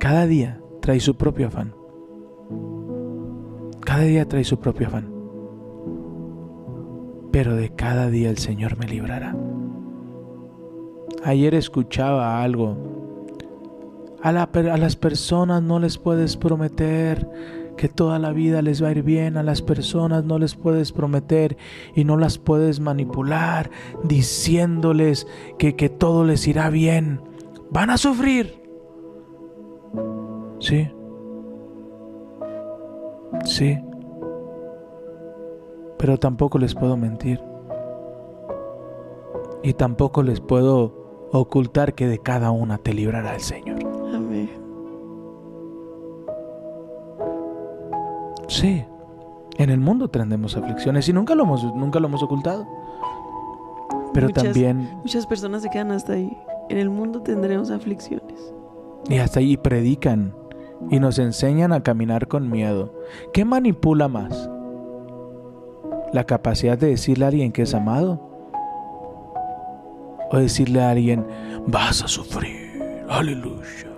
Cada 0.00 0.26
día 0.26 0.60
trae 0.80 0.98
su 0.98 1.14
propio 1.14 1.46
afán. 1.46 1.81
Cada 3.84 4.02
día 4.02 4.28
trae 4.28 4.44
su 4.44 4.58
propio 4.58 4.86
afán. 4.86 5.12
Pero 7.30 7.56
de 7.56 7.70
cada 7.74 8.08
día 8.10 8.30
el 8.30 8.38
Señor 8.38 8.78
me 8.78 8.86
librará. 8.86 9.36
Ayer 11.24 11.54
escuchaba 11.54 12.42
algo. 12.42 12.76
A, 14.22 14.28
a 14.28 14.76
las 14.76 14.96
personas 14.96 15.62
no 15.62 15.80
les 15.80 15.98
puedes 15.98 16.36
prometer 16.36 17.28
que 17.76 17.88
toda 17.88 18.18
la 18.18 18.32
vida 18.32 18.62
les 18.62 18.82
va 18.82 18.88
a 18.88 18.92
ir 18.92 19.02
bien. 19.02 19.36
A 19.36 19.42
las 19.42 19.62
personas 19.62 20.24
no 20.24 20.38
les 20.38 20.54
puedes 20.54 20.92
prometer 20.92 21.56
y 21.94 22.04
no 22.04 22.16
las 22.16 22.38
puedes 22.38 22.80
manipular 22.80 23.70
diciéndoles 24.04 25.26
que, 25.58 25.74
que 25.74 25.88
todo 25.88 26.24
les 26.24 26.46
irá 26.46 26.70
bien. 26.70 27.20
Van 27.70 27.90
a 27.90 27.96
sufrir. 27.96 28.62
Sí. 30.60 30.88
Sí. 33.44 33.78
Pero 35.98 36.18
tampoco 36.18 36.58
les 36.58 36.74
puedo 36.74 36.96
mentir. 36.96 37.40
Y 39.62 39.74
tampoco 39.74 40.22
les 40.22 40.40
puedo 40.40 41.28
ocultar 41.32 41.94
que 41.94 42.06
de 42.08 42.18
cada 42.18 42.50
una 42.50 42.78
te 42.78 42.92
librará 42.92 43.34
el 43.34 43.40
Señor. 43.40 43.78
Amén. 44.14 44.50
Sí. 48.48 48.84
En 49.58 49.70
el 49.70 49.80
mundo 49.80 50.08
tendremos 50.08 50.56
aflicciones 50.56 51.08
y 51.08 51.12
nunca 51.12 51.34
lo 51.34 51.44
hemos, 51.44 51.62
nunca 51.74 52.00
lo 52.00 52.08
hemos 52.08 52.22
ocultado. 52.22 52.66
Pero 54.12 54.26
Muchas- 54.28 54.44
también, 54.44 54.90
Muchas 55.02 55.26
personas 55.26 55.62
se 55.62 55.70
quedan 55.70 55.90
hasta 55.92 56.14
ahí. 56.14 56.36
En 56.68 56.78
el 56.78 56.90
mundo 56.90 57.22
tendremos 57.22 57.70
aflicciones. 57.70 58.52
y 59.08 59.18
hasta 59.18 59.40
ahí 59.40 59.56
predican 59.56 60.32
y 60.90 61.00
nos 61.00 61.18
enseñan 61.18 61.72
a 61.72 61.82
caminar 61.82 62.28
con 62.28 62.50
miedo. 62.50 62.92
¿Qué 63.32 63.44
manipula 63.44 64.08
más? 64.08 64.48
¿La 66.12 66.24
capacidad 66.24 66.76
de 66.76 66.88
decirle 66.88 67.24
a 67.24 67.28
alguien 67.28 67.52
que 67.52 67.62
es 67.62 67.74
amado? 67.74 68.20
¿O 70.30 70.36
decirle 70.38 70.82
a 70.82 70.90
alguien, 70.90 71.26
vas 71.66 72.02
a 72.02 72.08
sufrir? 72.08 72.82
Aleluya. 73.08 73.88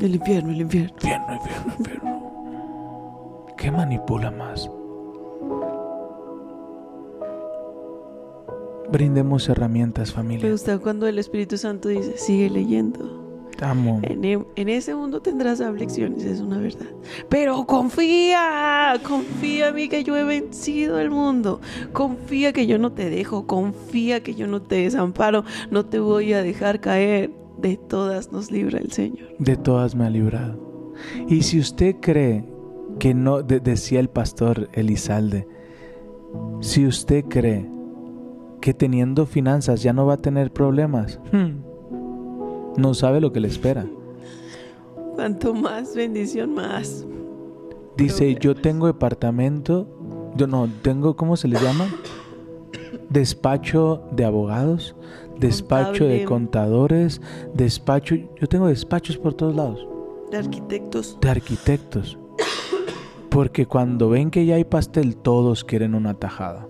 El 0.00 0.14
infierno, 0.14 0.50
el 0.50 0.60
infierno. 0.62 0.92
Infierno, 0.94 1.34
infierno, 1.34 1.74
infierno. 1.78 2.20
¿Qué 3.56 3.70
manipula 3.70 4.30
más? 4.30 4.70
Brindemos 8.90 9.48
herramientas, 9.48 10.08
Me 10.08 10.14
familia. 10.14 10.50
gusta 10.50 10.78
cuando 10.78 11.06
el 11.06 11.18
Espíritu 11.18 11.56
Santo 11.56 11.88
dice, 11.90 12.16
sigue 12.16 12.50
leyendo. 12.50 13.19
Te 13.60 13.66
amo. 13.66 14.00
En, 14.02 14.24
e- 14.24 14.42
en 14.56 14.68
ese 14.70 14.94
mundo 14.94 15.20
tendrás 15.20 15.60
aflicciones, 15.60 16.24
es 16.24 16.40
una 16.40 16.56
verdad. 16.56 16.86
Pero 17.28 17.66
confía, 17.66 18.94
confía 19.06 19.68
en 19.68 19.74
mí 19.74 19.88
que 19.90 20.02
yo 20.02 20.16
he 20.16 20.24
vencido 20.24 20.98
el 20.98 21.10
mundo. 21.10 21.60
Confía 21.92 22.54
que 22.54 22.66
yo 22.66 22.78
no 22.78 22.92
te 22.92 23.10
dejo, 23.10 23.46
confía 23.46 24.22
que 24.22 24.34
yo 24.34 24.46
no 24.46 24.62
te 24.62 24.76
desamparo, 24.76 25.44
no 25.70 25.84
te 25.84 25.98
voy 25.98 26.32
a 26.32 26.42
dejar 26.42 26.80
caer. 26.80 27.32
De 27.60 27.76
todas 27.76 28.32
nos 28.32 28.50
libra 28.50 28.78
el 28.78 28.90
Señor. 28.92 29.28
De 29.38 29.58
todas 29.58 29.94
me 29.94 30.06
ha 30.06 30.10
librado. 30.10 30.58
Y 31.28 31.42
si 31.42 31.58
usted 31.58 31.96
cree 32.00 32.46
que 32.98 33.12
no, 33.12 33.42
de- 33.42 33.60
decía 33.60 34.00
el 34.00 34.08
pastor 34.08 34.70
Elizalde, 34.72 35.46
si 36.60 36.86
usted 36.86 37.26
cree 37.26 37.68
que 38.62 38.72
teniendo 38.72 39.26
finanzas 39.26 39.82
ya 39.82 39.92
no 39.92 40.06
va 40.06 40.14
a 40.14 40.16
tener 40.16 40.50
problemas, 40.50 41.20
hmm, 41.32 41.69
no 42.76 42.94
sabe 42.94 43.20
lo 43.20 43.32
que 43.32 43.40
le 43.40 43.48
espera. 43.48 43.86
Cuanto 45.14 45.54
más 45.54 45.94
bendición, 45.94 46.54
más. 46.54 47.04
Dice, 47.96 48.36
yo 48.40 48.54
tengo 48.54 48.86
departamento, 48.86 49.86
yo 50.36 50.46
no, 50.46 50.68
tengo, 50.82 51.16
¿cómo 51.16 51.36
se 51.36 51.48
le 51.48 51.60
llama? 51.60 51.86
Despacho 53.10 54.02
de 54.12 54.24
abogados, 54.24 54.94
despacho 55.38 56.04
de 56.04 56.24
contadores, 56.24 57.20
despacho, 57.52 58.14
yo 58.14 58.46
tengo 58.48 58.68
despachos 58.68 59.18
por 59.18 59.34
todos 59.34 59.54
lados, 59.54 59.86
De 60.30 60.38
arquitectos. 60.38 61.18
de 61.20 61.28
arquitectos. 61.28 62.16
Porque 63.28 63.66
cuando 63.66 64.08
ven 64.08 64.30
que 64.30 64.46
ya 64.46 64.54
hay 64.56 64.64
pastel, 64.64 65.16
todos 65.16 65.64
quieren 65.64 65.94
una 65.94 66.14
tajada. 66.14 66.69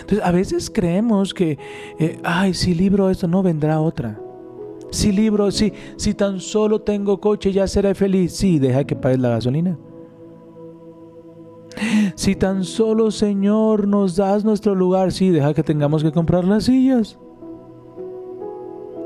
Entonces, 0.00 0.24
a 0.24 0.30
veces 0.30 0.70
creemos 0.70 1.34
que, 1.34 1.58
eh, 1.98 2.18
ay, 2.22 2.54
si 2.54 2.74
libro 2.74 3.10
esto, 3.10 3.28
no 3.28 3.42
vendrá 3.42 3.80
otra. 3.80 4.20
Si 4.90 5.10
libro, 5.12 5.50
si, 5.50 5.72
si 5.96 6.14
tan 6.14 6.40
solo 6.40 6.80
tengo 6.80 7.20
coche, 7.20 7.52
ya 7.52 7.66
seré 7.66 7.94
feliz. 7.94 8.32
Sí, 8.32 8.58
deja 8.58 8.84
que 8.84 8.94
pagues 8.94 9.18
la 9.18 9.30
gasolina. 9.30 9.78
Si 12.14 12.36
tan 12.36 12.64
solo, 12.64 13.10
Señor, 13.10 13.88
nos 13.88 14.16
das 14.16 14.44
nuestro 14.44 14.74
lugar, 14.74 15.10
sí, 15.10 15.30
deja 15.30 15.52
que 15.54 15.64
tengamos 15.64 16.04
que 16.04 16.12
comprar 16.12 16.44
las 16.44 16.64
sillas. 16.64 17.18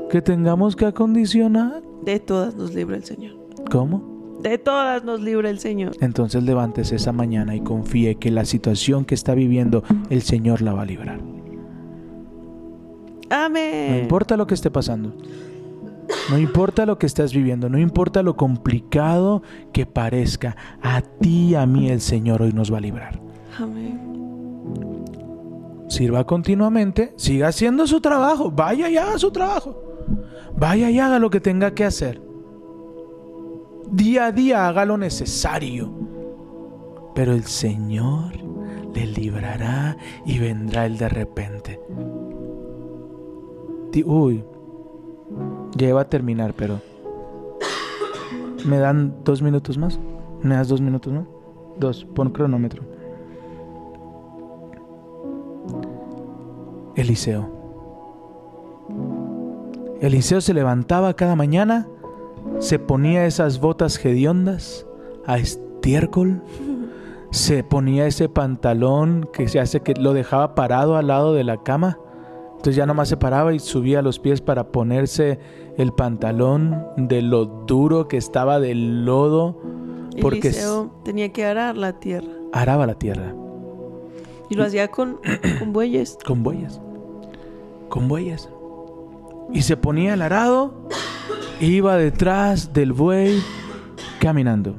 Que 0.09 0.21
tengamos 0.21 0.75
que 0.75 0.85
acondicionar. 0.85 1.81
De 2.03 2.19
todas 2.19 2.55
nos 2.55 2.73
libra 2.73 2.97
el 2.97 3.03
Señor. 3.03 3.37
¿Cómo? 3.71 4.18
De 4.41 4.57
todas 4.57 5.03
nos 5.03 5.19
libra 5.21 5.49
el 5.49 5.59
Señor. 5.59 5.91
Entonces 5.99 6.43
levántese 6.43 6.95
esa 6.95 7.11
mañana 7.11 7.55
y 7.55 7.61
confíe 7.61 8.15
que 8.15 8.31
la 8.31 8.45
situación 8.45 9.03
que 9.03 9.15
está 9.15 9.35
viviendo, 9.35 9.83
el 10.09 10.21
Señor 10.21 10.61
la 10.61 10.73
va 10.73 10.83
a 10.83 10.85
librar. 10.85 11.19
Amén. 13.29 13.91
No 13.91 13.97
importa 13.99 14.37
lo 14.37 14.47
que 14.47 14.53
esté 14.53 14.71
pasando. 14.71 15.13
No 16.31 16.39
importa 16.39 16.85
lo 16.85 16.97
que 16.97 17.05
estás 17.05 17.33
viviendo, 17.33 17.69
no 17.69 17.77
importa 17.77 18.23
lo 18.23 18.35
complicado 18.35 19.43
que 19.73 19.85
parezca, 19.85 20.55
a 20.81 21.01
ti 21.01 21.49
y 21.49 21.55
a 21.55 21.65
mí 21.65 21.89
el 21.89 22.01
Señor 22.01 22.41
hoy 22.41 22.51
nos 22.51 22.73
va 22.73 22.77
a 22.77 22.81
librar. 22.81 23.19
Amén. 23.59 23.99
Sirva 25.87 26.23
continuamente, 26.25 27.13
siga 27.15 27.47
haciendo 27.47 27.85
su 27.87 27.99
trabajo, 27.99 28.51
vaya 28.51 28.89
y 28.89 28.97
haga 28.97 29.17
su 29.17 29.31
trabajo. 29.31 29.83
Vaya 30.55 30.89
y 30.89 30.99
haga 30.99 31.19
lo 31.19 31.29
que 31.29 31.39
tenga 31.39 31.73
que 31.73 31.85
hacer. 31.85 32.28
Día 33.91 34.27
a 34.27 34.31
día 34.31 34.67
haga 34.67 34.85
lo 34.85 34.97
necesario. 34.97 35.91
Pero 37.15 37.33
el 37.33 37.43
Señor 37.43 38.33
le 38.93 39.05
librará 39.07 39.97
y 40.25 40.39
vendrá 40.39 40.85
el 40.85 40.97
de 40.97 41.09
repente. 41.09 41.79
Uy, 44.05 44.43
ya 45.75 45.89
iba 45.89 46.01
a 46.01 46.09
terminar, 46.09 46.53
pero... 46.55 46.79
¿Me 48.65 48.77
dan 48.77 49.23
dos 49.23 49.41
minutos 49.41 49.77
más? 49.77 49.99
¿Me 50.41 50.55
das 50.55 50.67
dos 50.67 50.81
minutos 50.81 51.11
más? 51.11 51.25
Dos, 51.77 52.05
pon 52.13 52.29
cronómetro. 52.29 52.83
Eliseo. 56.95 57.49
Eliseo 60.01 60.41
se 60.41 60.53
levantaba 60.53 61.13
cada 61.13 61.35
mañana, 61.35 61.87
se 62.59 62.79
ponía 62.79 63.25
esas 63.25 63.59
botas 63.59 64.03
hediondas 64.03 64.85
a 65.25 65.37
estiércol, 65.37 66.41
se 67.31 67.63
ponía 67.63 68.07
ese 68.07 68.29
pantalón 68.29 69.29
que 69.31 69.47
se 69.47 69.59
hace 69.59 69.81
que 69.81 69.93
lo 69.93 70.13
dejaba 70.13 70.55
parado 70.55 70.95
al 70.97 71.07
lado 71.07 71.33
de 71.33 71.43
la 71.43 71.61
cama. 71.63 71.99
Entonces 72.51 72.75
ya 72.75 72.85
nomás 72.85 73.07
se 73.07 73.15
paraba 73.15 73.53
y 73.53 73.59
subía 73.59 74.01
los 74.01 74.19
pies 74.19 74.41
para 74.41 74.71
ponerse 74.71 75.39
el 75.77 75.93
pantalón 75.93 76.85
de 76.97 77.21
lo 77.21 77.45
duro 77.45 78.09
que 78.09 78.17
estaba 78.17 78.59
del 78.59 79.05
lodo, 79.05 79.55
porque 80.21 80.49
Eliseo 80.49 80.91
tenía 81.05 81.31
que 81.31 81.45
arar 81.45 81.77
la 81.77 81.99
tierra. 81.99 82.27
araba 82.51 82.85
la 82.85 82.95
tierra 82.95 83.33
Y 84.49 84.55
lo 84.55 84.65
hacía 84.65 84.89
con, 84.89 85.19
con 85.59 85.71
bueyes. 85.71 86.17
con 86.25 86.43
bueyes. 86.43 86.81
Con 87.87 88.09
bueyes. 88.09 88.49
Y 89.53 89.61
se 89.61 89.77
ponía 89.77 90.13
el 90.13 90.21
arado, 90.21 90.73
iba 91.59 91.97
detrás 91.97 92.73
del 92.73 92.93
buey 92.93 93.39
caminando. 94.19 94.75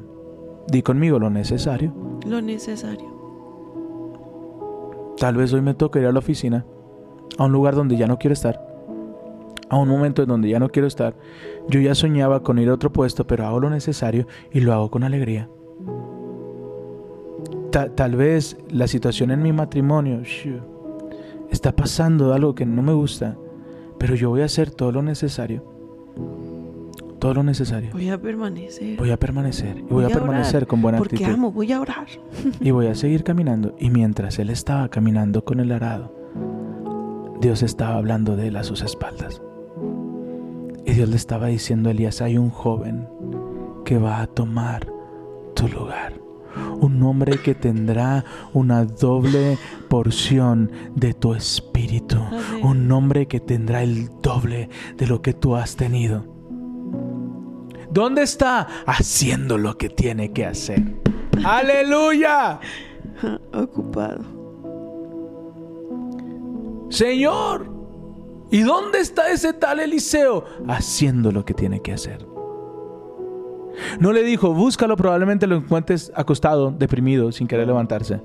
Di 0.67 0.81
conmigo 0.81 1.19
lo 1.19 1.29
necesario. 1.29 1.93
Lo 2.25 2.41
necesario. 2.41 3.09
Tal 5.17 5.35
vez 5.35 5.53
hoy 5.53 5.61
me 5.61 5.73
toque 5.73 5.99
ir 5.99 6.05
a 6.07 6.11
la 6.11 6.19
oficina, 6.19 6.65
a 7.37 7.45
un 7.45 7.51
lugar 7.51 7.75
donde 7.75 7.95
ya 7.97 8.07
no 8.07 8.17
quiero 8.17 8.33
estar, 8.33 8.59
a 9.69 9.77
un 9.77 9.87
momento 9.87 10.23
en 10.23 10.29
donde 10.29 10.49
ya 10.49 10.59
no 10.59 10.69
quiero 10.69 10.87
estar. 10.87 11.15
Yo 11.67 11.79
ya 11.79 11.93
soñaba 11.93 12.41
con 12.41 12.57
ir 12.57 12.69
a 12.69 12.73
otro 12.73 12.91
puesto, 12.91 13.27
pero 13.27 13.45
hago 13.45 13.59
lo 13.59 13.69
necesario 13.69 14.25
y 14.51 14.61
lo 14.61 14.73
hago 14.73 14.89
con 14.89 15.03
alegría. 15.03 15.47
Ta- 17.71 17.89
tal 17.93 18.15
vez 18.15 18.57
la 18.69 18.87
situación 18.87 19.31
en 19.31 19.41
mi 19.43 19.53
matrimonio 19.53 20.23
shoo, 20.23 20.59
está 21.51 21.75
pasando 21.75 22.33
algo 22.33 22.55
que 22.55 22.65
no 22.65 22.81
me 22.81 22.93
gusta, 22.93 23.37
pero 23.97 24.15
yo 24.15 24.29
voy 24.29 24.41
a 24.41 24.45
hacer 24.45 24.71
todo 24.71 24.91
lo 24.91 25.01
necesario. 25.03 25.63
Todo 27.21 27.35
lo 27.35 27.43
necesario. 27.43 27.91
Voy 27.91 28.09
a 28.09 28.19
permanecer. 28.19 28.97
Voy 28.97 29.11
a 29.11 29.17
permanecer 29.17 29.77
y 29.77 29.81
voy, 29.83 30.05
a 30.05 30.09
permanecer 30.09 30.65
con 30.65 30.81
buena 30.81 30.97
Porque 30.97 31.17
actitud. 31.17 31.31
amo, 31.31 31.51
voy 31.51 31.71
a 31.71 31.79
orar. 31.79 32.07
Y 32.59 32.71
voy 32.71 32.87
a 32.87 32.95
seguir 32.95 33.23
caminando. 33.23 33.75
Y 33.77 33.91
mientras 33.91 34.39
él 34.39 34.49
estaba 34.49 34.89
caminando 34.89 35.45
con 35.45 35.59
el 35.59 35.71
arado, 35.71 36.11
Dios 37.39 37.61
estaba 37.61 37.97
hablando 37.97 38.35
de 38.35 38.47
él 38.47 38.55
a 38.55 38.63
sus 38.63 38.81
espaldas. 38.81 39.39
Y 40.83 40.93
Dios 40.93 41.09
le 41.09 41.15
estaba 41.15 41.45
diciendo 41.45 41.89
a 41.89 41.91
Elías, 41.91 42.23
hay 42.23 42.39
un 42.39 42.49
joven 42.49 43.07
que 43.85 43.99
va 43.99 44.21
a 44.21 44.25
tomar 44.25 44.91
tu 45.53 45.67
lugar. 45.67 46.19
Un 46.79 47.03
hombre 47.03 47.37
que 47.37 47.53
tendrá 47.53 48.25
una 48.51 48.83
doble 48.83 49.59
porción 49.89 50.71
de 50.95 51.13
tu 51.13 51.35
espíritu. 51.35 52.17
Un 52.63 52.91
hombre 52.91 53.27
que 53.27 53.39
tendrá 53.39 53.83
el 53.83 54.09
doble 54.23 54.69
de 54.97 55.05
lo 55.05 55.21
que 55.21 55.35
tú 55.35 55.55
has 55.55 55.75
tenido. 55.75 56.40
¿Dónde 57.91 58.23
está? 58.23 58.67
Haciendo 58.85 59.57
lo 59.57 59.77
que 59.77 59.89
tiene 59.89 60.31
que 60.31 60.45
hacer. 60.45 60.81
Aleluya. 61.43 62.59
Ocupado. 63.53 64.23
Señor, 66.89 67.67
¿y 68.51 68.61
dónde 68.61 68.99
está 68.99 69.31
ese 69.31 69.53
tal 69.53 69.79
Eliseo? 69.79 70.43
Haciendo 70.67 71.31
lo 71.31 71.45
que 71.45 71.53
tiene 71.53 71.81
que 71.81 71.93
hacer. 71.93 72.25
No 73.99 74.11
le 74.11 74.23
dijo, 74.23 74.53
búscalo, 74.53 74.97
probablemente 74.97 75.47
lo 75.47 75.55
encuentres 75.55 76.11
acostado, 76.15 76.71
deprimido, 76.71 77.31
sin 77.31 77.47
querer 77.47 77.67
levantarse. 77.67 78.19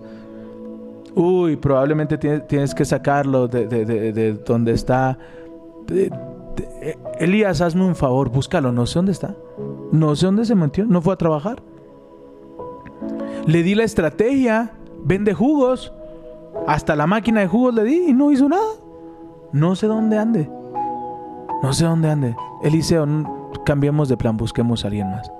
Uy, 1.15 1.57
probablemente 1.57 2.19
tiene- 2.19 2.41
tienes 2.41 2.75
que 2.75 2.85
sacarlo 2.85 3.47
de, 3.49 3.67
de- 3.67 3.85
de- 3.85 4.13
de 4.13 4.33
donde 4.35 4.73
está. 4.73 5.17
Eh, 6.59 6.97
Elías, 7.19 7.61
hazme 7.61 7.85
un 7.85 7.95
favor, 7.95 8.31
búscalo, 8.31 8.73
no 8.73 8.87
sé 8.87 8.99
dónde 8.99 9.13
está. 9.13 9.35
No 9.93 10.17
sé 10.17 10.27
dónde 10.27 10.45
se 10.45 10.55
metió, 10.55 10.85
no 10.87 11.01
fue 11.01 11.15
a 11.15 11.17
trabajar. 11.17 11.63
Le 13.47 13.63
di 13.63 13.75
la 13.75 13.85
estrategia, 13.85 14.73
vende 15.05 15.35
jugos. 15.35 15.93
Hasta 16.67 16.97
la 16.97 17.07
máquina 17.07 17.41
de 17.41 17.47
jugos 17.47 17.75
le 17.75 17.85
di 17.85 18.09
y 18.09 18.13
no 18.13 18.33
hizo 18.33 18.49
nada. 18.49 18.73
No 19.53 19.77
sé 19.77 19.87
dónde 19.87 20.19
ande. 20.19 20.51
No 21.63 21.73
sé 21.73 21.85
dónde 21.85 22.11
ande. 22.11 22.37
Eliseo, 22.63 23.07
cambiemos 23.65 24.09
de 24.09 24.17
plan, 24.17 24.37
busquemos 24.37 24.85
a 24.85 24.89
alguien 24.89 25.11
más. 25.11 25.31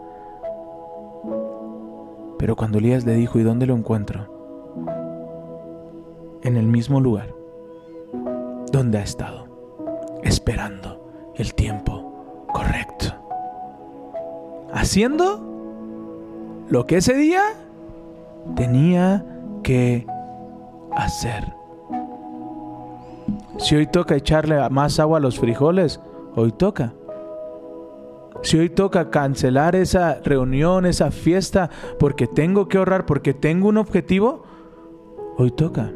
Pero 2.39 2.55
cuando 2.55 2.79
Elías 2.79 3.05
le 3.05 3.15
dijo, 3.15 3.39
¿y 3.39 3.43
dónde 3.43 3.67
lo 3.67 3.75
encuentro? 3.75 4.33
En 6.43 6.57
el 6.57 6.67
mismo 6.67 7.01
lugar 7.01 7.35
donde 8.71 8.99
ha 8.99 9.03
estado, 9.03 9.47
esperando 10.23 11.06
el 11.37 11.55
tiempo 11.55 12.47
correcto. 12.53 13.15
Haciendo 14.73 15.41
lo 16.69 16.87
que 16.87 16.97
ese 16.97 17.15
día 17.15 17.43
tenía 18.57 19.25
que 19.63 20.07
hacer. 20.95 21.53
Si 23.59 23.75
hoy 23.75 23.87
toca 23.87 24.17
echarle 24.17 24.69
más 24.71 24.99
agua 25.01 25.19
a 25.19 25.21
los 25.21 25.39
frijoles, 25.39 26.01
hoy 26.35 26.53
toca. 26.53 26.93
Si 28.43 28.59
hoy 28.59 28.69
toca 28.69 29.11
cancelar 29.11 29.75
esa 29.75 30.21
reunión, 30.23 30.85
esa 30.87 31.11
fiesta, 31.11 31.71
porque 31.99 32.27
tengo 32.27 32.69
que 32.69 32.79
ahorrar, 32.79 33.07
porque 33.07 33.35
tengo 33.35 33.69
un 33.69 33.79
objetivo, 33.79 34.45
hoy 35.39 35.51
toca. 35.51 35.91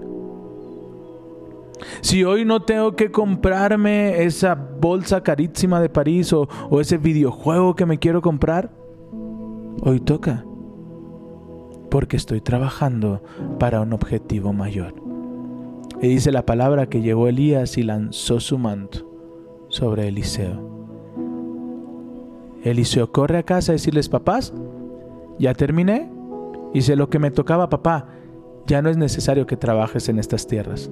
Si 2.01 2.25
hoy 2.25 2.45
no 2.45 2.63
tengo 2.63 2.97
que 2.97 3.11
comprarme 3.11 4.25
esa 4.25 4.55
bolsa 4.55 5.23
carísima 5.23 5.81
de 5.81 5.89
París 5.89 6.33
o, 6.33 6.49
ese 6.81 6.99
videojuego 6.99 7.75
que 7.75 7.87
me 7.87 7.99
quiero 7.99 8.23
comprar, 8.23 8.71
hoy 9.83 10.01
toca. 10.01 10.45
Porque 11.91 12.17
estoy 12.17 12.41
trabajando 12.41 13.23
para 13.59 13.81
un 13.81 13.93
objetivo 13.93 14.53
mayor. 14.53 14.95
Y 16.01 16.09
dice 16.09 16.33
la 16.33 16.47
palabra 16.47 16.89
que 16.89 17.03
llegó 17.03 17.29
Elías 17.29 17.77
y 17.77 17.83
lanzó 17.83 18.41
su 18.41 18.59
manto 18.59 19.11
sobre 19.69 20.09
Eliseo. 20.09 20.69
Eliseo 22.63 23.11
corre 23.11 23.39
a 23.39 23.43
casa 23.43 23.73
a 23.73 23.75
decirles, 23.75 24.09
papás, 24.09 24.53
ya 25.39 25.55
terminé, 25.55 26.11
hice 26.75 26.95
lo 26.97 27.09
que 27.11 27.19
me 27.19 27.31
tocaba, 27.31 27.69
papá, 27.69 28.09
ya 28.67 28.83
no 28.83 28.91
es 28.91 28.97
necesario 28.97 29.47
que 29.47 29.57
trabajes 29.57 30.09
en 30.09 30.19
estas 30.19 30.47
tierras. 30.47 30.91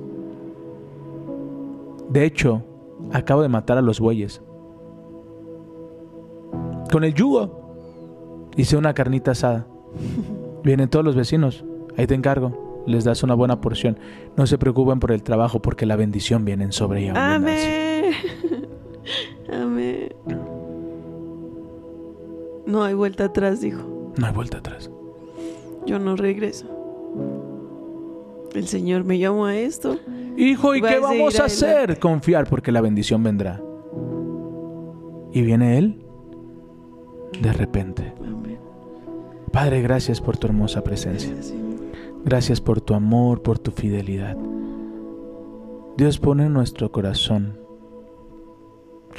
De 2.09 2.25
hecho, 2.25 2.63
acabo 3.13 3.43
de 3.43 3.49
matar 3.49 3.79
a 3.79 3.83
los 3.83 4.01
bueyes. 4.01 4.43
Con 6.91 7.05
el 7.05 7.15
yugo 7.15 8.51
hice 8.57 8.77
una 8.77 8.95
carnita 8.95 9.33
asada. 9.33 9.67
Vienen 10.65 10.89
todos 10.89 11.05
los 11.05 11.15
vecinos, 11.15 11.65
ahí 11.97 12.07
te 12.07 12.15
encargo, 12.15 12.83
les 12.87 13.05
das 13.05 13.23
una 13.23 13.35
buena 13.35 13.61
porción. 13.61 13.99
No 14.37 14.47
se 14.47 14.59
preocupen 14.59 15.01
por 15.01 15.13
el 15.13 15.23
trabajo 15.23 15.61
porque 15.61 15.87
la 15.87 15.97
bendición 15.97 16.45
viene 16.45 16.65
en 16.65 16.73
sobre 16.73 17.11
abundancia. 17.11 17.35
Amén. 17.35 18.15
Amén. 19.53 20.09
No 22.67 22.83
hay 22.83 22.95
vuelta 22.95 23.27
atrás, 23.27 23.61
dijo. 23.61 24.13
No 24.19 24.27
hay 24.27 24.33
vuelta 24.33 24.59
atrás. 24.59 24.91
Yo 25.87 25.99
no 25.99 26.17
regreso. 26.17 26.67
El 28.55 28.67
Señor 28.67 29.05
me 29.05 29.19
llamó 29.19 29.47
a 29.47 29.57
esto. 29.57 29.99
Hijo, 30.39 30.77
¿y 30.77 30.81
qué 30.81 31.01
vamos 31.01 31.41
a 31.41 31.47
hacer? 31.47 31.99
Confiar 31.99 32.49
porque 32.49 32.71
la 32.71 32.81
bendición 32.81 33.25
vendrá. 33.25 33.61
Y 35.33 35.43
viene 35.43 35.79
Él 35.79 36.05
de 37.43 37.53
repente. 37.53 38.15
Padre, 39.53 39.83
gracias 39.83 40.21
por 40.21 40.37
tu 40.37 40.47
hermosa 40.47 40.85
presencia. 40.85 41.35
Gracias, 42.25 42.61
por 42.61 42.81
tu 42.81 42.95
amor, 42.95 43.43
por 43.43 43.59
tu 43.59 43.73
fidelidad. 43.73 44.37
Dios 45.97 46.19
pone 46.19 46.47
en 46.47 46.53
nuestro 46.53 46.93
corazón 46.93 47.59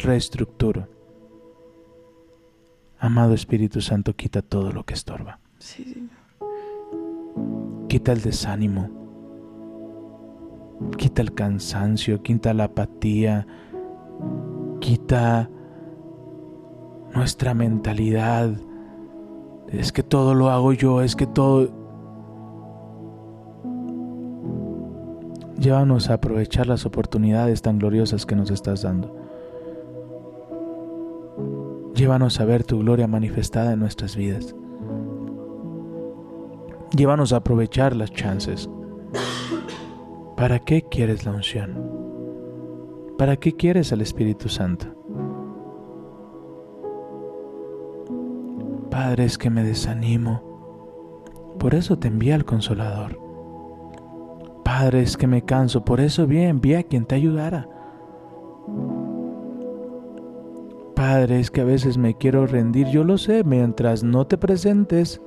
reestructura. 0.01 0.87
Amado 2.99 3.33
Espíritu 3.33 3.81
Santo, 3.81 4.13
quita 4.15 4.41
todo 4.41 4.71
lo 4.71 4.85
que 4.85 4.93
estorba. 4.93 5.39
Sí, 5.57 5.83
Señor. 5.83 6.09
Quita 7.87 8.13
el 8.13 8.21
desánimo. 8.21 8.98
Quita 10.97 11.21
el 11.21 11.33
cansancio, 11.33 12.21
quita 12.21 12.53
la 12.53 12.65
apatía. 12.65 13.45
Quita 14.79 15.49
nuestra 17.13 17.53
mentalidad. 17.53 18.51
Es 19.67 19.91
que 19.91 20.03
todo 20.03 20.33
lo 20.33 20.49
hago 20.49 20.73
yo, 20.73 21.01
es 21.01 21.15
que 21.15 21.27
todo... 21.27 21.69
Llévanos 25.59 26.09
a 26.09 26.13
aprovechar 26.13 26.67
las 26.67 26.85
oportunidades 26.85 27.61
tan 27.61 27.79
gloriosas 27.79 28.25
que 28.25 28.35
nos 28.35 28.49
estás 28.49 28.83
dando. 28.83 29.13
Llévanos 31.93 32.39
a 32.39 32.45
ver 32.45 32.63
tu 32.63 32.79
gloria 32.79 33.07
manifestada 33.07 33.73
en 33.73 33.79
nuestras 33.79 34.15
vidas. 34.15 34.55
Llévanos 36.95 37.33
a 37.33 37.37
aprovechar 37.37 37.93
las 37.93 38.11
chances. 38.11 38.69
¿Para 40.39 40.59
qué 40.59 40.83
quieres 40.83 41.25
la 41.25 41.33
unción? 41.33 41.75
¿Para 43.17 43.35
qué 43.35 43.57
quieres 43.57 43.91
al 43.91 43.99
Espíritu 43.99 44.47
Santo? 44.47 44.85
Padre, 48.89 49.25
es 49.25 49.37
que 49.37 49.49
me 49.49 49.65
desanimo. 49.65 50.41
Por 51.59 51.75
eso 51.75 51.99
te 51.99 52.07
envía 52.07 52.35
al 52.35 52.45
Consolador. 52.45 53.19
Padre, 54.63 55.01
es 55.01 55.17
que 55.17 55.27
me 55.27 55.43
canso. 55.43 55.83
Por 55.83 55.99
eso 55.99 56.25
bien, 56.25 56.47
envía 56.47 56.79
a 56.79 56.83
quien 56.83 57.03
te 57.03 57.15
ayudara. 57.15 57.67
Padre, 60.95 61.41
es 61.41 61.51
que 61.51 61.59
a 61.59 61.65
veces 61.65 61.97
me 61.97 62.15
quiero 62.15 62.47
rendir. 62.47 62.87
Yo 62.87 63.03
lo 63.03 63.17
sé, 63.17 63.43
mientras 63.43 64.05
no 64.05 64.25
te 64.25 64.37
presentes, 64.37 65.21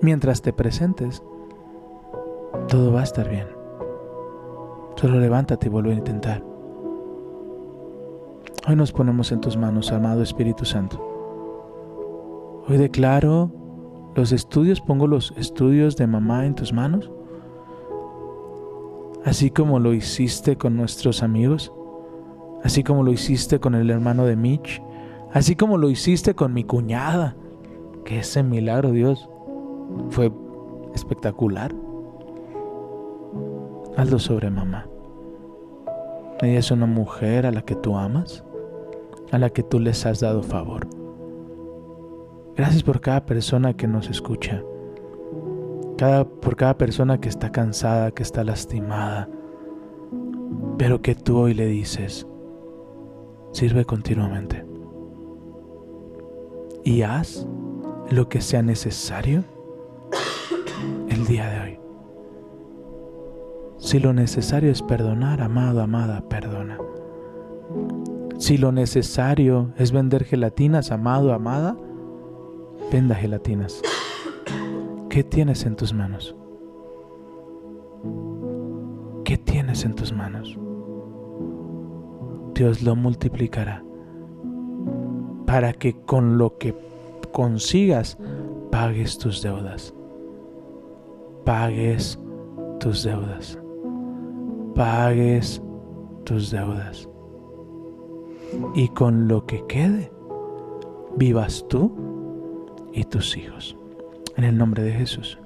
mientras 0.00 0.40
te 0.40 0.54
presentes, 0.54 1.22
todo 2.68 2.90
va 2.90 3.00
a 3.02 3.04
estar 3.04 3.28
bien. 3.28 3.55
Solo 4.96 5.20
levántate 5.20 5.66
y 5.66 5.70
vuelve 5.70 5.92
a 5.92 5.96
intentar. 5.96 6.42
Hoy 8.66 8.76
nos 8.76 8.92
ponemos 8.92 9.30
en 9.30 9.40
tus 9.42 9.56
manos, 9.56 9.92
amado 9.92 10.22
Espíritu 10.22 10.64
Santo. 10.64 10.98
Hoy 12.66 12.78
declaro 12.78 13.52
los 14.14 14.32
estudios, 14.32 14.80
pongo 14.80 15.06
los 15.06 15.34
estudios 15.36 15.96
de 15.96 16.06
mamá 16.06 16.46
en 16.46 16.54
tus 16.54 16.72
manos, 16.72 17.10
así 19.24 19.50
como 19.50 19.78
lo 19.78 19.92
hiciste 19.92 20.56
con 20.56 20.76
nuestros 20.76 21.22
amigos, 21.22 21.70
así 22.64 22.82
como 22.82 23.02
lo 23.02 23.12
hiciste 23.12 23.60
con 23.60 23.74
el 23.74 23.90
hermano 23.90 24.24
de 24.24 24.34
Mitch, 24.34 24.82
así 25.32 25.56
como 25.56 25.76
lo 25.76 25.90
hiciste 25.90 26.34
con 26.34 26.54
mi 26.54 26.64
cuñada, 26.64 27.36
que 28.06 28.20
ese 28.20 28.42
milagro, 28.42 28.92
Dios, 28.92 29.28
fue 30.08 30.32
espectacular. 30.94 31.74
Hazlo 33.96 34.18
sobre 34.18 34.50
mamá. 34.50 34.86
Ella 36.40 36.58
es 36.58 36.70
una 36.70 36.86
mujer 36.86 37.46
a 37.46 37.50
la 37.50 37.62
que 37.62 37.74
tú 37.74 37.96
amas, 37.96 38.44
a 39.32 39.38
la 39.38 39.50
que 39.50 39.62
tú 39.62 39.80
les 39.80 40.04
has 40.04 40.20
dado 40.20 40.42
favor. 40.42 40.86
Gracias 42.56 42.82
por 42.82 43.00
cada 43.00 43.24
persona 43.24 43.74
que 43.74 43.86
nos 43.86 44.08
escucha, 44.10 44.62
por 46.42 46.56
cada 46.56 46.76
persona 46.76 47.18
que 47.18 47.28
está 47.28 47.50
cansada, 47.50 48.10
que 48.10 48.22
está 48.22 48.44
lastimada, 48.44 49.28
pero 50.76 51.00
que 51.00 51.14
tú 51.14 51.38
hoy 51.38 51.54
le 51.54 51.66
dices, 51.66 52.26
sirve 53.52 53.84
continuamente 53.86 54.66
y 56.84 57.02
haz 57.02 57.46
lo 58.10 58.28
que 58.28 58.40
sea 58.40 58.62
necesario 58.62 59.42
el 61.08 61.26
día 61.26 61.48
de 61.48 61.60
hoy. 61.60 61.85
Si 63.86 64.00
lo 64.00 64.12
necesario 64.12 64.72
es 64.72 64.82
perdonar, 64.82 65.40
amado, 65.40 65.80
amada, 65.80 66.20
perdona. 66.28 66.76
Si 68.36 68.58
lo 68.58 68.72
necesario 68.72 69.70
es 69.76 69.92
vender 69.92 70.24
gelatinas, 70.24 70.90
amado, 70.90 71.32
amada, 71.32 71.76
venda 72.90 73.14
gelatinas. 73.14 73.80
¿Qué 75.08 75.22
tienes 75.22 75.64
en 75.66 75.76
tus 75.76 75.92
manos? 75.94 76.34
¿Qué 79.24 79.38
tienes 79.38 79.84
en 79.84 79.94
tus 79.94 80.12
manos? 80.12 80.58
Dios 82.54 82.82
lo 82.82 82.96
multiplicará 82.96 83.84
para 85.46 85.72
que 85.72 85.94
con 85.94 86.38
lo 86.38 86.58
que 86.58 86.74
consigas 87.30 88.18
pagues 88.72 89.16
tus 89.16 89.42
deudas. 89.42 89.94
Pagues 91.44 92.18
tus 92.80 93.04
deudas. 93.04 93.60
Pagues 94.76 95.62
tus 96.24 96.50
deudas. 96.50 97.08
Y 98.74 98.88
con 98.90 99.26
lo 99.26 99.46
que 99.46 99.64
quede, 99.66 100.12
vivas 101.16 101.64
tú 101.68 101.90
y 102.92 103.04
tus 103.04 103.36
hijos. 103.38 103.74
En 104.36 104.44
el 104.44 104.58
nombre 104.58 104.82
de 104.82 104.92
Jesús. 104.92 105.38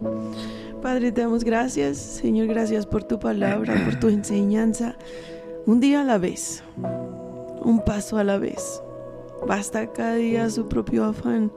Padre, 0.82 1.12
te 1.12 1.20
damos 1.20 1.44
gracias. 1.44 1.96
Señor, 1.98 2.48
gracias 2.48 2.86
por 2.86 3.04
tu 3.04 3.20
palabra, 3.20 3.74
por 3.84 4.00
tu 4.00 4.08
enseñanza. 4.08 4.96
Un 5.64 5.78
día 5.78 6.00
a 6.00 6.04
la 6.04 6.18
vez, 6.18 6.64
un 7.62 7.82
paso 7.86 8.18
a 8.18 8.24
la 8.24 8.38
vez. 8.38 8.82
Basta 9.46 9.92
cada 9.92 10.16
día 10.16 10.50
su 10.50 10.68
propio 10.68 11.04
afán, 11.04 11.52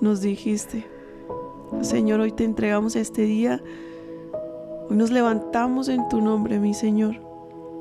nos 0.00 0.22
dijiste. 0.22 0.86
Señor, 1.82 2.20
hoy 2.20 2.32
te 2.32 2.44
entregamos 2.44 2.96
este 2.96 3.22
día. 3.22 3.62
Hoy 4.90 4.96
nos 4.96 5.10
levantamos 5.10 5.88
en 5.88 6.08
tu 6.08 6.22
nombre, 6.22 6.58
mi 6.58 6.72
Señor, 6.72 7.16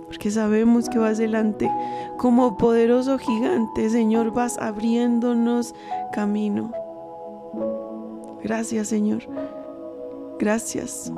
porque 0.07 0.29
sabemos 0.29 0.89
que 0.89 0.99
vas 0.99 1.17
delante. 1.17 1.71
Como 2.17 2.57
poderoso 2.57 3.17
gigante, 3.17 3.89
Señor, 3.89 4.33
vas 4.33 4.57
abriéndonos 4.57 5.73
camino. 6.11 6.71
Gracias, 8.43 8.89
Señor. 8.89 9.23
Gracias, 10.37 11.13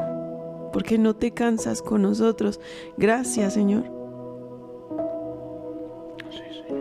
porque 0.71 0.99
no 0.99 1.15
te 1.15 1.31
cansas 1.31 1.81
con 1.81 2.03
nosotros. 2.03 2.59
Gracias, 2.97 3.53
Señor. 3.53 3.83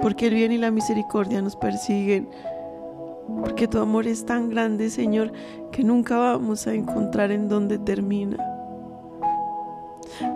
Porque 0.02 0.26
el 0.26 0.34
bien 0.34 0.52
y 0.52 0.58
la 0.58 0.70
misericordia 0.70 1.40
nos 1.40 1.56
persiguen. 1.56 2.28
Porque 3.40 3.68
tu 3.68 3.78
amor 3.78 4.06
es 4.06 4.26
tan 4.26 4.50
grande, 4.50 4.90
Señor, 4.90 5.32
que 5.72 5.82
nunca 5.82 6.18
vamos 6.18 6.66
a 6.66 6.74
encontrar 6.74 7.30
en 7.30 7.48
dónde 7.48 7.78
termina. 7.78 8.57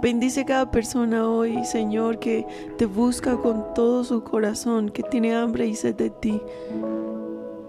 Bendice 0.01 0.45
cada 0.45 0.71
persona 0.71 1.29
hoy, 1.29 1.65
Señor, 1.65 2.19
que 2.19 2.47
te 2.77 2.87
busca 2.87 3.37
con 3.37 3.75
todo 3.75 4.05
su 4.05 4.23
corazón, 4.23 4.91
que 4.91 5.03
tiene 5.03 5.35
hambre 5.35 5.67
y 5.67 5.75
sed 5.75 5.95
de 5.95 6.11
ti. 6.11 6.41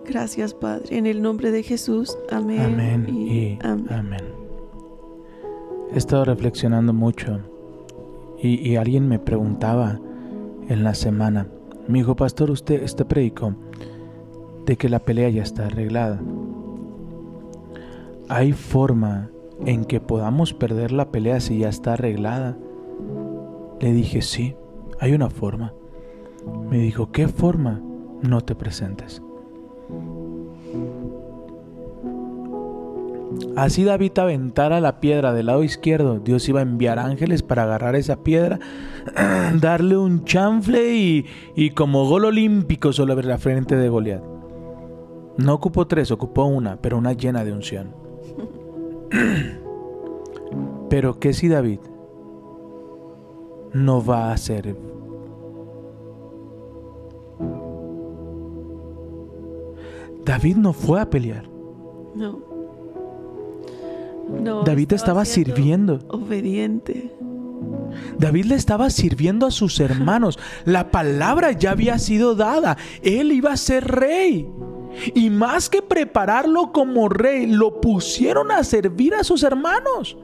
Gracias, 0.06 0.54
Padre. 0.54 0.98
En 0.98 1.06
el 1.06 1.22
nombre 1.22 1.52
de 1.52 1.64
Jesús. 1.64 2.18
Amén. 2.30 2.62
Amén 2.62 3.08
y, 3.10 3.58
amén. 3.64 4.22
He 5.94 5.98
estado 5.98 6.26
reflexionando 6.26 6.94
mucho 6.94 7.40
y, 8.42 8.68
y, 8.68 8.76
alguien 8.76 9.08
me 9.08 9.20
preguntaba 9.20 10.00
en 10.68 10.84
la 10.84 10.96
semana, 10.96 11.48
mi 11.88 12.00
hijo 12.00 12.16
pastor, 12.16 12.50
usted, 12.50 12.84
usted 12.84 13.06
predicó 13.06 13.54
de 14.66 14.78
que 14.78 14.90
la 14.90 15.00
pelea 15.00 15.30
ya 15.30 15.44
está 15.44 15.68
arreglada. 15.68 16.20
¿Hay 18.30 18.54
forma 18.54 19.30
en 19.66 19.86
que 19.86 20.00
podamos 20.00 20.54
perder 20.54 20.92
la 20.92 21.12
pelea 21.12 21.40
si 21.40 21.60
ya 21.60 21.70
está 21.70 21.94
arreglada? 21.94 22.58
Le 23.80 23.94
dije, 23.94 24.22
sí, 24.22 24.56
hay 25.00 25.14
una 25.14 25.30
forma. 25.30 25.74
Me 26.70 26.78
dijo, 26.78 27.12
¿qué 27.12 27.28
forma? 27.28 27.82
No 28.22 28.42
te 28.42 28.56
presentes. 28.56 29.22
Así 33.56 33.84
David 33.84 34.18
aventara 34.18 34.82
la 34.82 35.00
piedra 35.00 35.34
del 35.34 35.48
lado 35.48 35.64
izquierdo, 35.64 36.20
Dios 36.20 36.48
iba 36.50 36.60
a 36.60 36.64
enviar 36.64 36.98
ángeles 36.98 37.44
para 37.44 37.64
agarrar 37.64 37.96
esa 37.96 38.24
piedra, 38.24 38.60
darle 39.60 39.98
un 39.98 40.24
chanfle 40.24 40.96
y, 40.96 41.26
y 41.56 41.72
como 41.72 42.08
gol 42.08 42.26
olímpico 42.26 42.94
sobre 42.94 43.24
la 43.24 43.38
frente 43.38 43.76
de 43.76 43.90
Goliat. 43.90 44.24
No 45.38 45.54
ocupó 45.54 45.88
tres, 45.88 46.12
ocupó 46.12 46.46
una, 46.46 46.78
pero 46.78 46.98
una 46.98 47.14
llena 47.14 47.44
de 47.44 47.54
unción. 47.54 47.96
pero 50.90 51.20
¿qué 51.20 51.34
si 51.34 51.48
David 51.48 51.80
no 53.74 54.04
va 54.04 54.30
a 54.30 54.34
hacer 54.34 54.76
David 60.26 60.58
no 60.58 60.74
fue 60.74 61.02
a 61.02 61.10
pelear. 61.10 61.44
No. 62.16 62.40
No, 64.42 64.64
David 64.64 64.94
estaba, 64.94 65.26
sirviendo. 65.26 66.00
Obediente. 66.08 67.12
David 68.18 68.46
le 68.46 68.56
estaba 68.56 68.90
sirviendo 68.90 69.46
a 69.46 69.52
sus 69.52 69.80
hermanos. 69.80 70.40
La 70.66 70.92
palabra 70.92 71.52
ya 71.52 71.72
había 71.72 72.00
sido 72.00 72.36
dada. 72.36 72.78
Él 73.02 73.32
iba 73.32 73.52
a 73.52 73.58
ser 73.58 73.86
rey. 73.86 74.50
Y 75.14 75.30
más 75.30 75.70
que 75.70 75.82
prepararlo 75.82 76.72
como 76.72 77.10
rey, 77.10 77.48
lo 77.48 77.82
pusieron 77.82 78.52
a 78.52 78.64
servir 78.64 79.16
a 79.16 79.24
sus 79.24 79.44
hermanos. 79.44 80.18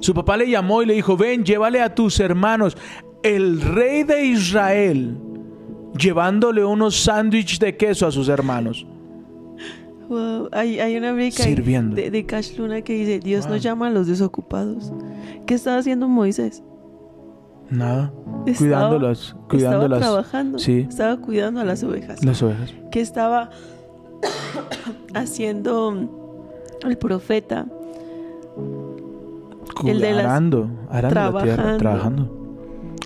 Su 0.00 0.14
papá 0.14 0.36
le 0.36 0.48
llamó 0.48 0.82
y 0.82 0.86
le 0.86 0.94
dijo, 0.94 1.16
ven, 1.16 1.44
llévale 1.44 1.80
a 1.80 1.94
tus 1.94 2.20
hermanos. 2.20 2.76
El 3.22 3.60
rey 3.60 4.02
de 4.02 4.24
Israel 4.24 5.16
llevándole 5.98 6.64
unos 6.64 6.96
sándwiches 7.00 7.58
de 7.58 7.76
queso 7.76 8.06
a 8.06 8.10
sus 8.12 8.28
hermanos. 8.28 8.86
Wow. 10.08 10.48
Hay, 10.50 10.80
hay, 10.80 10.96
una 10.96 11.12
brica 11.12 11.44
de, 11.44 12.26
Cash 12.26 12.56
Luna 12.56 12.82
que 12.82 12.94
dice, 12.94 13.20
Dios 13.20 13.44
wow. 13.44 13.54
no 13.54 13.56
llama 13.58 13.86
a 13.86 13.90
los 13.90 14.08
desocupados. 14.08 14.92
¿Qué 15.46 15.54
estaba 15.54 15.78
haciendo 15.78 16.08
Moisés? 16.08 16.64
Nada. 17.70 18.12
Estaba, 18.46 18.88
cuidándolas. 18.88 19.36
Cuidándolas. 19.48 20.00
Estaba 20.00 20.22
trabajando. 20.22 20.58
Sí. 20.58 20.86
Estaba 20.88 21.16
cuidando 21.18 21.60
a 21.60 21.64
las 21.64 21.82
ovejas. 21.82 22.24
Las 22.24 22.42
ovejas. 22.42 22.74
¿Qué 22.90 23.00
estaba 23.00 23.50
haciendo 25.14 26.76
el 26.82 26.98
profeta? 26.98 27.66
El 29.84 30.00
de 30.00 30.12
las, 30.12 30.24
arando, 30.24 30.68
arando 30.90 31.38
la 31.38 31.42
tierra, 31.42 31.76
trabajando. 31.78 32.36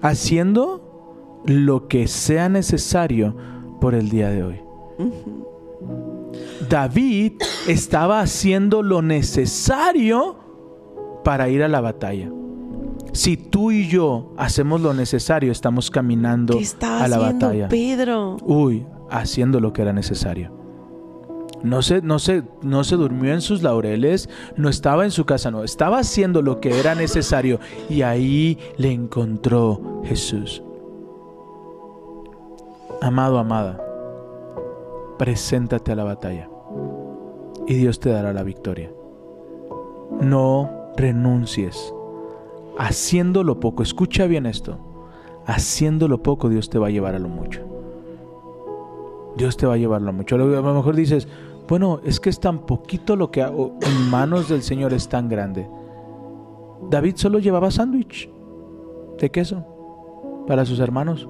Haciendo 0.03 1.43
lo 1.47 1.89
que 1.89 2.09
sea 2.09 2.49
necesario 2.49 3.37
por 3.81 3.95
el 3.95 4.09
día 4.09 4.31
de 4.31 4.43
hoy. 4.43 4.61
Uh 4.99 5.05
-huh. 5.05 5.45
David 6.69 7.35
estaba 7.69 8.21
haciendo 8.21 8.83
lo 8.83 9.03
necesario 9.03 10.37
para 11.23 11.49
ir 11.49 11.62
a 11.62 11.69
la 11.69 11.81
batalla. 11.81 12.31
Si 13.15 13.37
tú 13.37 13.71
y 13.71 13.87
yo 13.87 14.33
hacemos 14.37 14.81
lo 14.81 14.93
necesario, 14.93 15.53
estamos 15.53 15.89
caminando 15.89 16.59
¿Qué 16.59 16.65
estaba 16.65 17.05
a 17.05 17.09
la 17.09 17.17
haciendo 17.17 17.47
batalla. 17.47 17.69
Pedro? 17.69 18.37
Uy, 18.43 18.85
haciendo 19.09 19.61
lo 19.61 19.73
que 19.73 19.83
era 19.83 19.93
necesario. 19.93 20.51
No 21.62 21.81
se, 21.81 22.03
no, 22.03 22.19
se, 22.19 22.43
no 22.62 22.83
se 22.83 22.97
durmió 22.97 23.33
en 23.33 23.41
sus 23.41 23.62
laureles, 23.62 24.29
no 24.57 24.69
estaba 24.69 25.05
en 25.05 25.12
su 25.12 25.27
casa, 25.27 25.53
no, 25.53 25.62
estaba 25.62 26.01
haciendo 26.01 26.43
lo 26.43 26.61
que 26.61 26.79
era 26.79 26.97
necesario 26.97 27.61
y 27.89 28.03
ahí 28.03 28.59
le 28.79 28.91
encontró 28.91 30.03
Jesús. 30.05 30.65
Amado, 33.01 33.39
amada, 33.39 33.81
preséntate 35.19 35.93
a 35.93 35.97
la 35.97 36.05
batalla 36.05 36.51
y 37.69 37.75
Dios 37.75 38.01
te 38.01 38.11
dará 38.11 38.33
la 38.33 38.43
victoria. 38.43 38.91
No 40.21 40.69
renuncies. 40.97 41.93
Haciendo 42.79 43.45
lo 43.45 43.61
poco, 43.61 43.83
escucha 43.83 44.27
bien 44.27 44.47
esto, 44.47 44.79
haciendo 45.47 46.09
lo 46.09 46.22
poco 46.22 46.49
Dios 46.49 46.70
te 46.70 46.79
va 46.79 46.89
a 46.89 46.91
llevar 46.91 47.14
a 47.14 47.18
lo 47.18 47.29
mucho. 47.29 47.61
Dios 49.37 49.57
te 49.57 49.66
va 49.66 49.75
a 49.75 49.77
llevar 49.77 50.03
a 50.03 50.05
lo 50.05 50.12
mucho. 50.12 50.37
A 50.37 50.39
lo 50.39 50.75
mejor 50.75 50.97
dices, 50.97 51.29
bueno, 51.68 52.01
es 52.05 52.20
que 52.20 52.31
es 52.31 52.41
tan 52.41 52.66
poquito 52.66 53.16
lo 53.16 53.31
que 53.31 53.43
hago 53.43 53.79
en 53.81 54.11
manos 54.11 54.49
del 54.49 54.62
Señor 54.62 54.93
es 54.93 55.09
tan 55.09 55.29
grande. 55.29 55.68
David 56.91 57.14
solo 57.16 57.39
llevaba 57.39 57.70
sándwich 57.70 58.29
de 59.18 59.31
queso 59.31 59.64
para 60.47 60.64
sus 60.66 60.81
hermanos. 60.81 61.29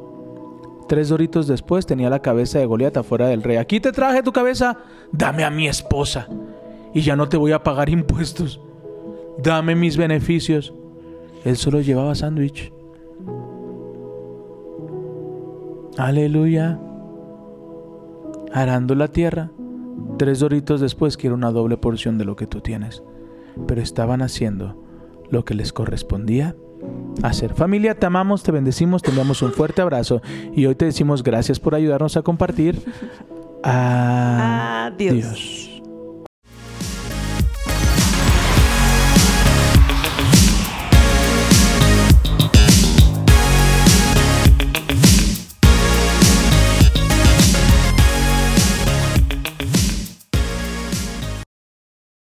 Tres 0.89 1.09
doritos 1.09 1.47
después 1.47 1.87
tenía 1.87 2.11
la 2.11 2.21
cabeza 2.21 2.59
de 2.59 2.67
Goliat 2.67 2.97
afuera 2.97 3.29
del 3.29 3.43
rey. 3.43 3.57
Aquí 3.57 3.81
te 3.81 3.93
traje 3.93 4.23
tu 4.23 4.33
cabeza, 4.33 4.79
dame 5.13 5.45
a 5.45 5.51
mi 5.51 5.67
esposa 5.67 6.29
y 6.93 7.01
ya 7.01 7.17
no 7.17 7.29
te 7.29 7.37
voy 7.37 7.53
a 7.53 7.63
pagar 7.63 7.89
impuestos. 7.89 8.61
Dame 9.39 9.75
mis 9.75 9.97
beneficios. 9.97 10.75
Él 11.45 11.57
solo 11.57 11.81
llevaba 11.81 12.15
sándwich. 12.15 12.73
Aleluya. 15.97 16.79
Arando 18.53 18.95
la 18.95 19.09
tierra. 19.09 19.51
Tres 20.19 20.41
doritos 20.41 20.81
después 20.81 21.17
quiero 21.17 21.35
una 21.35 21.51
doble 21.51 21.77
porción 21.77 22.19
de 22.19 22.25
lo 22.25 22.37
que 22.37 22.47
tú 22.47 22.61
tienes. 22.61 23.03
Pero 23.67 23.81
estaban 23.81 24.23
haciendo 24.23 24.83
lo 25.31 25.45
que 25.45 25.55
les 25.55 25.73
correspondía 25.73 26.57
hacer. 27.23 27.55
Familia, 27.55 27.95
te 27.95 28.07
amamos, 28.07 28.43
te 28.43 28.53
bendecimos, 28.53 29.03
te 29.03 29.11
enviamos 29.11 29.43
un 29.43 29.53
fuerte 29.53 29.83
abrazo 29.83 30.21
y 30.55 30.67
hoy 30.67 30.75
te 30.75 30.85
decimos 30.87 31.23
gracias 31.23 31.61
por 31.61 31.75
ayudarnos 31.75 32.17
a 32.17 32.23
compartir. 32.23 32.81
Adiós. 33.63 35.13
Adiós. 35.13 35.74